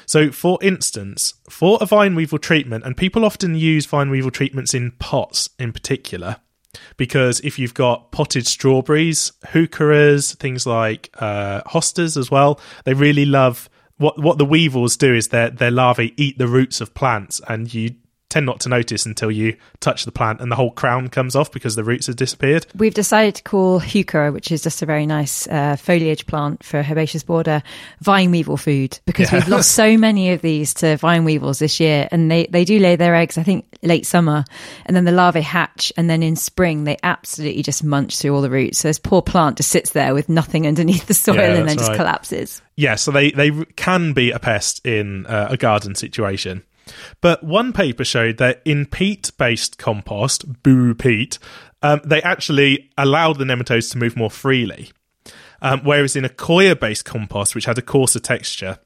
So, 0.05 0.31
for 0.31 0.57
instance, 0.61 1.33
for 1.49 1.77
a 1.81 1.85
vine 1.85 2.15
weevil 2.15 2.39
treatment, 2.39 2.85
and 2.85 2.95
people 2.95 3.25
often 3.25 3.55
use 3.55 3.85
vine 3.85 4.09
weevil 4.09 4.31
treatments 4.31 4.73
in 4.73 4.91
pots 4.91 5.49
in 5.59 5.73
particular, 5.73 6.37
because 6.95 7.39
if 7.41 7.59
you've 7.59 7.73
got 7.73 8.11
potted 8.11 8.47
strawberries, 8.47 9.33
heucheras, 9.47 10.35
things 10.37 10.65
like 10.65 11.09
uh, 11.19 11.61
hostas 11.63 12.17
as 12.17 12.31
well, 12.31 12.59
they 12.85 12.93
really 12.93 13.25
love 13.25 13.69
what 13.97 14.21
what 14.21 14.37
the 14.37 14.45
weevils 14.45 14.95
do 14.95 15.13
is 15.13 15.29
their 15.29 15.49
their 15.49 15.71
larvae 15.71 16.13
eat 16.17 16.37
the 16.37 16.47
roots 16.47 16.81
of 16.81 16.93
plants, 16.93 17.41
and 17.47 17.73
you 17.73 17.95
tend 18.29 18.45
not 18.45 18.59
to 18.59 18.69
notice 18.69 19.05
until 19.05 19.31
you 19.31 19.55
touch 19.79 20.03
the 20.03 20.11
plant 20.11 20.41
and 20.41 20.51
the 20.51 20.55
whole 20.55 20.71
crown 20.71 21.07
comes 21.07 21.35
off 21.35 21.49
because 21.51 21.75
the 21.75 21.83
roots 21.83 22.07
have 22.07 22.17
disappeared. 22.17 22.65
We've 22.75 22.93
decided 22.93 23.35
to 23.35 23.43
call 23.43 23.79
heuchera, 23.79 24.33
which 24.33 24.51
is 24.51 24.61
just 24.61 24.81
a 24.81 24.85
very 24.85 25.05
nice 25.05 25.47
uh, 25.47 25.77
foliage 25.77 26.25
plant 26.27 26.63
for 26.63 26.83
herbaceous 26.83 27.23
border, 27.23 27.63
vine 28.01 28.31
weevil 28.31 28.57
food 28.57 28.99
because 29.05 29.31
Yeah. 29.31 29.39
we've 29.39 29.47
lost 29.47 29.71
so 29.71 29.97
many 29.97 30.31
of 30.33 30.41
these 30.41 30.73
to 30.75 30.97
vine 30.97 31.23
weevils 31.23 31.59
this 31.59 31.79
year, 31.79 32.07
and 32.11 32.29
they 32.29 32.47
they 32.47 32.65
do 32.65 32.79
lay 32.79 32.95
their 32.97 33.15
eggs. 33.15 33.37
I 33.37 33.43
think 33.43 33.65
late 33.81 34.05
summer, 34.05 34.43
and 34.85 34.95
then 34.95 35.05
the 35.05 35.11
larvae 35.13 35.41
hatch, 35.41 35.93
and 35.95 36.09
then 36.09 36.21
in 36.21 36.35
spring 36.35 36.83
they 36.83 36.97
absolutely 37.03 37.63
just 37.63 37.83
munch 37.83 38.17
through 38.19 38.35
all 38.35 38.41
the 38.41 38.49
roots. 38.49 38.79
So 38.79 38.89
this 38.89 38.99
poor 38.99 39.21
plant 39.21 39.57
just 39.57 39.69
sits 39.69 39.91
there 39.91 40.13
with 40.13 40.27
nothing 40.27 40.67
underneath 40.67 41.05
the 41.07 41.13
soil, 41.13 41.35
Yeah, 41.35 41.53
and 41.55 41.69
then 41.69 41.77
just 41.77 41.89
right. 41.89 41.97
collapses. 41.97 42.61
Yeah, 42.75 42.95
so 42.95 43.11
they 43.11 43.31
they 43.31 43.51
can 43.77 44.11
be 44.11 44.31
a 44.31 44.39
pest 44.39 44.85
in 44.85 45.25
uh, 45.27 45.47
a 45.51 45.57
garden 45.57 45.95
situation. 45.95 46.63
But 47.21 47.43
one 47.43 47.73
paper 47.73 48.03
showed 48.03 48.37
that 48.37 48.61
in 48.65 48.85
peat-based 48.85 49.77
compost, 49.77 50.63
boo 50.63 50.93
peat, 50.93 51.39
um, 51.81 52.01
they 52.03 52.21
actually 52.21 52.89
allowed 52.97 53.37
the 53.37 53.45
nematodes 53.45 53.91
to 53.91 53.97
move 53.97 54.15
more 54.15 54.31
freely. 54.31 54.91
Um, 55.61 55.81
whereas 55.83 56.15
in 56.15 56.25
a 56.25 56.29
coir-based 56.29 57.05
compost, 57.05 57.55
which 57.55 57.65
had 57.65 57.77
a 57.77 57.81
coarser 57.81 58.19
texture, 58.19 58.79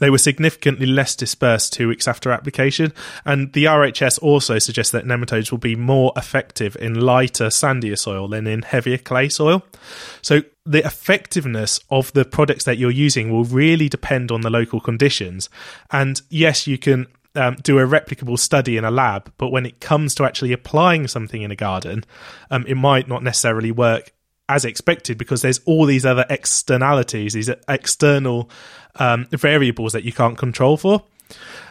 they 0.00 0.10
were 0.10 0.18
significantly 0.18 0.86
less 0.86 1.14
dispersed 1.14 1.74
two 1.74 1.88
weeks 1.88 2.08
after 2.08 2.32
application. 2.32 2.92
And 3.24 3.52
the 3.52 3.64
RHS 3.64 4.18
also 4.20 4.58
suggests 4.58 4.92
that 4.92 5.04
nematodes 5.04 5.50
will 5.50 5.58
be 5.58 5.76
more 5.76 6.12
effective 6.16 6.76
in 6.80 6.98
lighter, 7.00 7.46
sandier 7.48 7.98
soil 7.98 8.26
than 8.28 8.46
in 8.46 8.62
heavier 8.62 8.98
clay 8.98 9.28
soil. 9.28 9.62
So 10.22 10.42
the 10.66 10.84
effectiveness 10.84 11.80
of 11.90 12.12
the 12.12 12.24
products 12.24 12.64
that 12.64 12.78
you're 12.78 12.90
using 12.90 13.30
will 13.30 13.44
really 13.44 13.88
depend 13.88 14.30
on 14.30 14.42
the 14.42 14.50
local 14.50 14.80
conditions. 14.80 15.48
And 15.90 16.20
yes, 16.28 16.66
you 16.66 16.78
can 16.78 17.06
um, 17.34 17.56
do 17.62 17.78
a 17.78 17.86
replicable 17.86 18.38
study 18.38 18.76
in 18.76 18.84
a 18.84 18.90
lab, 18.90 19.32
but 19.38 19.50
when 19.50 19.64
it 19.64 19.80
comes 19.80 20.14
to 20.16 20.24
actually 20.24 20.52
applying 20.52 21.08
something 21.08 21.42
in 21.42 21.50
a 21.50 21.56
garden, 21.56 22.04
um, 22.50 22.64
it 22.66 22.74
might 22.74 23.08
not 23.08 23.22
necessarily 23.22 23.70
work 23.70 24.12
as 24.48 24.64
expected 24.64 25.16
because 25.16 25.42
there's 25.42 25.60
all 25.60 25.86
these 25.86 26.04
other 26.04 26.26
externalities, 26.28 27.34
these 27.34 27.50
external 27.68 28.50
um, 28.96 29.26
variables 29.30 29.92
that 29.92 30.02
you 30.02 30.12
can't 30.12 30.36
control 30.36 30.76
for. 30.76 31.04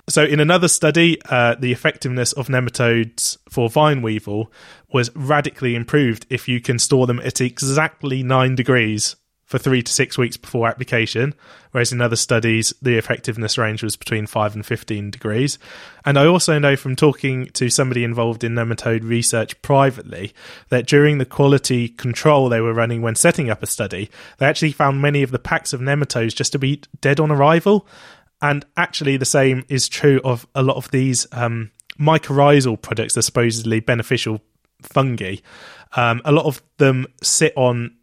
So, 0.07 0.23
in 0.23 0.39
another 0.39 0.67
study, 0.67 1.19
uh, 1.29 1.55
the 1.55 1.71
effectiveness 1.71 2.33
of 2.33 2.47
nematodes 2.47 3.37
for 3.49 3.69
vine 3.69 4.01
weevil 4.01 4.51
was 4.91 5.15
radically 5.15 5.75
improved 5.75 6.25
if 6.29 6.47
you 6.47 6.59
can 6.61 6.79
store 6.79 7.07
them 7.07 7.19
at 7.19 7.41
exactly 7.41 8.23
nine 8.23 8.55
degrees 8.55 9.15
for 9.49 9.57
three 9.57 9.81
to 9.81 9.91
six 9.91 10.15
weeks 10.15 10.37
before 10.37 10.67
application, 10.67 11.33
whereas 11.71 11.91
in 11.91 12.01
other 12.01 12.15
studies, 12.15 12.71
the 12.83 12.99
effectiveness 12.99 13.57
range 13.57 13.81
was 13.81 13.95
between 13.95 14.27
5 14.27 14.53
and 14.53 14.63
15 14.63 15.09
degrees. 15.09 15.57
And 16.05 16.19
I 16.19 16.27
also 16.27 16.59
know 16.59 16.75
from 16.75 16.95
talking 16.95 17.47
to 17.53 17.67
somebody 17.71 18.03
involved 18.03 18.43
in 18.43 18.53
nematode 18.53 19.03
research 19.03 19.59
privately 19.63 20.33
that 20.69 20.85
during 20.85 21.17
the 21.17 21.25
quality 21.25 21.89
control 21.89 22.47
they 22.47 22.61
were 22.61 22.75
running 22.75 23.01
when 23.01 23.15
setting 23.15 23.49
up 23.49 23.63
a 23.63 23.67
study, 23.67 24.11
they 24.37 24.45
actually 24.45 24.71
found 24.71 25.01
many 25.01 25.23
of 25.23 25.31
the 25.31 25.39
packs 25.39 25.73
of 25.73 25.81
nematodes 25.81 26.35
just 26.35 26.51
to 26.51 26.59
be 26.59 26.83
dead 27.01 27.19
on 27.19 27.31
arrival. 27.31 27.87
And 28.41 28.65
actually, 28.77 29.17
the 29.17 29.25
same 29.25 29.65
is 29.67 29.89
true 29.89 30.21
of 30.23 30.47
a 30.55 30.63
lot 30.63 30.77
of 30.77 30.91
these 30.91 31.27
um, 31.31 31.71
mycorrhizal 31.99 32.81
products, 32.81 33.17
are 33.17 33.21
supposedly 33.21 33.79
beneficial 33.79 34.41
fungi. 34.81 35.37
Um, 35.95 36.21
a 36.23 36.31
lot 36.31 36.45
of 36.45 36.61
them 36.77 37.07
sit 37.21 37.53
on 37.55 37.95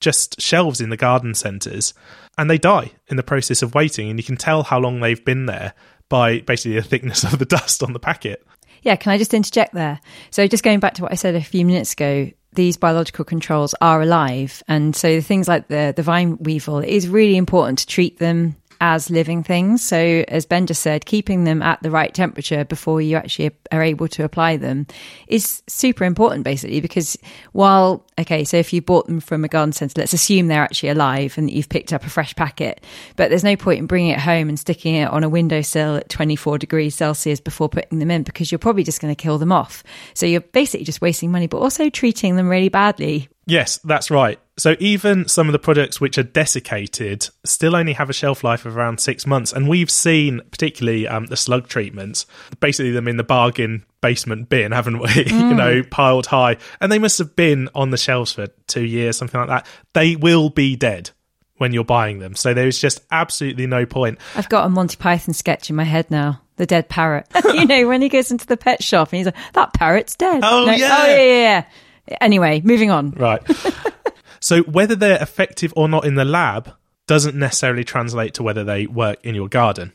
just 0.00 0.40
shelves 0.40 0.80
in 0.80 0.90
the 0.90 0.96
garden 0.96 1.34
centres 1.34 1.92
and 2.38 2.50
they 2.50 2.58
die 2.58 2.90
in 3.08 3.16
the 3.16 3.22
process 3.22 3.62
of 3.62 3.74
waiting. 3.74 4.08
And 4.08 4.18
you 4.18 4.24
can 4.24 4.36
tell 4.36 4.62
how 4.62 4.78
long 4.78 5.00
they've 5.00 5.24
been 5.24 5.46
there 5.46 5.74
by 6.08 6.40
basically 6.40 6.76
the 6.76 6.82
thickness 6.82 7.24
of 7.32 7.38
the 7.38 7.44
dust 7.44 7.82
on 7.82 7.92
the 7.92 8.00
packet. 8.00 8.46
Yeah, 8.82 8.96
can 8.96 9.12
I 9.12 9.18
just 9.18 9.34
interject 9.34 9.74
there? 9.74 10.00
So, 10.30 10.46
just 10.46 10.64
going 10.64 10.80
back 10.80 10.94
to 10.94 11.02
what 11.02 11.12
I 11.12 11.16
said 11.16 11.34
a 11.34 11.42
few 11.42 11.66
minutes 11.66 11.92
ago, 11.92 12.30
these 12.54 12.78
biological 12.78 13.26
controls 13.26 13.74
are 13.82 14.00
alive, 14.00 14.62
and 14.66 14.96
so 14.96 15.16
the 15.16 15.20
things 15.20 15.48
like 15.48 15.68
the 15.68 15.92
the 15.94 16.02
vine 16.02 16.38
weevil, 16.38 16.78
it 16.78 16.88
is 16.88 17.06
really 17.06 17.36
important 17.36 17.80
to 17.80 17.86
treat 17.86 18.18
them 18.18 18.56
as 18.80 19.10
living 19.10 19.42
things. 19.42 19.82
So, 19.82 20.24
as 20.28 20.46
Ben 20.46 20.66
just 20.66 20.82
said, 20.82 21.04
keeping 21.04 21.44
them 21.44 21.62
at 21.62 21.82
the 21.82 21.90
right 21.90 22.12
temperature 22.12 22.64
before 22.64 23.00
you 23.00 23.16
actually 23.16 23.50
are 23.70 23.82
able 23.82 24.08
to 24.08 24.24
apply 24.24 24.56
them 24.56 24.86
is 25.28 25.62
super 25.68 26.04
important, 26.04 26.44
basically, 26.44 26.80
because 26.80 27.16
while, 27.52 28.06
okay, 28.18 28.44
so 28.44 28.56
if 28.56 28.72
you 28.72 28.80
bought 28.80 29.06
them 29.06 29.20
from 29.20 29.44
a 29.44 29.48
garden 29.48 29.72
centre, 29.72 30.00
let's 30.00 30.12
assume 30.12 30.48
they're 30.48 30.62
actually 30.62 30.88
alive 30.88 31.36
and 31.36 31.48
that 31.48 31.52
you've 31.52 31.68
picked 31.68 31.92
up 31.92 32.04
a 32.04 32.10
fresh 32.10 32.34
packet, 32.34 32.82
but 33.16 33.28
there's 33.28 33.44
no 33.44 33.56
point 33.56 33.78
in 33.78 33.86
bringing 33.86 34.10
it 34.10 34.20
home 34.20 34.48
and 34.48 34.58
sticking 34.58 34.94
it 34.94 35.08
on 35.10 35.24
a 35.24 35.28
windowsill 35.28 35.96
at 35.96 36.08
24 36.08 36.58
degrees 36.58 36.94
Celsius 36.94 37.40
before 37.40 37.68
putting 37.68 37.98
them 37.98 38.10
in 38.10 38.22
because 38.22 38.50
you're 38.50 38.58
probably 38.58 38.84
just 38.84 39.00
going 39.00 39.14
to 39.14 39.22
kill 39.22 39.38
them 39.38 39.52
off. 39.52 39.84
So, 40.14 40.26
you're 40.26 40.40
basically 40.40 40.84
just 40.84 41.02
wasting 41.02 41.30
money, 41.30 41.46
but 41.46 41.58
also 41.58 41.90
treating 41.90 42.36
them 42.36 42.48
really 42.48 42.68
badly 42.68 43.28
Yes, 43.50 43.78
that's 43.78 44.12
right. 44.12 44.38
So 44.60 44.76
even 44.78 45.26
some 45.26 45.48
of 45.48 45.52
the 45.52 45.58
products 45.58 46.02
which 46.02 46.18
are 46.18 46.22
desiccated 46.22 47.26
still 47.44 47.74
only 47.74 47.94
have 47.94 48.10
a 48.10 48.12
shelf 48.12 48.44
life 48.44 48.66
of 48.66 48.76
around 48.76 49.00
six 49.00 49.26
months, 49.26 49.54
and 49.54 49.68
we've 49.68 49.90
seen 49.90 50.42
particularly 50.50 51.08
um, 51.08 51.26
the 51.26 51.36
slug 51.36 51.66
treatments, 51.66 52.26
basically 52.60 52.90
them 52.90 53.08
in 53.08 53.16
the 53.16 53.24
bargain 53.24 53.86
basement 54.02 54.50
bin, 54.50 54.72
haven't 54.80 54.98
we? 54.98 55.08
Mm. 55.08 55.48
you 55.48 55.54
know, 55.54 55.82
piled 55.90 56.26
high, 56.26 56.58
and 56.80 56.92
they 56.92 56.98
must 56.98 57.18
have 57.18 57.34
been 57.34 57.70
on 57.74 57.90
the 57.90 57.96
shelves 57.96 58.32
for 58.32 58.48
two 58.66 58.84
years, 58.84 59.16
something 59.16 59.40
like 59.40 59.48
that. 59.48 59.66
They 59.94 60.14
will 60.16 60.50
be 60.50 60.76
dead 60.76 61.10
when 61.56 61.72
you're 61.72 61.82
buying 61.82 62.18
them, 62.18 62.34
so 62.34 62.52
there's 62.52 62.78
just 62.78 63.00
absolutely 63.10 63.66
no 63.66 63.86
point. 63.86 64.18
I've 64.36 64.50
got 64.50 64.66
a 64.66 64.68
Monty 64.68 64.96
Python 64.96 65.32
sketch 65.32 65.70
in 65.70 65.76
my 65.76 65.84
head 65.84 66.10
now. 66.10 66.42
The 66.56 66.66
dead 66.66 66.90
parrot. 66.90 67.26
you 67.54 67.64
know, 67.64 67.88
when 67.88 68.02
he 68.02 68.10
goes 68.10 68.30
into 68.30 68.46
the 68.46 68.58
pet 68.58 68.82
shop 68.82 69.08
and 69.10 69.16
he's 69.16 69.26
like, 69.26 69.52
"That 69.54 69.72
parrot's 69.72 70.16
dead." 70.16 70.40
Oh 70.44 70.66
no, 70.66 70.72
yeah, 70.72 70.96
oh 71.00 71.06
yeah, 71.06 71.16
yeah. 71.16 71.64
yeah. 72.08 72.16
Anyway, 72.20 72.60
moving 72.62 72.90
on. 72.90 73.12
Right. 73.12 73.40
so 74.40 74.62
whether 74.62 74.94
they're 74.94 75.22
effective 75.22 75.72
or 75.76 75.88
not 75.88 76.04
in 76.04 76.14
the 76.14 76.24
lab 76.24 76.74
doesn't 77.06 77.36
necessarily 77.36 77.84
translate 77.84 78.34
to 78.34 78.42
whether 78.42 78.64
they 78.64 78.86
work 78.86 79.18
in 79.24 79.34
your 79.34 79.48
garden. 79.48 79.92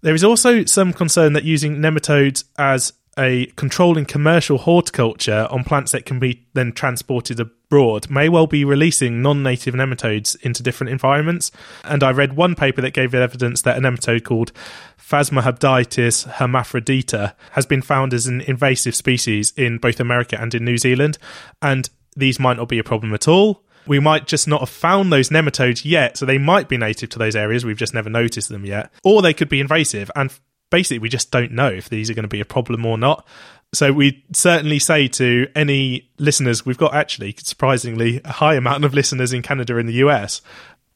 There 0.00 0.14
is 0.14 0.24
also 0.24 0.64
some 0.64 0.92
concern 0.92 1.32
that 1.32 1.44
using 1.44 1.76
nematodes 1.76 2.44
as 2.58 2.92
a 3.18 3.46
control 3.56 3.98
in 3.98 4.06
commercial 4.06 4.58
horticulture 4.58 5.46
on 5.50 5.64
plants 5.64 5.92
that 5.92 6.06
can 6.06 6.18
be 6.18 6.46
then 6.54 6.72
transported 6.72 7.38
abroad 7.38 8.08
may 8.08 8.28
well 8.28 8.46
be 8.46 8.64
releasing 8.64 9.20
non-native 9.20 9.74
nematodes 9.74 10.40
into 10.42 10.62
different 10.62 10.90
environments. 10.90 11.50
And 11.84 12.02
I 12.02 12.10
read 12.10 12.36
one 12.36 12.54
paper 12.54 12.80
that 12.80 12.94
gave 12.94 13.14
evidence 13.14 13.62
that 13.62 13.76
a 13.76 13.80
nematode 13.80 14.24
called 14.24 14.52
Phasmarhabditis 14.98 16.32
hermaphrodita 16.34 17.34
has 17.52 17.66
been 17.66 17.82
found 17.82 18.14
as 18.14 18.26
an 18.26 18.40
invasive 18.42 18.94
species 18.94 19.52
in 19.56 19.78
both 19.78 20.00
America 20.00 20.40
and 20.40 20.54
in 20.54 20.64
New 20.64 20.78
Zealand, 20.78 21.18
and 21.60 21.90
these 22.16 22.40
might 22.40 22.56
not 22.56 22.68
be 22.68 22.78
a 22.78 22.84
problem 22.84 23.12
at 23.12 23.28
all. 23.28 23.62
We 23.86 23.98
might 23.98 24.26
just 24.26 24.46
not 24.46 24.60
have 24.60 24.68
found 24.68 25.12
those 25.12 25.28
nematodes 25.28 25.84
yet, 25.84 26.16
so 26.16 26.26
they 26.26 26.38
might 26.38 26.68
be 26.68 26.76
native 26.76 27.10
to 27.10 27.18
those 27.18 27.36
areas. 27.36 27.64
We've 27.64 27.76
just 27.76 27.94
never 27.94 28.10
noticed 28.10 28.48
them 28.48 28.64
yet. 28.64 28.92
Or 29.02 29.22
they 29.22 29.34
could 29.34 29.48
be 29.48 29.60
invasive, 29.60 30.10
and 30.14 30.32
basically, 30.70 31.00
we 31.00 31.08
just 31.08 31.30
don't 31.30 31.52
know 31.52 31.68
if 31.68 31.88
these 31.88 32.10
are 32.10 32.14
going 32.14 32.24
to 32.24 32.28
be 32.28 32.40
a 32.40 32.44
problem 32.44 32.84
or 32.86 32.98
not. 32.98 33.26
So 33.74 33.92
we 33.92 34.24
certainly 34.32 34.78
say 34.78 35.08
to 35.08 35.48
any 35.54 36.10
listeners, 36.18 36.66
we've 36.66 36.76
got 36.76 36.94
actually 36.94 37.34
surprisingly 37.38 38.20
a 38.24 38.32
high 38.32 38.54
amount 38.54 38.84
of 38.84 38.92
listeners 38.92 39.32
in 39.32 39.40
Canada 39.40 39.78
and 39.78 39.88
the 39.88 39.94
US. 39.94 40.42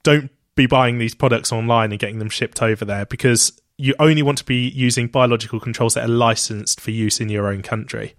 Don't 0.02 0.30
be 0.56 0.66
buying 0.66 0.98
these 0.98 1.14
products 1.14 1.52
online 1.52 1.92
and 1.92 1.98
getting 1.98 2.18
them 2.18 2.28
shipped 2.28 2.60
over 2.60 2.84
there 2.84 3.06
because 3.06 3.58
you 3.78 3.94
only 3.98 4.22
want 4.22 4.38
to 4.38 4.44
be 4.44 4.68
using 4.68 5.06
biological 5.06 5.60
controls 5.60 5.94
that 5.94 6.04
are 6.04 6.12
licensed 6.12 6.80
for 6.80 6.90
use 6.90 7.20
in 7.20 7.28
your 7.28 7.48
own 7.48 7.62
country. 7.62 8.14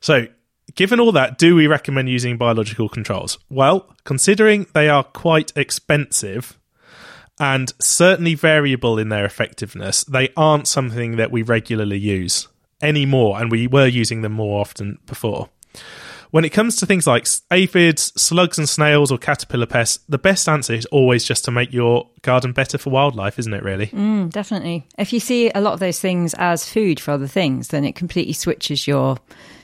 So, 0.00 0.26
given 0.74 1.00
all 1.00 1.12
that, 1.12 1.38
do 1.38 1.54
we 1.54 1.66
recommend 1.66 2.08
using 2.08 2.36
biological 2.36 2.88
controls? 2.88 3.38
Well, 3.48 3.94
considering 4.04 4.66
they 4.74 4.88
are 4.88 5.04
quite 5.04 5.52
expensive 5.56 6.58
and 7.38 7.72
certainly 7.80 8.34
variable 8.34 8.98
in 8.98 9.08
their 9.08 9.24
effectiveness, 9.24 10.04
they 10.04 10.30
aren't 10.36 10.68
something 10.68 11.16
that 11.16 11.30
we 11.30 11.42
regularly 11.42 11.98
use 11.98 12.48
anymore, 12.82 13.40
and 13.40 13.50
we 13.50 13.66
were 13.66 13.86
using 13.86 14.22
them 14.22 14.32
more 14.32 14.60
often 14.60 14.98
before. 15.06 15.48
When 16.30 16.44
it 16.44 16.50
comes 16.50 16.76
to 16.76 16.86
things 16.86 17.06
like 17.06 17.26
aphids, 17.50 18.12
slugs 18.20 18.58
and 18.58 18.68
snails, 18.68 19.12
or 19.12 19.18
caterpillar 19.18 19.66
pests, 19.66 20.04
the 20.08 20.18
best 20.18 20.48
answer 20.48 20.74
is 20.74 20.84
always 20.86 21.24
just 21.24 21.44
to 21.44 21.50
make 21.50 21.72
your 21.72 22.08
garden 22.22 22.52
better 22.52 22.78
for 22.78 22.90
wildlife, 22.90 23.38
isn't 23.38 23.54
it, 23.54 23.62
really? 23.62 23.86
Mm, 23.86 24.30
definitely. 24.30 24.86
If 24.98 25.12
you 25.12 25.20
see 25.20 25.50
a 25.54 25.60
lot 25.60 25.74
of 25.74 25.80
those 25.80 26.00
things 26.00 26.34
as 26.34 26.68
food 26.68 26.98
for 26.98 27.12
other 27.12 27.28
things, 27.28 27.68
then 27.68 27.84
it 27.84 27.94
completely 27.94 28.32
switches 28.32 28.86
your 28.86 29.18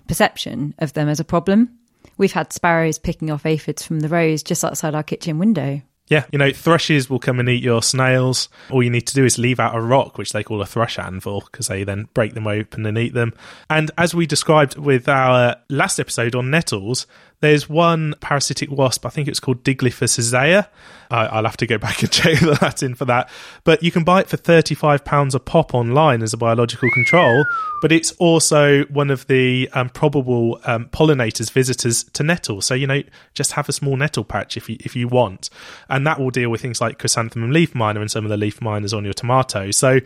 perception 0.08 0.74
of 0.78 0.92
them 0.92 1.08
as 1.08 1.20
a 1.20 1.24
problem. 1.24 1.78
We've 2.18 2.32
had 2.32 2.52
sparrows 2.52 2.98
picking 2.98 3.30
off 3.30 3.46
aphids 3.46 3.84
from 3.84 4.00
the 4.00 4.08
rose 4.08 4.42
just 4.42 4.64
outside 4.64 4.94
our 4.94 5.02
kitchen 5.02 5.38
window 5.38 5.82
yeah, 6.12 6.26
you 6.30 6.38
know, 6.38 6.50
thrushes 6.52 7.08
will 7.08 7.18
come 7.18 7.40
and 7.40 7.48
eat 7.48 7.62
your 7.62 7.82
snails. 7.82 8.50
All 8.70 8.82
you 8.82 8.90
need 8.90 9.06
to 9.06 9.14
do 9.14 9.24
is 9.24 9.38
leave 9.38 9.58
out 9.58 9.74
a 9.74 9.80
rock, 9.80 10.18
which 10.18 10.32
they 10.32 10.42
call 10.42 10.60
a 10.60 10.66
thrush 10.66 10.98
anvil, 10.98 11.40
because 11.40 11.68
they 11.68 11.84
then 11.84 12.06
break 12.12 12.34
them 12.34 12.46
open 12.46 12.84
and 12.84 12.98
eat 12.98 13.14
them. 13.14 13.32
And 13.70 13.90
as 13.96 14.14
we 14.14 14.26
described 14.26 14.76
with 14.76 15.08
our 15.08 15.56
last 15.70 15.98
episode 15.98 16.34
on 16.34 16.50
nettles, 16.50 17.06
there's 17.42 17.68
one 17.68 18.14
parasitic 18.20 18.70
wasp, 18.70 19.04
I 19.04 19.08
think 19.08 19.26
it's 19.26 19.40
called 19.40 19.64
Diglyphus 19.64 20.16
isaea. 20.16 20.68
I'll 21.10 21.44
have 21.44 21.56
to 21.58 21.66
go 21.66 21.76
back 21.76 22.00
and 22.02 22.10
check 22.10 22.38
the 22.38 22.56
Latin 22.62 22.94
for 22.94 23.04
that. 23.06 23.28
But 23.64 23.82
you 23.82 23.90
can 23.90 24.04
buy 24.04 24.20
it 24.20 24.28
for 24.28 24.36
£35 24.36 25.34
a 25.34 25.40
pop 25.40 25.74
online 25.74 26.22
as 26.22 26.32
a 26.32 26.36
biological 26.36 26.88
control. 26.92 27.44
But 27.82 27.90
it's 27.90 28.12
also 28.12 28.84
one 28.84 29.10
of 29.10 29.26
the 29.26 29.68
um, 29.72 29.88
probable 29.88 30.60
um, 30.64 30.86
pollinators, 30.86 31.50
visitors 31.50 32.04
to 32.04 32.22
nettles. 32.22 32.64
So, 32.64 32.74
you 32.74 32.86
know, 32.86 33.02
just 33.34 33.52
have 33.52 33.68
a 33.68 33.72
small 33.72 33.96
nettle 33.96 34.22
patch 34.22 34.56
if 34.56 34.68
you, 34.70 34.76
if 34.78 34.94
you 34.94 35.08
want. 35.08 35.50
And 35.88 36.06
that 36.06 36.20
will 36.20 36.30
deal 36.30 36.48
with 36.48 36.60
things 36.60 36.80
like 36.80 37.00
chrysanthemum 37.00 37.50
leaf 37.50 37.74
miner 37.74 38.00
and 38.00 38.10
some 38.10 38.24
of 38.24 38.30
the 38.30 38.36
leaf 38.36 38.60
miners 38.60 38.94
on 38.94 39.04
your 39.04 39.14
tomatoes. 39.14 39.76
So, 39.76 39.98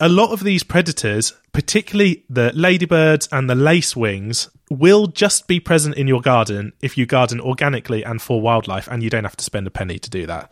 a 0.00 0.08
lot 0.08 0.30
of 0.32 0.44
these 0.44 0.62
predators, 0.62 1.32
particularly 1.52 2.24
the 2.30 2.52
ladybirds 2.54 3.28
and 3.32 3.50
the 3.50 3.54
lacewings, 3.54 4.48
will 4.70 5.06
just 5.06 5.48
be 5.48 5.60
present 5.60 5.96
in 5.96 6.06
your 6.06 6.20
garden 6.20 6.72
if 6.80 6.98
you 6.98 7.06
garden 7.06 7.40
organically 7.40 8.04
and 8.04 8.20
for 8.20 8.40
wildlife, 8.40 8.88
and 8.88 9.02
you 9.02 9.10
don't 9.10 9.24
have 9.24 9.36
to 9.36 9.44
spend 9.44 9.66
a 9.66 9.70
penny 9.70 9.98
to 9.98 10.10
do 10.10 10.26
that. 10.26 10.50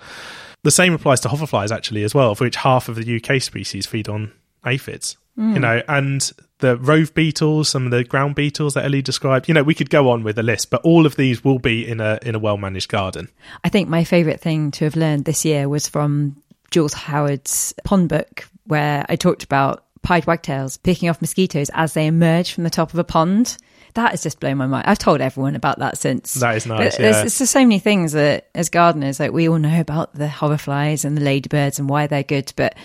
The 0.63 0.71
same 0.71 0.95
applies 0.95 1.21
to 1.21 1.29
hoverflies, 1.29 1.71
actually, 1.71 2.03
as 2.03 2.15
well, 2.15 2.33
of 2.33 2.41
which 2.41 2.57
half 2.57 2.89
of 2.89 2.97
the 2.97 3.23
UK 3.23 3.41
species 3.41 3.87
feed 3.87 4.09
on 4.09 4.33
aphids. 4.65 5.17
Mm. 5.39 5.55
You 5.55 5.61
know, 5.61 5.83
and 5.87 6.33
the 6.59 6.77
rove 6.79 7.15
beetles, 7.15 7.69
some 7.69 7.85
of 7.85 7.91
the 7.91 8.05
ground 8.05 8.35
beetles 8.35 8.75
that 8.75 8.85
Ellie 8.85 9.03
described. 9.03 9.49
You 9.49 9.55
know, 9.55 9.63
we 9.63 9.75
could 9.75 9.91
go 9.91 10.11
on 10.11 10.23
with 10.23 10.39
a 10.39 10.43
list, 10.43 10.71
but 10.71 10.83
all 10.83 11.07
of 11.07 11.17
these 11.17 11.45
will 11.45 11.59
be 11.59 11.87
in 11.87 12.01
a 12.01 12.19
in 12.23 12.35
a 12.35 12.39
well 12.39 12.57
managed 12.57 12.89
garden. 12.89 13.29
I 13.63 13.69
think 13.69 13.89
my 13.89 14.05
favourite 14.05 14.41
thing 14.41 14.71
to 14.73 14.85
have 14.85 14.97
learned 14.97 15.25
this 15.25 15.45
year 15.45 15.69
was 15.69 15.89
from 15.89 16.43
Jules 16.71 16.95
Howard's 16.95 17.75
pond 17.85 18.09
book 18.09 18.49
where 18.65 19.05
I 19.09 19.17
talked 19.17 19.45
about 19.45 19.85
pied 20.03 20.27
wagtails 20.27 20.79
picking 20.79 21.09
off 21.09 21.21
mosquitoes 21.21 21.71
as 21.75 21.93
they 21.93 22.07
emerge 22.07 22.53
from 22.53 22.65
the 22.65 22.71
top 22.71 22.93
of 22.93 22.99
a 22.99 23.05
pond. 23.05 23.59
That 23.97 24.13
has 24.13 24.23
just 24.23 24.41
blown 24.41 24.59
my 24.59 24.67
mind. 24.67 24.87
I've 24.87 24.99
told 24.99 25.21
everyone 25.21 25.57
about 25.57 25.81
that 25.81 25.99
since. 25.99 26.35
That 26.35 26.57
is 26.57 26.67
nice. 26.67 26.97
There's, 26.97 27.17
yeah. 27.17 27.21
there's 27.23 27.35
so 27.35 27.61
many 27.61 27.79
things 27.79 28.13
that, 28.13 28.49
as 28.55 28.69
gardeners, 28.69 29.19
like 29.19 29.33
we 29.33 29.49
all 29.49 29.59
know 29.59 29.81
about 29.81 30.15
the 30.15 30.29
hoverflies 30.29 31.05
and 31.05 31.17
the 31.17 31.23
ladybirds 31.23 31.79
and 31.79 31.89
why 31.89 32.07
they're 32.07 32.23
good. 32.23 32.53
But 32.57 32.77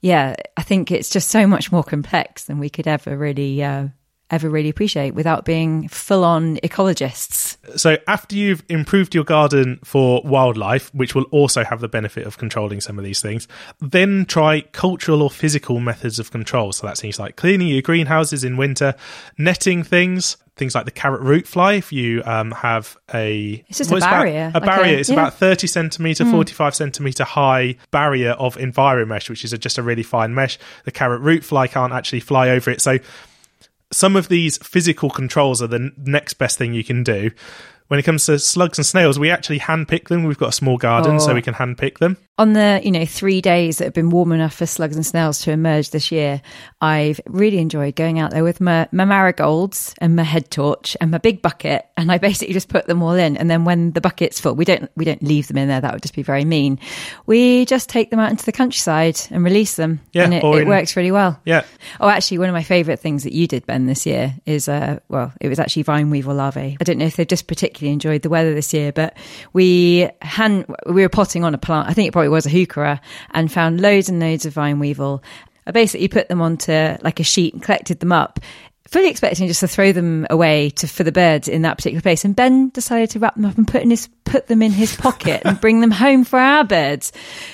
yeah, 0.00 0.34
I 0.56 0.62
think 0.62 0.90
it's 0.90 1.08
just 1.08 1.28
so 1.28 1.46
much 1.46 1.72
more 1.72 1.82
complex 1.82 2.44
than 2.44 2.58
we 2.58 2.68
could 2.68 2.86
ever 2.86 3.16
really 3.16 3.62
uh, 3.62 3.88
ever 4.30 4.48
really 4.48 4.68
appreciate 4.68 5.14
without 5.14 5.44
being 5.44 5.88
full 5.88 6.24
on 6.24 6.56
ecologists. 6.58 7.56
So, 7.78 7.96
after 8.08 8.36
you've 8.36 8.64
improved 8.68 9.14
your 9.14 9.24
garden 9.24 9.78
for 9.84 10.22
wildlife, 10.24 10.92
which 10.94 11.14
will 11.14 11.24
also 11.24 11.64
have 11.64 11.80
the 11.80 11.88
benefit 11.88 12.26
of 12.26 12.38
controlling 12.38 12.80
some 12.80 12.98
of 12.98 13.04
these 13.04 13.20
things, 13.20 13.46
then 13.80 14.24
try 14.24 14.62
cultural 14.62 15.22
or 15.22 15.30
physical 15.30 15.80
methods 15.80 16.18
of 16.18 16.30
control. 16.30 16.72
So, 16.72 16.86
that 16.86 16.98
seems 16.98 17.18
like 17.18 17.36
cleaning 17.36 17.68
your 17.68 17.82
greenhouses 17.82 18.44
in 18.44 18.56
winter, 18.56 18.94
netting 19.38 19.82
things, 19.82 20.36
things 20.56 20.74
like 20.74 20.86
the 20.86 20.90
carrot 20.90 21.20
root 21.20 21.46
fly. 21.46 21.74
If 21.74 21.92
you 21.92 22.22
um, 22.24 22.50
have 22.52 22.96
a 23.14 23.64
it's 23.68 23.78
just 23.78 23.90
well, 23.90 24.02
a 24.02 24.06
barrier, 24.06 24.48
about, 24.54 24.62
a 24.62 24.66
barrier. 24.66 24.98
It's 24.98 25.08
yeah. 25.08 25.14
about 25.14 25.34
thirty 25.34 25.66
centimeter, 25.66 26.24
mm. 26.24 26.30
forty 26.30 26.52
five 26.52 26.74
centimeter 26.74 27.24
high 27.24 27.76
barrier 27.90 28.32
of 28.32 28.56
enviro 28.56 29.06
mesh, 29.06 29.30
which 29.30 29.44
is 29.44 29.52
a, 29.52 29.58
just 29.58 29.78
a 29.78 29.82
really 29.82 30.02
fine 30.02 30.34
mesh. 30.34 30.58
The 30.84 30.92
carrot 30.92 31.20
root 31.20 31.44
fly 31.44 31.68
can't 31.68 31.92
actually 31.92 32.20
fly 32.20 32.50
over 32.50 32.70
it, 32.70 32.80
so 32.80 32.98
some 33.92 34.16
of 34.16 34.28
these 34.28 34.58
physical 34.58 35.10
controls 35.10 35.62
are 35.62 35.66
the 35.68 35.92
next 35.96 36.34
best 36.34 36.58
thing 36.58 36.74
you 36.74 36.84
can 36.84 37.02
do. 37.02 37.30
When 37.88 38.00
it 38.00 38.04
comes 38.04 38.26
to 38.26 38.38
slugs 38.38 38.78
and 38.78 38.86
snails, 38.86 39.18
we 39.18 39.30
actually 39.30 39.58
hand 39.58 39.86
pick 39.86 40.08
them. 40.08 40.24
We've 40.24 40.38
got 40.38 40.48
a 40.48 40.52
small 40.52 40.76
garden, 40.76 41.16
oh. 41.16 41.18
so 41.18 41.34
we 41.34 41.42
can 41.42 41.54
hand 41.54 41.78
pick 41.78 41.98
them 41.98 42.16
on 42.38 42.52
the 42.52 42.80
you 42.84 42.90
know 42.90 43.06
three 43.06 43.40
days 43.40 43.78
that 43.78 43.84
have 43.84 43.94
been 43.94 44.10
warm 44.10 44.32
enough 44.32 44.54
for 44.54 44.66
slugs 44.66 44.96
and 44.96 45.06
snails 45.06 45.40
to 45.40 45.50
emerge 45.50 45.90
this 45.90 46.12
year 46.12 46.42
i've 46.82 47.20
really 47.26 47.58
enjoyed 47.58 47.96
going 47.96 48.18
out 48.18 48.30
there 48.30 48.44
with 48.44 48.60
my, 48.60 48.86
my 48.92 49.04
marigolds 49.04 49.94
and 49.98 50.16
my 50.16 50.22
head 50.22 50.50
torch 50.50 50.96
and 51.00 51.10
my 51.10 51.18
big 51.18 51.40
bucket 51.40 51.86
and 51.96 52.12
i 52.12 52.18
basically 52.18 52.52
just 52.52 52.68
put 52.68 52.86
them 52.86 53.02
all 53.02 53.12
in. 53.12 53.36
And 53.36 53.50
then 53.50 53.64
when 53.64 53.92
the 53.92 54.00
bucket's 54.00 54.40
full 54.40 54.54
we 54.54 54.64
don't 54.64 54.90
we 54.96 55.04
don't 55.04 55.22
leave 55.22 55.48
them 55.48 55.58
in 55.58 55.68
there. 55.68 55.80
That 55.80 55.92
would 55.92 56.02
just 56.02 56.14
be 56.14 56.22
very 56.22 56.44
mean. 56.44 56.78
We 57.26 57.64
just 57.66 57.88
take 57.88 58.10
them 58.10 58.18
out 58.18 58.30
into 58.30 58.44
the 58.44 58.52
countryside 58.52 59.20
and 59.30 59.44
release 59.44 59.76
them 59.76 60.00
yeah 60.12 60.24
and 60.24 60.34
it, 60.34 60.42
in, 60.42 60.54
it 60.54 60.66
works 60.66 60.96
really 60.96 61.12
well. 61.12 61.40
yeah. 61.44 61.64
Oh 62.00 62.08
actually 62.08 62.38
one 62.38 62.48
of 62.48 62.52
my 62.52 62.62
favorite 62.62 63.00
things 63.00 63.24
that 63.24 63.32
you 63.32 63.46
did 63.46 63.66
ben 63.66 63.86
this 63.86 64.06
year 64.06 64.34
is 64.46 64.68
uh 64.68 65.00
well 65.08 65.32
it 65.40 65.48
was 65.48 65.58
actually 65.58 65.82
vine 65.82 66.10
weevil 66.10 66.34
larvae. 66.34 66.76
I 66.80 66.84
don't 66.84 66.98
know 66.98 67.06
if 67.06 67.16
they've 67.16 67.26
just 67.26 67.46
particularly 67.46 67.92
enjoyed 67.92 68.22
the 68.22 68.30
weather 68.30 68.54
this 68.54 68.72
year 68.72 68.92
but 68.92 69.16
we 69.52 70.08
hand 70.22 70.66
we 70.86 71.02
were 71.02 71.08
potting 71.08 71.44
on 71.44 71.54
a 71.54 71.58
plant. 71.58 71.88
I 71.88 71.92
think 71.92 72.08
it 72.08 72.12
probably 72.12 72.25
it 72.26 72.30
was 72.30 72.44
a 72.46 72.50
heuchera, 72.50 73.00
and 73.30 73.50
found 73.50 73.80
loads 73.80 74.08
and 74.08 74.20
loads 74.20 74.44
of 74.44 74.52
vine 74.52 74.78
weevil. 74.78 75.22
I 75.66 75.70
basically 75.72 76.08
put 76.08 76.28
them 76.28 76.42
onto 76.42 76.72
like 77.02 77.18
a 77.20 77.24
sheet 77.24 77.54
and 77.54 77.62
collected 77.62 78.00
them 78.00 78.12
up 78.12 78.38
fully 78.88 79.08
expecting 79.08 79.48
just 79.48 79.58
to 79.58 79.66
throw 79.66 79.90
them 79.90 80.26
away 80.30 80.70
to 80.70 80.86
for 80.86 81.02
the 81.02 81.10
birds 81.10 81.48
in 81.48 81.62
that 81.62 81.76
particular 81.76 82.00
place. 82.00 82.24
And 82.24 82.36
Ben 82.36 82.68
decided 82.68 83.10
to 83.10 83.18
wrap 83.18 83.34
them 83.34 83.44
up 83.44 83.58
and 83.58 83.66
put 83.66 83.82
in 83.82 83.90
his 83.90 84.08
put 84.24 84.46
them 84.46 84.62
in 84.62 84.70
his 84.70 84.94
pocket 84.96 85.42
and 85.44 85.60
bring 85.60 85.80
them 85.80 85.90
home 85.90 86.22
for 86.24 86.38
our 86.38 86.62
birds. 86.62 87.12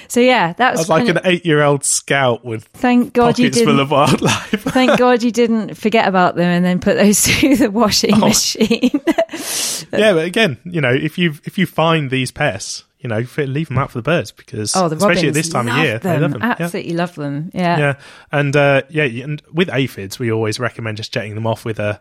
So 0.08 0.20
yeah, 0.20 0.52
that 0.54 0.72
was, 0.72 0.80
was 0.80 0.88
like 0.90 1.08
an 1.08 1.20
eight 1.24 1.46
year 1.46 1.62
old 1.62 1.84
scout 1.84 2.44
with 2.44 2.64
Thank 2.74 3.14
God 3.14 3.38
you 3.38 3.46
pockets 3.46 3.56
didn't. 3.58 3.74
full 3.74 3.80
of 3.80 3.90
wildlife. 3.90 4.50
Thank 4.62 4.98
God 4.98 5.22
you 5.22 5.30
didn't 5.30 5.74
forget 5.76 6.06
about 6.06 6.36
them 6.36 6.48
and 6.48 6.62
then 6.64 6.80
put 6.80 6.96
those 6.96 7.20
through 7.26 7.56
the 7.56 7.70
washing 7.70 8.12
Oh. 8.14 8.28
machine. 8.28 8.90
yeah, 9.92 10.12
but 10.12 10.24
again, 10.26 10.58
you 10.64 10.80
know, 10.82 10.92
if 10.92 11.16
you 11.16 11.34
if 11.44 11.56
you 11.56 11.64
find 11.66 12.10
these 12.10 12.30
pests, 12.30 12.84
you 13.03 13.09
know, 13.09 13.24
leave 13.36 13.68
them 13.68 13.78
out 13.78 13.90
for 13.90 13.98
the 13.98 14.03
birds 14.03 14.30
because 14.30 14.76
oh, 14.76 14.88
the 14.88 14.96
especially 14.96 15.28
at 15.28 15.34
this 15.34 15.48
time 15.48 15.68
of 15.68 15.76
year, 15.78 15.98
them. 15.98 16.14
they 16.14 16.20
love 16.20 16.32
them. 16.32 16.40
Yeah. 16.40 16.57
Absolutely 16.59 16.94
love 16.94 17.14
them. 17.16 17.50
Yeah. 17.53 17.78
Yeah, 17.78 17.94
and 18.30 18.55
uh, 18.55 18.82
yeah, 18.88 19.05
and 19.05 19.42
with 19.53 19.68
aphids, 19.70 20.18
we 20.18 20.30
always 20.30 20.61
recommend 20.61 20.98
just 20.98 21.12
jetting 21.12 21.34
them 21.34 21.46
off 21.46 21.64
with 21.64 21.80
a 21.80 22.00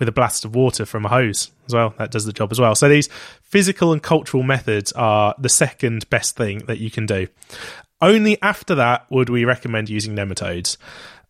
with 0.00 0.08
a 0.08 0.12
blast 0.12 0.44
of 0.44 0.54
water 0.54 0.84
from 0.84 1.04
a 1.04 1.08
hose 1.08 1.52
as 1.66 1.74
well. 1.74 1.94
That 1.98 2.10
does 2.10 2.24
the 2.24 2.32
job 2.32 2.50
as 2.50 2.58
well. 2.58 2.74
So 2.74 2.88
these 2.88 3.08
physical 3.42 3.92
and 3.92 4.02
cultural 4.02 4.42
methods 4.42 4.90
are 4.92 5.34
the 5.38 5.48
second 5.48 6.10
best 6.10 6.36
thing 6.36 6.60
that 6.66 6.78
you 6.78 6.90
can 6.90 7.06
do. 7.06 7.28
Only 8.00 8.40
after 8.42 8.74
that 8.74 9.06
would 9.10 9.28
we 9.28 9.44
recommend 9.44 9.88
using 9.88 10.16
nematodes, 10.16 10.78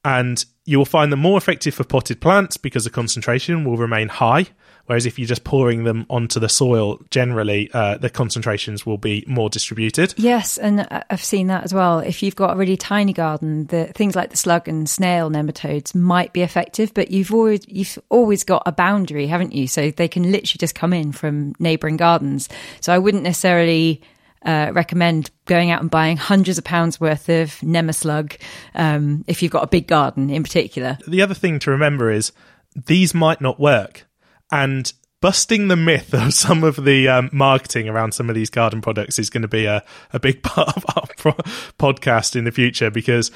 and 0.03 0.43
you 0.65 0.79
will 0.79 0.87
find 0.87 1.13
them 1.13 1.21
more 1.21 1.37
effective 1.37 1.75
for 1.75 1.85
potted 1.85 2.21
plants 2.21 2.57
because 2.57 2.85
the 2.85 2.91
concentration 2.91 3.65
will 3.65 3.77
remain 3.77 4.09
high. 4.09 4.47
Whereas 4.91 5.07
if 5.07 5.21
you're 5.21 5.29
just 5.29 5.45
pouring 5.45 5.85
them 5.85 6.05
onto 6.11 6.41
the 6.41 6.49
soil, 6.49 6.99
generally 7.11 7.71
uh, 7.73 7.97
the 7.99 8.11
concentrations 8.11 8.85
will 8.85 8.99
be 8.99 9.23
more 9.29 9.49
distributed. 9.49 10.15
Yes, 10.17 10.59
and 10.59 10.81
I- 10.81 11.05
I've 11.09 11.23
seen 11.23 11.47
that 11.47 11.63
as 11.63 11.73
well. 11.73 12.01
If 12.01 12.25
you've 12.25 12.35
got 12.35 12.55
a 12.55 12.57
really 12.57 12.77
tiny 12.77 13.13
garden, 13.13 13.67
the 13.67 13.85
things 13.95 14.17
like 14.17 14.31
the 14.31 14.37
slug 14.37 14.67
and 14.67 14.91
snail 14.91 15.31
nematodes 15.31 15.95
might 15.95 16.33
be 16.33 16.43
effective, 16.43 16.93
but 16.93 17.13
you've 17.13 17.33
always 17.33 17.61
you've 17.69 18.01
always 18.09 18.43
got 18.43 18.65
a 18.67 18.73
boundary, 18.73 19.29
haven't 19.29 19.53
you? 19.53 19.69
So 19.69 19.93
they 19.93 20.09
can 20.09 20.25
literally 20.25 20.59
just 20.59 20.75
come 20.75 20.93
in 20.93 21.13
from 21.13 21.55
neighbouring 21.61 21.97
gardens. 21.97 22.49
So 22.81 22.93
I 22.93 22.99
wouldn't 22.99 23.23
necessarily 23.23 24.03
uh, 24.45 24.73
recommend 24.75 25.31
going 25.45 25.71
out 25.71 25.83
and 25.83 25.89
buying 25.89 26.17
hundreds 26.17 26.59
of 26.59 26.65
pounds 26.65 27.01
worth 27.01 27.29
of 27.29 27.51
Nemaslug 27.61 28.41
um, 28.75 29.25
if 29.29 29.41
you've 29.41 29.53
got 29.53 29.63
a 29.63 29.69
big 29.69 29.87
garden 29.87 30.31
in 30.31 30.43
particular. 30.43 30.99
the 31.07 31.23
other 31.23 31.35
thing 31.35 31.61
to 31.61 31.71
remember 31.71 32.11
is 32.11 32.33
these 32.75 33.15
might 33.15 33.41
not 33.41 33.61
work 33.61 34.09
and 34.51 34.93
busting 35.21 35.69
the 35.69 35.77
myth 35.77 36.15
of 36.15 36.33
some 36.33 36.65
of 36.65 36.83
the 36.85 37.07
um, 37.09 37.29
marketing 37.33 37.89
around 37.89 38.13
some 38.13 38.29
of 38.31 38.35
these 38.35 38.49
garden 38.49 38.81
products 38.81 39.19
is 39.19 39.29
going 39.29 39.43
to 39.43 39.49
be 39.49 39.67
a, 39.67 39.85
a 40.13 40.19
big 40.21 40.43
part 40.45 40.75
of 40.77 40.85
our 40.97 41.07
pro- 41.17 41.33
podcast 41.79 42.35
in 42.37 42.45
the 42.45 42.51
future 42.51 42.91
because 42.91 43.31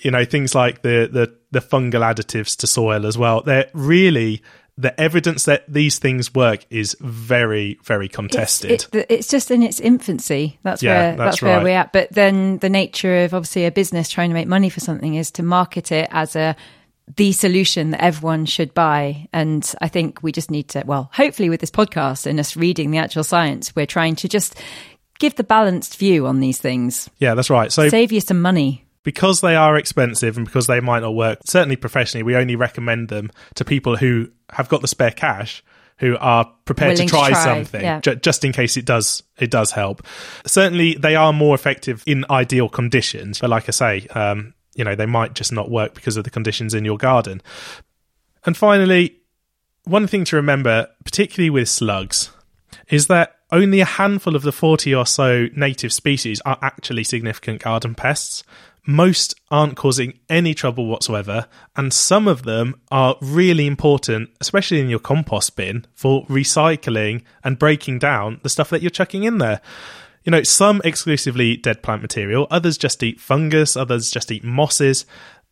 you 0.00 0.10
know 0.10 0.24
things 0.24 0.54
like 0.54 0.82
the, 0.82 1.08
the 1.10 1.34
the 1.50 1.60
fungal 1.60 2.00
additives 2.02 2.56
to 2.56 2.66
soil 2.66 3.06
as 3.06 3.16
well 3.16 3.40
they're 3.42 3.70
really 3.72 4.42
the 4.78 4.98
evidence 5.00 5.44
that 5.44 5.64
these 5.70 5.98
things 5.98 6.34
work 6.34 6.64
is 6.70 6.96
very 7.00 7.78
very 7.84 8.08
contested 8.08 8.70
It's, 8.70 8.84
it, 8.92 9.06
it's 9.08 9.28
just 9.28 9.50
in 9.50 9.62
its 9.62 9.80
infancy. 9.80 10.58
That's 10.62 10.82
Yeah, 10.82 10.90
where 10.92 11.16
that's 11.16 11.18
that's, 11.18 11.42
where 11.42 11.56
right. 11.58 11.64
we're 11.64 11.76
at. 11.76 11.92
But 11.92 12.10
then 12.10 12.56
the 12.58 12.70
nature 12.70 13.24
of 13.24 13.34
obviously 13.34 13.66
a 13.66 13.70
business 13.70 14.08
trying 14.08 14.30
to 14.30 14.34
make 14.34 14.48
money 14.48 14.70
for 14.70 14.80
something 14.80 15.14
is 15.14 15.30
to 15.32 15.42
market 15.42 15.92
it 15.92 16.08
as 16.10 16.36
a 16.36 16.56
the 17.16 17.32
solution 17.32 17.90
that 17.90 18.02
everyone 18.02 18.46
should 18.46 18.72
buy. 18.74 19.28
And 19.32 19.70
I 19.80 19.88
think 19.88 20.22
we 20.22 20.32
just 20.32 20.50
need 20.50 20.68
to, 20.70 20.82
well, 20.86 21.10
hopefully 21.12 21.50
with 21.50 21.60
this 21.60 21.70
podcast 21.70 22.26
and 22.26 22.38
us 22.40 22.56
reading 22.56 22.90
the 22.90 22.98
actual 22.98 23.24
science, 23.24 23.74
we're 23.76 23.86
trying 23.86 24.16
to 24.16 24.28
just 24.28 24.54
give 25.18 25.34
the 25.36 25.44
balanced 25.44 25.98
view 25.98 26.26
on 26.26 26.40
these 26.40 26.58
things. 26.58 27.08
yeah 27.18 27.34
that's 27.34 27.50
right 27.50 27.70
so 27.70 27.88
Save 27.88 28.10
you 28.12 28.20
some 28.20 28.40
money. 28.40 28.84
because 29.04 29.40
they 29.40 29.54
are 29.56 29.76
expensive 29.76 30.36
and 30.36 30.46
because 30.46 30.66
they 30.66 30.80
might 30.80 31.00
not 31.00 31.14
work, 31.14 31.38
certainly 31.44 31.76
professionally, 31.76 32.22
we 32.22 32.34
only 32.36 32.56
recommend 32.56 33.08
them 33.08 33.30
to 33.54 33.64
people 33.64 33.96
who 33.96 34.28
have 34.50 34.68
got 34.68 34.80
the 34.80 34.88
spare 34.88 35.10
cash, 35.12 35.62
who 35.98 36.16
are 36.18 36.50
prepared 36.64 36.96
to 36.96 37.02
Willing 37.02 37.08
to 37.08 37.14
try, 37.14 37.28
try, 37.30 37.44
something, 37.44 37.82
yeah. 37.82 38.00
ju- 38.00 38.16
just 38.16 38.44
in 38.44 38.52
case 38.52 38.76
it 38.76 38.84
does 38.84 39.22
it 39.38 39.50
does 39.50 39.70
help. 39.70 40.04
Certainly, 40.46 40.94
they 40.94 41.14
are 41.14 41.32
more 41.32 41.54
effective 41.54 42.02
in 42.06 42.24
ideal 42.30 42.68
conditions, 42.68 43.38
but 43.40 43.50
like 43.50 43.68
I 43.68 43.72
say, 43.72 44.06
um, 44.08 44.54
you 44.74 44.84
know, 44.84 44.94
they 44.94 45.06
might 45.06 45.34
just 45.34 45.52
not 45.52 45.70
work 45.70 45.94
because 45.94 46.16
of 46.16 46.24
the 46.24 46.30
conditions 46.30 46.74
in 46.74 46.84
your 46.84 46.98
garden. 46.98 47.42
And 48.44 48.56
finally, 48.56 49.18
one 49.84 50.06
thing 50.06 50.24
to 50.24 50.36
remember, 50.36 50.88
particularly 51.04 51.50
with 51.50 51.68
slugs, 51.68 52.30
is 52.88 53.06
that 53.08 53.36
only 53.50 53.80
a 53.80 53.84
handful 53.84 54.34
of 54.34 54.42
the 54.42 54.52
40 54.52 54.94
or 54.94 55.06
so 55.06 55.48
native 55.54 55.92
species 55.92 56.40
are 56.46 56.58
actually 56.62 57.04
significant 57.04 57.62
garden 57.62 57.94
pests. 57.94 58.42
Most 58.84 59.34
aren't 59.50 59.76
causing 59.76 60.18
any 60.28 60.54
trouble 60.54 60.86
whatsoever, 60.86 61.46
and 61.76 61.92
some 61.92 62.26
of 62.26 62.42
them 62.42 62.80
are 62.90 63.16
really 63.20 63.66
important, 63.66 64.30
especially 64.40 64.80
in 64.80 64.88
your 64.88 64.98
compost 64.98 65.54
bin, 65.54 65.86
for 65.94 66.26
recycling 66.26 67.22
and 67.44 67.58
breaking 67.58 68.00
down 68.00 68.40
the 68.42 68.48
stuff 68.48 68.70
that 68.70 68.82
you're 68.82 68.90
chucking 68.90 69.22
in 69.22 69.38
there. 69.38 69.60
You 70.24 70.30
know, 70.30 70.42
some 70.42 70.80
exclusively 70.84 71.56
dead 71.56 71.82
plant 71.82 72.02
material, 72.02 72.46
others 72.50 72.78
just 72.78 73.02
eat 73.02 73.20
fungus, 73.20 73.76
others 73.76 74.10
just 74.10 74.30
eat 74.30 74.44
mosses. 74.44 75.04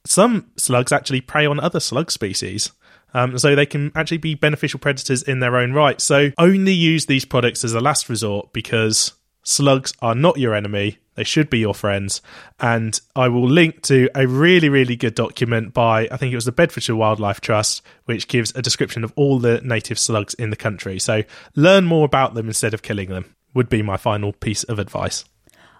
Some 0.04 0.50
slugs 0.56 0.92
actually 0.92 1.20
prey 1.20 1.46
on 1.46 1.60
other 1.60 1.80
slug 1.80 2.10
species. 2.10 2.70
Um, 3.12 3.38
so 3.38 3.54
they 3.54 3.66
can 3.66 3.90
actually 3.94 4.18
be 4.18 4.34
beneficial 4.34 4.78
predators 4.78 5.22
in 5.22 5.40
their 5.40 5.56
own 5.56 5.72
right. 5.72 6.00
So 6.00 6.30
only 6.38 6.72
use 6.72 7.06
these 7.06 7.24
products 7.24 7.64
as 7.64 7.74
a 7.74 7.80
last 7.80 8.08
resort 8.08 8.52
because 8.52 9.14
slugs 9.42 9.92
are 10.00 10.14
not 10.14 10.38
your 10.38 10.54
enemy. 10.54 10.98
They 11.16 11.24
should 11.24 11.50
be 11.50 11.58
your 11.58 11.74
friends. 11.74 12.22
And 12.60 12.98
I 13.16 13.28
will 13.28 13.48
link 13.48 13.82
to 13.82 14.08
a 14.14 14.26
really, 14.26 14.68
really 14.68 14.96
good 14.96 15.14
document 15.14 15.74
by, 15.74 16.08
I 16.10 16.16
think 16.16 16.32
it 16.32 16.36
was 16.36 16.44
the 16.44 16.52
Bedfordshire 16.52 16.96
Wildlife 16.96 17.40
Trust, 17.40 17.82
which 18.04 18.28
gives 18.28 18.52
a 18.54 18.62
description 18.62 19.02
of 19.04 19.12
all 19.16 19.38
the 19.38 19.60
native 19.62 19.98
slugs 19.98 20.34
in 20.34 20.50
the 20.50 20.56
country. 20.56 20.98
So 20.98 21.24
learn 21.56 21.84
more 21.84 22.04
about 22.04 22.34
them 22.34 22.46
instead 22.46 22.74
of 22.74 22.82
killing 22.82 23.08
them, 23.08 23.34
would 23.54 23.68
be 23.68 23.82
my 23.82 23.96
final 23.96 24.32
piece 24.32 24.62
of 24.64 24.78
advice. 24.78 25.24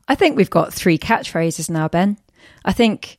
I 0.09 0.15
think 0.15 0.37
we've 0.37 0.51
got 0.51 0.73
three 0.75 0.99
catchphrases 0.99 1.71
now, 1.71 1.89
Ben. 1.89 2.17
I 2.65 2.73
think 2.73 3.19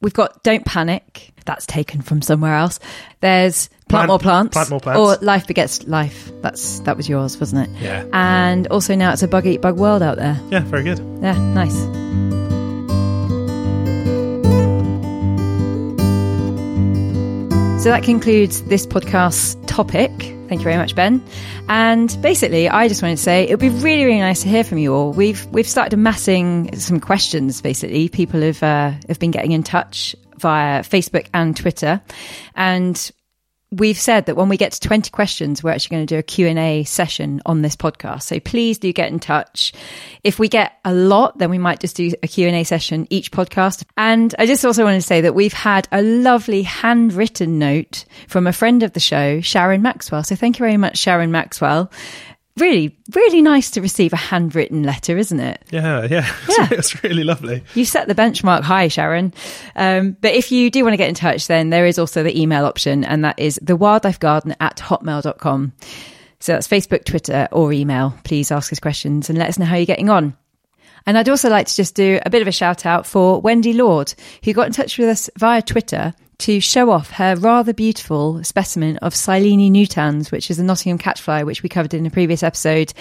we've 0.00 0.14
got 0.14 0.42
don't 0.44 0.64
panic. 0.64 1.32
That's 1.46 1.66
taken 1.66 2.00
from 2.02 2.22
somewhere 2.22 2.54
else. 2.54 2.78
There's 3.20 3.68
plant, 3.88 3.88
Plant- 3.88 4.08
more 4.08 4.18
plants. 4.18 4.52
plant 4.54 4.70
more 4.70 4.80
plants. 4.80 5.00
Or 5.00 5.24
life 5.24 5.46
begets 5.48 5.82
life. 5.88 6.30
That's 6.42 6.80
that 6.80 6.96
was 6.96 7.08
yours, 7.08 7.40
wasn't 7.40 7.68
it? 7.68 7.82
Yeah. 7.82 8.04
And 8.12 8.66
also 8.68 8.94
now 8.94 9.12
it's 9.12 9.22
a 9.22 9.28
bug 9.28 9.46
eat 9.46 9.60
bug 9.60 9.76
world 9.76 10.02
out 10.02 10.16
there. 10.18 10.38
Yeah, 10.50 10.60
very 10.60 10.84
good. 10.84 10.98
Yeah, 11.20 11.36
nice. 11.54 11.74
So 17.82 17.88
that 17.88 18.02
concludes 18.02 18.62
this 18.64 18.86
podcast 18.86 19.56
topic. 19.66 20.10
Thank 20.50 20.62
you 20.62 20.64
very 20.64 20.78
much, 20.78 20.96
Ben. 20.96 21.24
And 21.68 22.18
basically, 22.22 22.68
I 22.68 22.88
just 22.88 23.02
wanted 23.02 23.18
to 23.18 23.22
say 23.22 23.44
it 23.44 23.50
would 23.52 23.60
be 23.60 23.68
really, 23.68 24.04
really 24.04 24.18
nice 24.18 24.42
to 24.42 24.48
hear 24.48 24.64
from 24.64 24.78
you 24.78 24.92
all. 24.92 25.12
We've 25.12 25.46
we've 25.52 25.68
started 25.68 25.94
amassing 25.94 26.76
some 26.76 26.98
questions. 26.98 27.60
Basically, 27.62 28.08
people 28.08 28.40
have 28.40 28.60
uh, 28.60 28.90
have 29.06 29.20
been 29.20 29.30
getting 29.30 29.52
in 29.52 29.62
touch 29.62 30.16
via 30.38 30.80
Facebook 30.80 31.28
and 31.32 31.56
Twitter, 31.56 32.00
and 32.56 33.12
we've 33.72 33.98
said 33.98 34.26
that 34.26 34.36
when 34.36 34.48
we 34.48 34.56
get 34.56 34.72
to 34.72 34.80
20 34.80 35.10
questions 35.10 35.62
we're 35.62 35.70
actually 35.70 35.96
going 35.96 36.06
to 36.06 36.14
do 36.14 36.18
a 36.18 36.22
q&a 36.22 36.84
session 36.84 37.40
on 37.46 37.62
this 37.62 37.76
podcast. 37.76 38.22
So 38.22 38.40
please 38.40 38.78
do 38.78 38.92
get 38.92 39.12
in 39.12 39.20
touch. 39.20 39.72
If 40.24 40.38
we 40.38 40.48
get 40.48 40.78
a 40.84 40.92
lot 40.92 41.38
then 41.38 41.50
we 41.50 41.58
might 41.58 41.80
just 41.80 41.96
do 41.96 42.12
a 42.22 42.28
q&a 42.28 42.64
session 42.64 43.06
each 43.10 43.30
podcast. 43.30 43.84
And 43.96 44.34
i 44.38 44.46
just 44.46 44.64
also 44.64 44.84
want 44.84 45.00
to 45.00 45.06
say 45.06 45.20
that 45.22 45.34
we've 45.34 45.52
had 45.52 45.88
a 45.92 46.02
lovely 46.02 46.62
handwritten 46.62 47.58
note 47.58 48.04
from 48.28 48.46
a 48.46 48.52
friend 48.52 48.82
of 48.82 48.92
the 48.92 49.00
show 49.00 49.40
sharon 49.40 49.82
maxwell. 49.82 50.24
So 50.24 50.36
thank 50.36 50.58
you 50.58 50.64
very 50.64 50.76
much 50.76 50.98
sharon 50.98 51.30
maxwell 51.30 51.90
really 52.60 52.96
really 53.14 53.42
nice 53.42 53.70
to 53.72 53.80
receive 53.80 54.12
a 54.12 54.16
handwritten 54.16 54.82
letter 54.82 55.16
isn't 55.16 55.40
it 55.40 55.62
Yeah, 55.70 56.06
yeah. 56.10 56.26
Yeah. 56.48 56.68
it's 56.70 57.02
really 57.02 57.24
lovely. 57.24 57.64
you 57.74 57.84
set 57.84 58.06
the 58.08 58.14
benchmark 58.14 58.62
high, 58.62 58.88
Sharon. 58.88 59.32
Um, 59.76 60.16
but 60.20 60.34
if 60.34 60.52
you 60.52 60.70
do 60.70 60.82
want 60.84 60.92
to 60.92 60.96
get 60.98 61.08
in 61.08 61.14
touch, 61.14 61.46
then 61.46 61.70
there 61.70 61.86
is 61.86 61.98
also 61.98 62.22
the 62.22 62.38
email 62.40 62.64
option, 62.64 63.04
and 63.04 63.24
that 63.24 63.38
is 63.38 63.58
thewildlifegarden 63.64 64.54
at 64.60 64.76
hotmail.com. 64.78 65.72
So 66.40 66.52
that's 66.52 66.68
Facebook, 66.68 67.04
Twitter, 67.04 67.48
or 67.52 67.72
email. 67.72 68.14
Please 68.24 68.50
ask 68.50 68.72
us 68.72 68.80
questions 68.80 69.28
and 69.28 69.38
let 69.38 69.48
us 69.48 69.58
know 69.58 69.66
how 69.66 69.76
you're 69.76 69.86
getting 69.86 70.10
on. 70.10 70.36
And 71.06 71.16
I'd 71.18 71.28
also 71.28 71.48
like 71.48 71.66
to 71.66 71.74
just 71.74 71.94
do 71.94 72.18
a 72.24 72.30
bit 72.30 72.42
of 72.42 72.48
a 72.48 72.52
shout 72.52 72.84
out 72.86 73.06
for 73.06 73.40
Wendy 73.40 73.72
Lord, 73.72 74.12
who 74.44 74.52
got 74.52 74.66
in 74.66 74.72
touch 74.72 74.98
with 74.98 75.08
us 75.08 75.30
via 75.38 75.62
Twitter 75.62 76.12
to 76.40 76.60
show 76.60 76.90
off 76.90 77.10
her 77.12 77.36
rather 77.36 77.72
beautiful 77.72 78.42
specimen 78.44 78.96
of 78.98 79.14
Silene 79.14 79.70
nutans, 79.70 80.30
which 80.30 80.50
is 80.50 80.58
a 80.58 80.64
Nottingham 80.64 80.98
catchfly, 80.98 81.44
which 81.44 81.62
we 81.62 81.68
covered 81.68 81.94
in 81.94 82.06
a 82.06 82.10
previous 82.10 82.42
episode. 82.42 82.92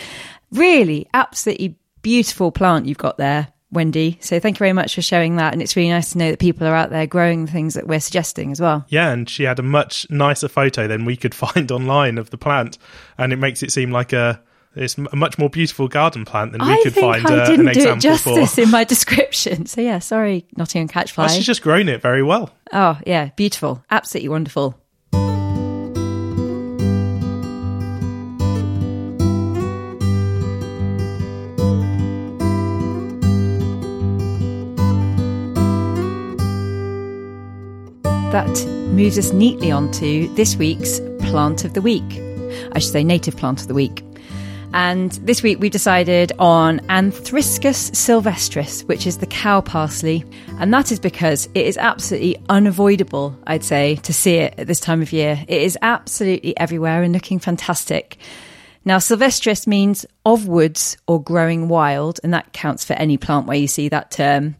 Really, 0.51 1.07
absolutely 1.13 1.77
beautiful 2.01 2.51
plant 2.51 2.85
you've 2.85 2.97
got 2.97 3.17
there, 3.17 3.47
Wendy. 3.71 4.17
So 4.21 4.39
thank 4.39 4.57
you 4.57 4.59
very 4.59 4.73
much 4.73 4.95
for 4.95 5.01
showing 5.01 5.37
that. 5.37 5.53
And 5.53 5.61
it's 5.61 5.75
really 5.75 5.89
nice 5.89 6.11
to 6.11 6.17
know 6.17 6.31
that 6.31 6.39
people 6.39 6.67
are 6.67 6.75
out 6.75 6.89
there 6.89 7.07
growing 7.07 7.45
the 7.45 7.51
things 7.51 7.75
that 7.75 7.87
we're 7.87 7.99
suggesting 7.99 8.51
as 8.51 8.59
well. 8.59 8.85
Yeah, 8.89 9.11
and 9.11 9.29
she 9.29 9.43
had 9.43 9.59
a 9.59 9.63
much 9.63 10.09
nicer 10.09 10.47
photo 10.47 10.87
than 10.87 11.05
we 11.05 11.15
could 11.15 11.35
find 11.35 11.71
online 11.71 12.17
of 12.17 12.29
the 12.29 12.37
plant, 12.37 12.77
and 13.17 13.33
it 13.33 13.37
makes 13.37 13.63
it 13.63 13.71
seem 13.71 13.91
like 13.91 14.13
a 14.13 14.41
It's 14.75 14.97
a 14.97 15.15
much 15.15 15.39
more 15.39 15.49
beautiful 15.49 15.87
garden 15.87 16.25
plant 16.25 16.51
than 16.51 16.61
we 16.61 16.71
I 16.71 16.79
could 16.83 16.93
find 16.93 17.25
I 17.25 17.39
uh, 17.39 17.45
didn't 17.47 17.67
an 17.67 17.73
do 17.73 17.79
it 17.79 17.97
example 17.97 18.35
justice 18.35 18.55
for. 18.55 18.61
in 18.61 18.69
my 18.71 18.83
description. 18.95 19.65
So 19.65 19.81
yeah, 19.81 19.97
sorry, 19.99 20.45
Nottingham 20.57 20.87
catchfly. 20.87 21.25
Oh, 21.25 21.27
she's 21.27 21.45
just 21.45 21.63
grown 21.63 21.89
it 21.89 22.01
very 22.01 22.21
well. 22.21 22.51
Oh, 22.71 22.99
yeah, 23.05 23.29
beautiful. 23.35 23.83
Absolutely 23.89 24.29
wonderful. 24.29 24.79
That 38.31 38.47
moves 38.93 39.17
us 39.17 39.31
neatly 39.33 39.71
onto 39.71 40.31
this 40.35 40.55
week's 40.55 40.99
plant 41.19 41.65
of 41.65 41.73
the 41.73 41.81
week. 41.81 42.03
I 42.73 42.79
should 42.79 42.91
say 42.91 43.03
native 43.03 43.35
plant 43.35 43.61
of 43.61 43.67
the 43.67 43.73
week. 43.73 44.03
And 44.73 45.11
this 45.13 45.41
week 45.41 45.59
we 45.59 45.69
decided 45.69 46.31
on 46.37 46.79
Anthriscus 46.89 47.91
sylvestris, 47.91 48.87
which 48.87 49.07
is 49.07 49.17
the 49.17 49.25
cow 49.25 49.61
parsley. 49.61 50.23
And 50.59 50.71
that 50.73 50.91
is 50.91 50.99
because 50.99 51.47
it 51.55 51.65
is 51.65 51.77
absolutely 51.77 52.37
unavoidable, 52.49 53.37
I'd 53.47 53.63
say, 53.63 53.95
to 53.97 54.13
see 54.13 54.35
it 54.35 54.53
at 54.59 54.67
this 54.67 54.79
time 54.79 55.01
of 55.01 55.11
year. 55.11 55.43
It 55.47 55.61
is 55.61 55.77
absolutely 55.81 56.55
everywhere 56.57 57.01
and 57.01 57.13
looking 57.13 57.39
fantastic. 57.39 58.17
Now, 58.85 58.97
sylvestris 58.97 59.65
means 59.65 60.05
of 60.25 60.47
woods 60.47 60.97
or 61.07 61.21
growing 61.21 61.67
wild, 61.67 62.19
and 62.23 62.33
that 62.33 62.53
counts 62.53 62.85
for 62.85 62.93
any 62.93 63.17
plant 63.17 63.47
where 63.47 63.57
you 63.57 63.67
see 63.67 63.89
that 63.89 64.11
term. 64.11 64.55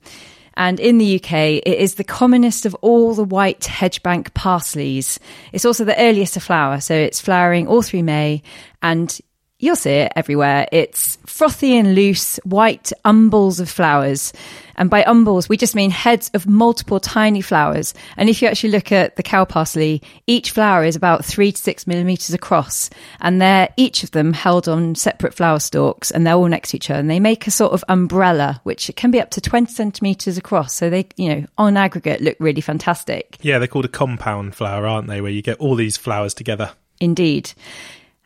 And 0.55 0.79
in 0.79 0.97
the 0.97 1.15
UK, 1.15 1.31
it 1.65 1.79
is 1.79 1.95
the 1.95 2.03
commonest 2.03 2.65
of 2.65 2.75
all 2.81 3.13
the 3.13 3.23
white 3.23 3.61
hedgebank 3.61 4.31
parsleys. 4.31 5.17
It's 5.53 5.63
also 5.63 5.85
the 5.85 5.97
earliest 5.97 6.33
to 6.33 6.41
flower, 6.41 6.81
so 6.81 6.93
it's 6.93 7.21
flowering 7.21 7.67
all 7.67 7.81
through 7.81 8.03
May, 8.03 8.43
and 8.81 9.17
you'll 9.59 9.75
see 9.75 9.91
it 9.91 10.13
everywhere. 10.15 10.67
It's 10.71 11.17
frothy 11.25 11.77
and 11.77 11.93
loose, 11.93 12.37
white 12.43 12.91
umbels 13.05 13.59
of 13.59 13.69
flowers. 13.69 14.33
And 14.75 14.89
by 14.89 15.03
umbels, 15.03 15.49
we 15.49 15.57
just 15.57 15.75
mean 15.75 15.91
heads 15.91 16.31
of 16.33 16.47
multiple 16.47 17.01
tiny 17.01 17.41
flowers. 17.41 17.93
And 18.15 18.29
if 18.29 18.41
you 18.41 18.47
actually 18.47 18.71
look 18.71 18.93
at 18.93 19.17
the 19.17 19.23
cow 19.23 19.43
parsley, 19.43 20.01
each 20.25 20.51
flower 20.51 20.85
is 20.85 20.95
about 20.95 21.25
three 21.25 21.51
to 21.51 21.57
six 21.57 21.85
millimeters 21.85 22.33
across. 22.33 22.89
And 23.19 23.41
they're 23.41 23.67
each 23.75 24.03
of 24.03 24.11
them 24.11 24.31
held 24.31 24.69
on 24.69 24.95
separate 24.95 25.33
flower 25.33 25.59
stalks 25.59 26.09
and 26.11 26.25
they're 26.25 26.35
all 26.35 26.47
next 26.47 26.71
to 26.71 26.77
each 26.77 26.89
other. 26.89 26.99
And 26.99 27.09
they 27.09 27.19
make 27.19 27.45
a 27.45 27.51
sort 27.51 27.73
of 27.73 27.83
umbrella, 27.89 28.61
which 28.63 28.89
can 28.95 29.11
be 29.11 29.19
up 29.19 29.31
to 29.31 29.41
20 29.41 29.71
centimeters 29.71 30.37
across. 30.37 30.73
So 30.73 30.89
they, 30.89 31.07
you 31.17 31.35
know, 31.35 31.45
on 31.57 31.75
aggregate 31.75 32.21
look 32.21 32.37
really 32.39 32.61
fantastic. 32.61 33.37
Yeah, 33.41 33.59
they're 33.59 33.67
called 33.67 33.85
a 33.85 33.89
compound 33.89 34.55
flower, 34.55 34.87
aren't 34.87 35.09
they? 35.09 35.19
Where 35.19 35.31
you 35.31 35.41
get 35.41 35.59
all 35.59 35.75
these 35.75 35.97
flowers 35.97 36.33
together. 36.33 36.71
Indeed. 37.01 37.51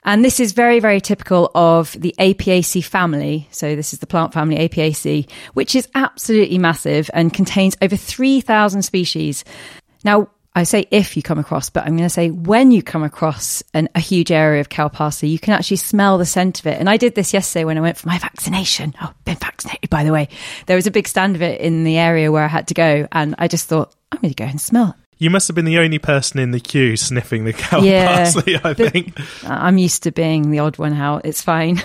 And 0.05 0.23
this 0.23 0.39
is 0.39 0.51
very, 0.51 0.79
very 0.79 0.99
typical 0.99 1.51
of 1.55 1.93
the 1.93 2.13
Apiaceae 2.19 2.83
family. 2.83 3.47
So 3.51 3.75
this 3.75 3.93
is 3.93 3.99
the 3.99 4.07
plant 4.07 4.33
family 4.33 4.57
Apiaceae, 4.57 5.29
which 5.53 5.75
is 5.75 5.87
absolutely 5.95 6.57
massive 6.57 7.09
and 7.13 7.33
contains 7.33 7.77
over 7.81 7.95
3,000 7.95 8.81
species. 8.81 9.43
Now, 10.03 10.29
I 10.55 10.63
say 10.63 10.85
if 10.91 11.17
you 11.17 11.23
come 11.23 11.39
across, 11.39 11.71
but 11.71 11.83
I'm 11.83 11.97
going 11.97 12.07
to 12.07 12.09
say 12.09 12.29
when 12.29 12.71
you 12.71 12.83
come 12.83 13.03
across 13.03 13.63
an, 13.73 13.89
a 13.95 13.99
huge 13.99 14.31
area 14.31 14.61
of 14.61 14.69
cow 14.69 14.87
parsley, 14.87 15.29
you 15.29 15.39
can 15.39 15.53
actually 15.53 15.77
smell 15.77 16.19
the 16.19 16.25
scent 16.25 16.59
of 16.59 16.67
it. 16.67 16.79
And 16.79 16.89
I 16.89 16.97
did 16.97 17.15
this 17.15 17.33
yesterday 17.33 17.65
when 17.65 17.77
I 17.77 17.81
went 17.81 17.97
for 17.97 18.07
my 18.07 18.19
vaccination. 18.19 18.93
Oh, 19.01 19.11
been 19.25 19.37
vaccinated, 19.37 19.89
by 19.89 20.03
the 20.03 20.11
way. 20.11 20.29
There 20.67 20.75
was 20.75 20.85
a 20.85 20.91
big 20.91 21.07
stand 21.07 21.35
of 21.35 21.41
it 21.41 21.59
in 21.59 21.83
the 21.85 21.97
area 21.97 22.31
where 22.31 22.43
I 22.43 22.47
had 22.47 22.67
to 22.67 22.75
go. 22.75 23.07
And 23.11 23.33
I 23.39 23.47
just 23.47 23.67
thought, 23.67 23.95
I'm 24.11 24.19
going 24.19 24.33
to 24.33 24.35
go 24.35 24.45
and 24.45 24.61
smell 24.61 24.89
it. 24.89 25.02
You 25.23 25.29
must 25.29 25.47
have 25.47 25.55
been 25.55 25.63
the 25.63 25.77
only 25.77 25.99
person 25.99 26.41
in 26.41 26.51
the 26.51 26.59
queue 26.59 26.97
sniffing 26.97 27.45
the 27.45 27.53
cow 27.53 27.79
Yeah. 27.81 28.17
parsley, 28.17 28.59
I 28.61 28.73
think. 28.73 29.17
I'm 29.45 29.77
used 29.77 30.03
to 30.03 30.11
being 30.11 30.51
the 30.51 30.59
odd 30.59 30.77
one 30.77 30.91
out. 30.93 31.25
It's 31.25 31.41
fine. 31.41 31.81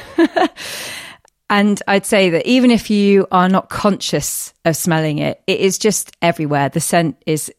and 1.50 1.80
I'd 1.86 2.04
say 2.04 2.30
that 2.30 2.46
even 2.46 2.72
if 2.72 2.90
you 2.90 3.28
are 3.30 3.48
not 3.48 3.68
conscious 3.68 4.52
of 4.64 4.74
smelling 4.76 5.18
it, 5.18 5.40
it 5.46 5.60
is 5.60 5.78
just 5.78 6.16
everywhere. 6.20 6.68
The 6.68 6.80
scent 6.80 7.22
is 7.26 7.52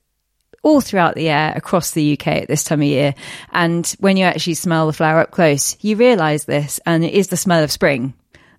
all 0.64 0.82
throughout 0.82 1.16
the 1.16 1.30
air 1.30 1.54
across 1.56 1.92
the 1.92 2.12
UK 2.12 2.28
at 2.28 2.48
this 2.50 2.66
time 2.66 2.82
of 2.82 2.88
year. 2.88 3.16
And 3.54 3.88
when 4.00 4.18
you 4.18 4.26
actually 4.26 4.56
smell 4.56 4.86
the 4.88 4.92
flower 4.92 5.22
up 5.22 5.32
close, 5.32 5.78
you 5.80 5.96
realize 5.96 6.44
this, 6.44 6.82
and 6.86 7.06
it 7.06 7.14
is 7.14 7.30
the 7.30 7.38
smell 7.38 7.64
of 7.64 7.72
spring, 7.72 8.14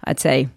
I'd 0.04 0.20
say. 0.20 0.48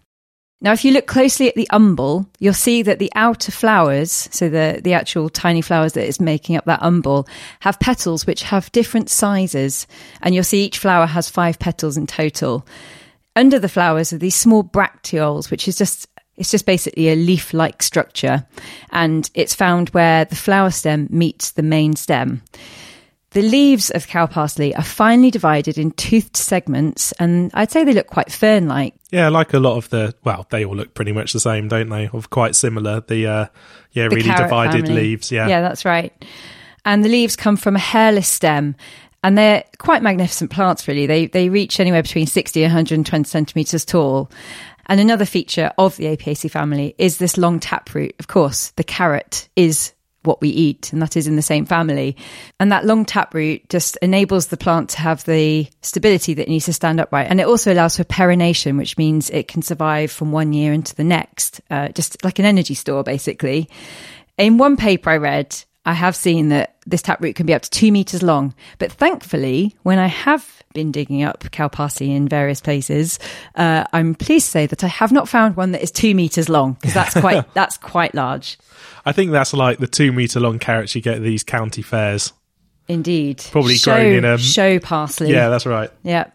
Now, 0.64 0.72
if 0.72 0.86
you 0.86 0.94
look 0.94 1.08
closely 1.08 1.50
at 1.50 1.56
the 1.56 1.70
umbel, 1.72 2.26
you'll 2.40 2.54
see 2.54 2.84
that 2.84 2.98
the 2.98 3.12
outer 3.16 3.52
flowers, 3.52 4.30
so 4.32 4.48
the, 4.48 4.80
the 4.82 4.94
actual 4.94 5.28
tiny 5.28 5.62
flowers 5.62 5.92
that 5.94 6.08
is 6.08 6.22
making 6.22 6.56
up 6.56 6.64
that 6.66 6.82
umbel, 6.82 7.28
have 7.60 7.82
petals 7.82 8.26
which 8.26 8.44
have 8.44 8.72
different 8.72 9.10
sizes. 9.10 9.86
And 10.22 10.34
you'll 10.34 10.46
see 10.46 10.64
each 10.64 10.80
flower 10.80 11.06
has 11.06 11.30
five 11.30 11.60
petals 11.60 11.98
in 11.98 12.08
total. 12.08 12.66
Under 13.36 13.60
the 13.60 13.68
flowers 13.68 14.14
are 14.14 14.18
these 14.18 14.36
small 14.36 14.64
bracteoles, 14.64 15.52
which 15.52 15.68
is 15.68 15.78
just 15.78 16.08
it's 16.36 16.50
just 16.50 16.66
basically 16.66 17.10
a 17.10 17.16
leaf-like 17.16 17.84
structure, 17.84 18.44
and 18.90 19.30
it's 19.36 19.54
found 19.54 19.90
where 19.90 20.26
the 20.26 20.36
flower 20.36 20.72
stem 20.72 21.08
meets 21.12 21.52
the 21.52 21.62
main 21.62 21.96
stem. 21.96 22.42
The 23.34 23.42
leaves 23.42 23.90
of 23.90 24.08
cow 24.08 24.28
parsley 24.28 24.76
are 24.76 24.84
finely 24.84 25.32
divided 25.32 25.78
in 25.80 25.92
toothed 25.92 26.38
segments, 26.38 27.12
and 27.14 27.50
I'd 27.56 27.72
say 27.72 27.84
they 27.84 27.94
look 27.94 28.08
quite 28.08 28.32
fern-like. 28.32 28.94
Yeah, 29.12 29.30
like 29.30 29.54
a 29.54 29.60
lot 29.60 29.78
of 29.78 29.90
the 29.90 30.14
well, 30.24 30.46
they 30.52 30.64
all 30.64 30.76
look 30.76 30.94
pretty 30.94 31.12
much 31.14 31.34
the 31.34 31.40
same, 31.40 31.68
don't 31.68 31.90
they? 31.90 32.10
Of 32.10 32.30
quite 32.30 32.56
similar. 32.56 33.02
The 33.02 33.28
uh 33.28 33.46
yeah, 33.92 34.08
The 34.08 34.16
really 34.16 34.30
divided 34.30 34.86
family. 34.86 35.02
leaves, 35.02 35.32
yeah. 35.32 35.48
Yeah, 35.48 35.62
that's 35.62 35.84
right. 35.84 36.14
And 36.86 37.04
the 37.04 37.10
leaves 37.10 37.36
come 37.36 37.58
from 37.58 37.76
a 37.76 37.80
hairless 37.80 38.28
stem. 38.28 38.76
And 39.26 39.38
they're 39.38 39.64
quite 39.78 40.04
magnificent 40.04 40.52
plants, 40.52 40.86
really. 40.86 41.06
They, 41.06 41.28
they 41.28 41.48
reach 41.48 41.80
anywhere 41.80 42.02
between 42.04 42.28
60 42.28 42.62
and 42.62 42.74
120 42.74 43.24
centimetres 43.26 43.86
tall. 43.86 44.30
And 44.88 45.00
another 45.00 45.24
feature 45.24 45.72
of 45.78 45.96
the 45.96 46.06
Apiaceae 46.08 46.52
family 46.52 46.94
is 46.98 47.20
this 47.20 47.38
long 47.38 47.62
taproot. 47.62 48.16
Of 48.20 48.28
course, 48.28 48.72
the 48.72 48.84
carrot 48.84 49.48
is 49.56 49.94
what 50.24 50.42
we 50.42 50.50
eat, 50.50 50.92
and 50.94 51.02
that 51.02 51.16
is 51.16 51.28
in 51.28 51.36
the 51.36 51.42
same 51.42 51.66
family. 51.66 52.16
And 52.60 52.72
that 52.72 52.86
long 52.86 53.06
taproot 53.06 53.70
just 53.70 53.98
enables 53.98 54.48
the 54.48 54.58
plant 54.58 54.90
to 54.92 55.00
have 55.00 55.24
the 55.26 55.68
stability 55.82 56.34
that 56.34 56.44
it 56.44 56.50
needs 56.50 56.66
to 56.66 56.74
stand 56.74 57.00
upright. 57.00 57.28
And 57.30 57.40
it 57.40 57.48
also 57.48 57.74
allows 57.74 57.98
for 57.98 58.04
perennation, 58.04 58.78
which 58.78 58.98
means 58.98 59.30
it 59.30 59.48
can 59.48 59.62
survive 59.62 60.12
from 60.12 60.32
one 60.32 60.54
year 60.54 60.74
into 60.74 60.96
the 60.96 61.04
next, 61.04 61.62
uh, 61.70 61.90
just 61.90 62.24
like 62.24 62.40
an 62.40 62.46
energy 62.46 62.74
store, 62.74 63.04
basically. 63.04 63.70
In 64.38 64.58
one 64.58 64.78
paper 64.78 65.10
I 65.10 65.18
read, 65.18 65.56
I 65.86 65.94
have 65.94 66.16
seen 66.16 66.50
that 66.50 66.76
this 66.86 67.02
taproot 67.02 67.36
can 67.36 67.46
be 67.46 67.54
up 67.54 67.62
to 67.62 67.70
two 67.70 67.92
meters 67.92 68.24
long. 68.24 68.54
But 68.80 68.92
thankfully, 68.92 69.76
when 69.84 70.00
I 70.00 70.08
have 70.08 70.64
been 70.74 70.92
digging 70.92 71.24
up 71.24 71.44
cow 71.52 71.68
parsley 71.68 72.12
in 72.12 72.28
various 72.28 72.62
places, 72.62 73.20
uh, 73.56 73.84
I'm 73.92 74.16
pleased 74.16 74.46
to 74.48 74.52
say 74.52 74.66
that 74.66 74.84
I 74.84 74.88
have 74.88 75.12
not 75.12 75.28
found 75.28 75.58
one 75.58 75.72
that 75.72 75.84
is 75.84 75.92
two 75.92 76.16
meters 76.16 76.50
long 76.50 76.74
because 76.74 76.94
that's 76.94 77.20
quite 77.20 77.54
that's 77.54 77.78
quite 77.78 78.16
large. 78.16 78.58
I 79.06 79.12
think 79.12 79.32
that's 79.32 79.54
like 79.54 79.80
the 79.80 79.88
two 79.88 80.12
meter 80.12 80.40
long 80.40 80.60
carrots 80.60 80.96
you 80.96 81.02
get 81.02 81.16
at 81.18 81.22
these 81.24 81.44
county 81.44 81.82
fairs. 81.82 82.32
Indeed, 82.88 83.44
Probably 83.52 83.76
show, 83.76 83.94
grown 83.96 84.14
in 84.14 84.26
a- 84.26 84.38
show 84.38 84.80
parsley. 84.80 85.32
Yeah, 85.32 85.50
that's 85.50 85.66
right. 85.66 85.90
Yeah. 86.04 86.28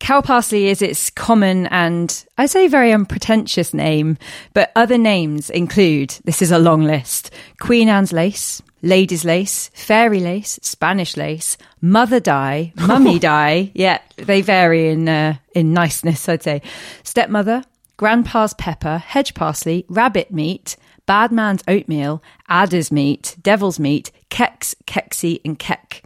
Cow 0.00 0.20
parsley 0.20 0.66
is 0.66 0.82
its 0.82 1.10
common 1.10 1.66
and 1.68 2.24
I 2.36 2.46
say 2.46 2.66
very 2.66 2.92
unpretentious 2.92 3.72
name, 3.72 4.18
but 4.52 4.72
other 4.74 4.98
names 4.98 5.48
include 5.48 6.10
this 6.24 6.42
is 6.42 6.50
a 6.50 6.58
long 6.58 6.82
list 6.82 7.30
Queen 7.60 7.88
Anne's 7.88 8.12
lace, 8.12 8.60
ladies' 8.82 9.24
lace, 9.24 9.70
fairy 9.74 10.18
lace, 10.18 10.58
Spanish 10.62 11.16
lace, 11.16 11.56
mother 11.80 12.18
dye, 12.18 12.72
mummy 12.76 13.18
dye. 13.20 13.70
Yeah, 13.74 14.00
they 14.16 14.40
vary 14.42 14.88
in 14.88 15.08
uh, 15.08 15.36
in 15.54 15.72
niceness, 15.72 16.28
I'd 16.28 16.42
say. 16.42 16.62
Stepmother, 17.04 17.62
grandpa's 17.96 18.54
pepper, 18.54 18.98
hedge 18.98 19.34
parsley, 19.34 19.84
rabbit 19.88 20.32
meat, 20.32 20.76
bad 21.12 21.30
man's 21.30 21.62
oatmeal, 21.68 22.22
adder's 22.48 22.90
meat, 22.90 23.36
devil's 23.42 23.78
meat, 23.78 24.10
kex, 24.30 24.74
kexy, 24.86 25.42
and 25.44 25.58
kek. 25.58 26.02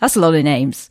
That's 0.00 0.16
a 0.16 0.18
lot 0.18 0.34
of 0.34 0.42
names. 0.42 0.88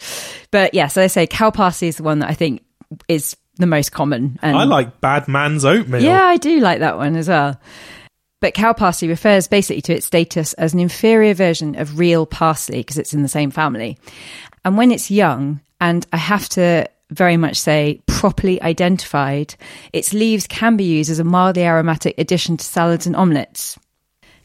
But 0.49 0.73
yes, 0.73 0.95
as 0.95 1.03
I 1.03 1.07
say, 1.07 1.27
cow 1.27 1.51
parsley 1.51 1.89
is 1.89 1.97
the 1.97 2.03
one 2.03 2.19
that 2.19 2.29
I 2.29 2.35
think 2.35 2.63
is 3.09 3.35
the 3.57 3.67
most 3.67 3.91
common. 3.91 4.39
And 4.41 4.55
I 4.55 4.63
like 4.63 5.01
bad 5.01 5.27
man's 5.27 5.65
oatmeal. 5.65 6.01
yeah, 6.01 6.23
I 6.23 6.37
do 6.37 6.61
like 6.61 6.79
that 6.79 6.95
one 6.95 7.17
as 7.17 7.27
well. 7.27 7.59
But 8.39 8.53
cow 8.53 8.71
parsley 8.71 9.09
refers 9.09 9.49
basically 9.49 9.81
to 9.81 9.95
its 9.95 10.05
status 10.05 10.53
as 10.53 10.73
an 10.73 10.79
inferior 10.79 11.33
version 11.33 11.75
of 11.75 11.99
real 11.99 12.25
parsley 12.25 12.77
because 12.77 12.97
it's 12.97 13.13
in 13.13 13.23
the 13.23 13.27
same 13.27 13.51
family. 13.51 13.97
And 14.63 14.77
when 14.77 14.89
it's 14.89 15.11
young, 15.11 15.59
and 15.81 16.07
I 16.13 16.17
have 16.17 16.47
to 16.49 16.87
very 17.09 17.37
much 17.37 17.57
say 17.57 18.01
properly 18.05 18.61
identified, 18.61 19.55
its 19.93 20.13
leaves 20.13 20.47
can 20.47 20.77
be 20.77 20.83
used 20.83 21.09
as 21.09 21.19
a 21.19 21.23
mildly 21.23 21.63
aromatic 21.63 22.15
addition 22.17 22.57
to 22.57 22.65
salads 22.65 23.07
and 23.07 23.15
omelettes. 23.15 23.77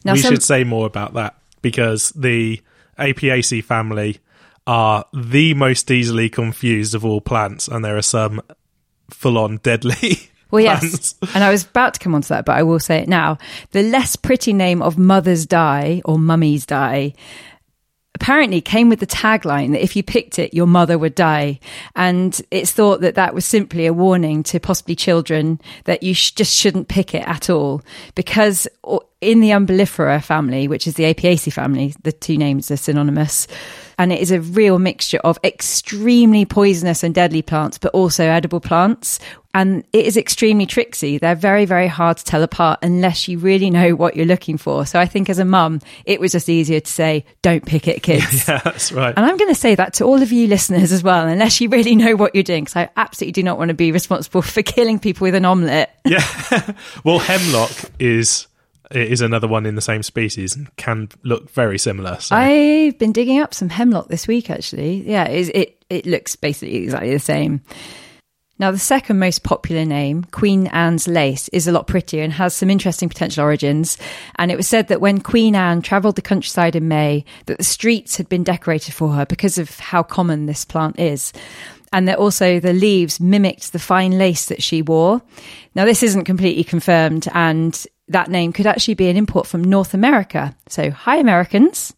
Now, 0.03 0.13
we 0.13 0.19
some- 0.19 0.33
should 0.33 0.43
say 0.43 0.63
more 0.63 0.85
about 0.85 1.13
that 1.13 1.35
because 1.61 2.09
the 2.11 2.61
Apiaceae 2.97 3.63
family 3.63 4.19
are 4.67 5.05
the 5.13 5.53
most 5.53 5.91
easily 5.91 6.29
confused 6.29 6.95
of 6.95 7.05
all 7.05 7.21
plants, 7.21 7.67
and 7.67 7.83
there 7.85 7.97
are 7.97 8.01
some 8.01 8.41
full 9.09 9.37
on 9.37 9.57
deadly. 9.57 10.19
Well, 10.51 10.61
yes. 10.63 11.15
And 11.33 11.43
I 11.43 11.49
was 11.49 11.65
about 11.65 11.95
to 11.95 11.99
come 11.99 12.13
on 12.15 12.21
to 12.21 12.29
that, 12.29 12.45
but 12.45 12.55
I 12.55 12.63
will 12.63 12.79
say 12.79 12.99
it 12.99 13.09
now. 13.09 13.39
The 13.71 13.81
less 13.81 14.15
pretty 14.15 14.53
name 14.53 14.81
of 14.81 14.95
Mother's 14.97 15.45
Dye 15.45 16.03
or 16.05 16.17
Mummy's 16.19 16.65
Dye 16.67 17.13
apparently 18.15 18.61
came 18.61 18.89
with 18.89 18.99
the 18.99 19.07
tagline 19.07 19.73
that 19.73 19.83
if 19.83 19.95
you 19.95 20.01
picked 20.01 20.39
it, 20.39 20.53
your 20.53 20.65
mother 20.65 20.97
would 20.97 21.13
die. 21.13 21.59
And 21.95 22.41
it's 22.49 22.71
thought 22.71 23.01
that 23.01 23.15
that 23.15 23.35
was 23.35 23.45
simply 23.45 23.85
a 23.85 23.93
warning 23.93 24.41
to 24.43 24.59
possibly 24.59 24.95
children 24.95 25.59
that 25.83 26.01
you 26.01 26.13
sh- 26.13 26.31
just 26.31 26.55
shouldn't 26.55 26.87
pick 26.87 27.13
it 27.13 27.27
at 27.27 27.49
all 27.49 27.83
because 28.15 28.67
in 29.21 29.41
the 29.41 29.49
Umbelliferae 29.49 30.23
family, 30.23 30.67
which 30.67 30.87
is 30.87 30.95
the 30.95 31.13
Apiaceae 31.13 31.51
family, 31.51 31.93
the 32.03 32.11
two 32.11 32.37
names 32.37 32.71
are 32.71 32.77
synonymous. 32.77 33.47
And 33.97 34.11
it 34.11 34.19
is 34.19 34.31
a 34.31 34.41
real 34.41 34.79
mixture 34.79 35.19
of 35.19 35.39
extremely 35.43 36.45
poisonous 36.45 37.03
and 37.03 37.13
deadly 37.13 37.41
plants, 37.41 37.77
but 37.77 37.93
also 37.93 38.25
edible 38.25 38.59
plants. 38.59 39.19
And 39.53 39.85
it 39.93 40.05
is 40.05 40.17
extremely 40.17 40.65
tricksy. 40.65 41.17
They're 41.17 41.33
very, 41.33 41.63
very 41.63 41.87
hard 41.87 42.17
to 42.17 42.25
tell 42.25 42.43
apart 42.43 42.79
unless 42.81 43.29
you 43.29 43.39
really 43.39 43.69
know 43.69 43.95
what 43.95 44.17
you're 44.17 44.25
looking 44.25 44.57
for. 44.57 44.85
So 44.85 44.99
I 44.99 45.05
think 45.05 45.29
as 45.29 45.39
a 45.39 45.45
mum, 45.45 45.79
it 46.03 46.19
was 46.19 46.33
just 46.33 46.49
easier 46.49 46.81
to 46.81 46.91
say, 46.91 47.23
don't 47.41 47.65
pick 47.65 47.87
it, 47.87 48.03
kids. 48.03 48.47
yeah, 48.49 48.59
that's 48.65 48.91
right. 48.91 49.13
And 49.15 49.25
I'm 49.25 49.37
going 49.37 49.53
to 49.53 49.59
say 49.59 49.73
that 49.75 49.93
to 49.93 50.03
all 50.03 50.21
of 50.21 50.33
you 50.33 50.47
listeners 50.47 50.91
as 50.91 51.03
well, 51.03 51.25
unless 51.25 51.61
you 51.61 51.69
really 51.69 51.95
know 51.95 52.17
what 52.17 52.35
you're 52.35 52.43
doing, 52.43 52.65
because 52.65 52.75
I 52.75 52.89
absolutely 52.97 53.31
do 53.31 53.43
not 53.43 53.57
want 53.57 53.69
to 53.69 53.73
be 53.73 53.93
responsible 53.93 54.41
for 54.41 54.61
killing 54.61 54.99
people 54.99 55.23
with 55.23 55.35
an 55.35 55.45
omelette. 55.45 56.01
yeah. 56.03 56.73
well, 57.05 57.19
hemlock 57.19 57.71
is 57.97 58.47
is 58.91 59.21
another 59.21 59.47
one 59.47 59.65
in 59.65 59.75
the 59.75 59.81
same 59.81 60.03
species 60.03 60.55
and 60.55 60.75
can 60.75 61.09
look 61.23 61.49
very 61.51 61.77
similar. 61.77 62.19
So. 62.19 62.35
I've 62.35 62.97
been 62.97 63.11
digging 63.11 63.39
up 63.39 63.53
some 63.53 63.69
hemlock 63.69 64.07
this 64.07 64.27
week, 64.27 64.49
actually. 64.49 65.09
Yeah, 65.09 65.25
it, 65.25 65.49
it, 65.55 65.85
it 65.89 66.05
looks 66.05 66.35
basically 66.35 66.77
exactly 66.77 67.11
the 67.11 67.19
same. 67.19 67.61
Now, 68.57 68.71
the 68.71 68.79
second 68.79 69.19
most 69.19 69.43
popular 69.43 69.83
name, 69.83 70.23
Queen 70.31 70.67
Anne's 70.67 71.09
lace, 71.09 71.49
is 71.49 71.67
a 71.67 71.73
lot 71.73 71.87
prettier 71.87 72.23
and 72.23 72.31
has 72.31 72.53
some 72.53 72.69
interesting 72.69 73.09
potential 73.09 73.43
origins. 73.43 73.97
And 74.35 74.49
it 74.49 74.55
was 74.55 74.67
said 74.67 74.87
that 74.87 75.01
when 75.01 75.19
Queen 75.19 75.55
Anne 75.55 75.81
travelled 75.81 76.15
the 76.15 76.21
countryside 76.21 76.73
in 76.73 76.87
May, 76.87 77.25
that 77.47 77.57
the 77.57 77.65
streets 77.65 78.15
had 78.15 78.29
been 78.29 78.43
decorated 78.45 78.93
for 78.93 79.11
her 79.11 79.25
because 79.25 79.57
of 79.57 79.77
how 79.79 80.03
common 80.03 80.45
this 80.45 80.63
plant 80.63 80.97
is 80.99 81.33
and 81.95 82.09
that 82.09 82.17
also 82.17 82.59
the 82.59 82.73
leaves 82.73 83.21
mimicked 83.21 83.71
the 83.71 83.79
fine 83.79 84.17
lace 84.17 84.47
that 84.47 84.61
she 84.61 84.81
wore. 84.81 85.21
Now, 85.75 85.85
this 85.85 86.03
isn't 86.03 86.25
completely 86.25 86.65
confirmed, 86.65 87.25
and 87.33 87.85
that 88.07 88.29
name 88.29 88.53
could 88.53 88.67
actually 88.67 88.93
be 88.93 89.09
an 89.09 89.17
import 89.17 89.47
from 89.47 89.63
North 89.63 89.93
America. 89.93 90.55
So, 90.67 90.91
hi 90.91 91.17
Americans, 91.17 91.93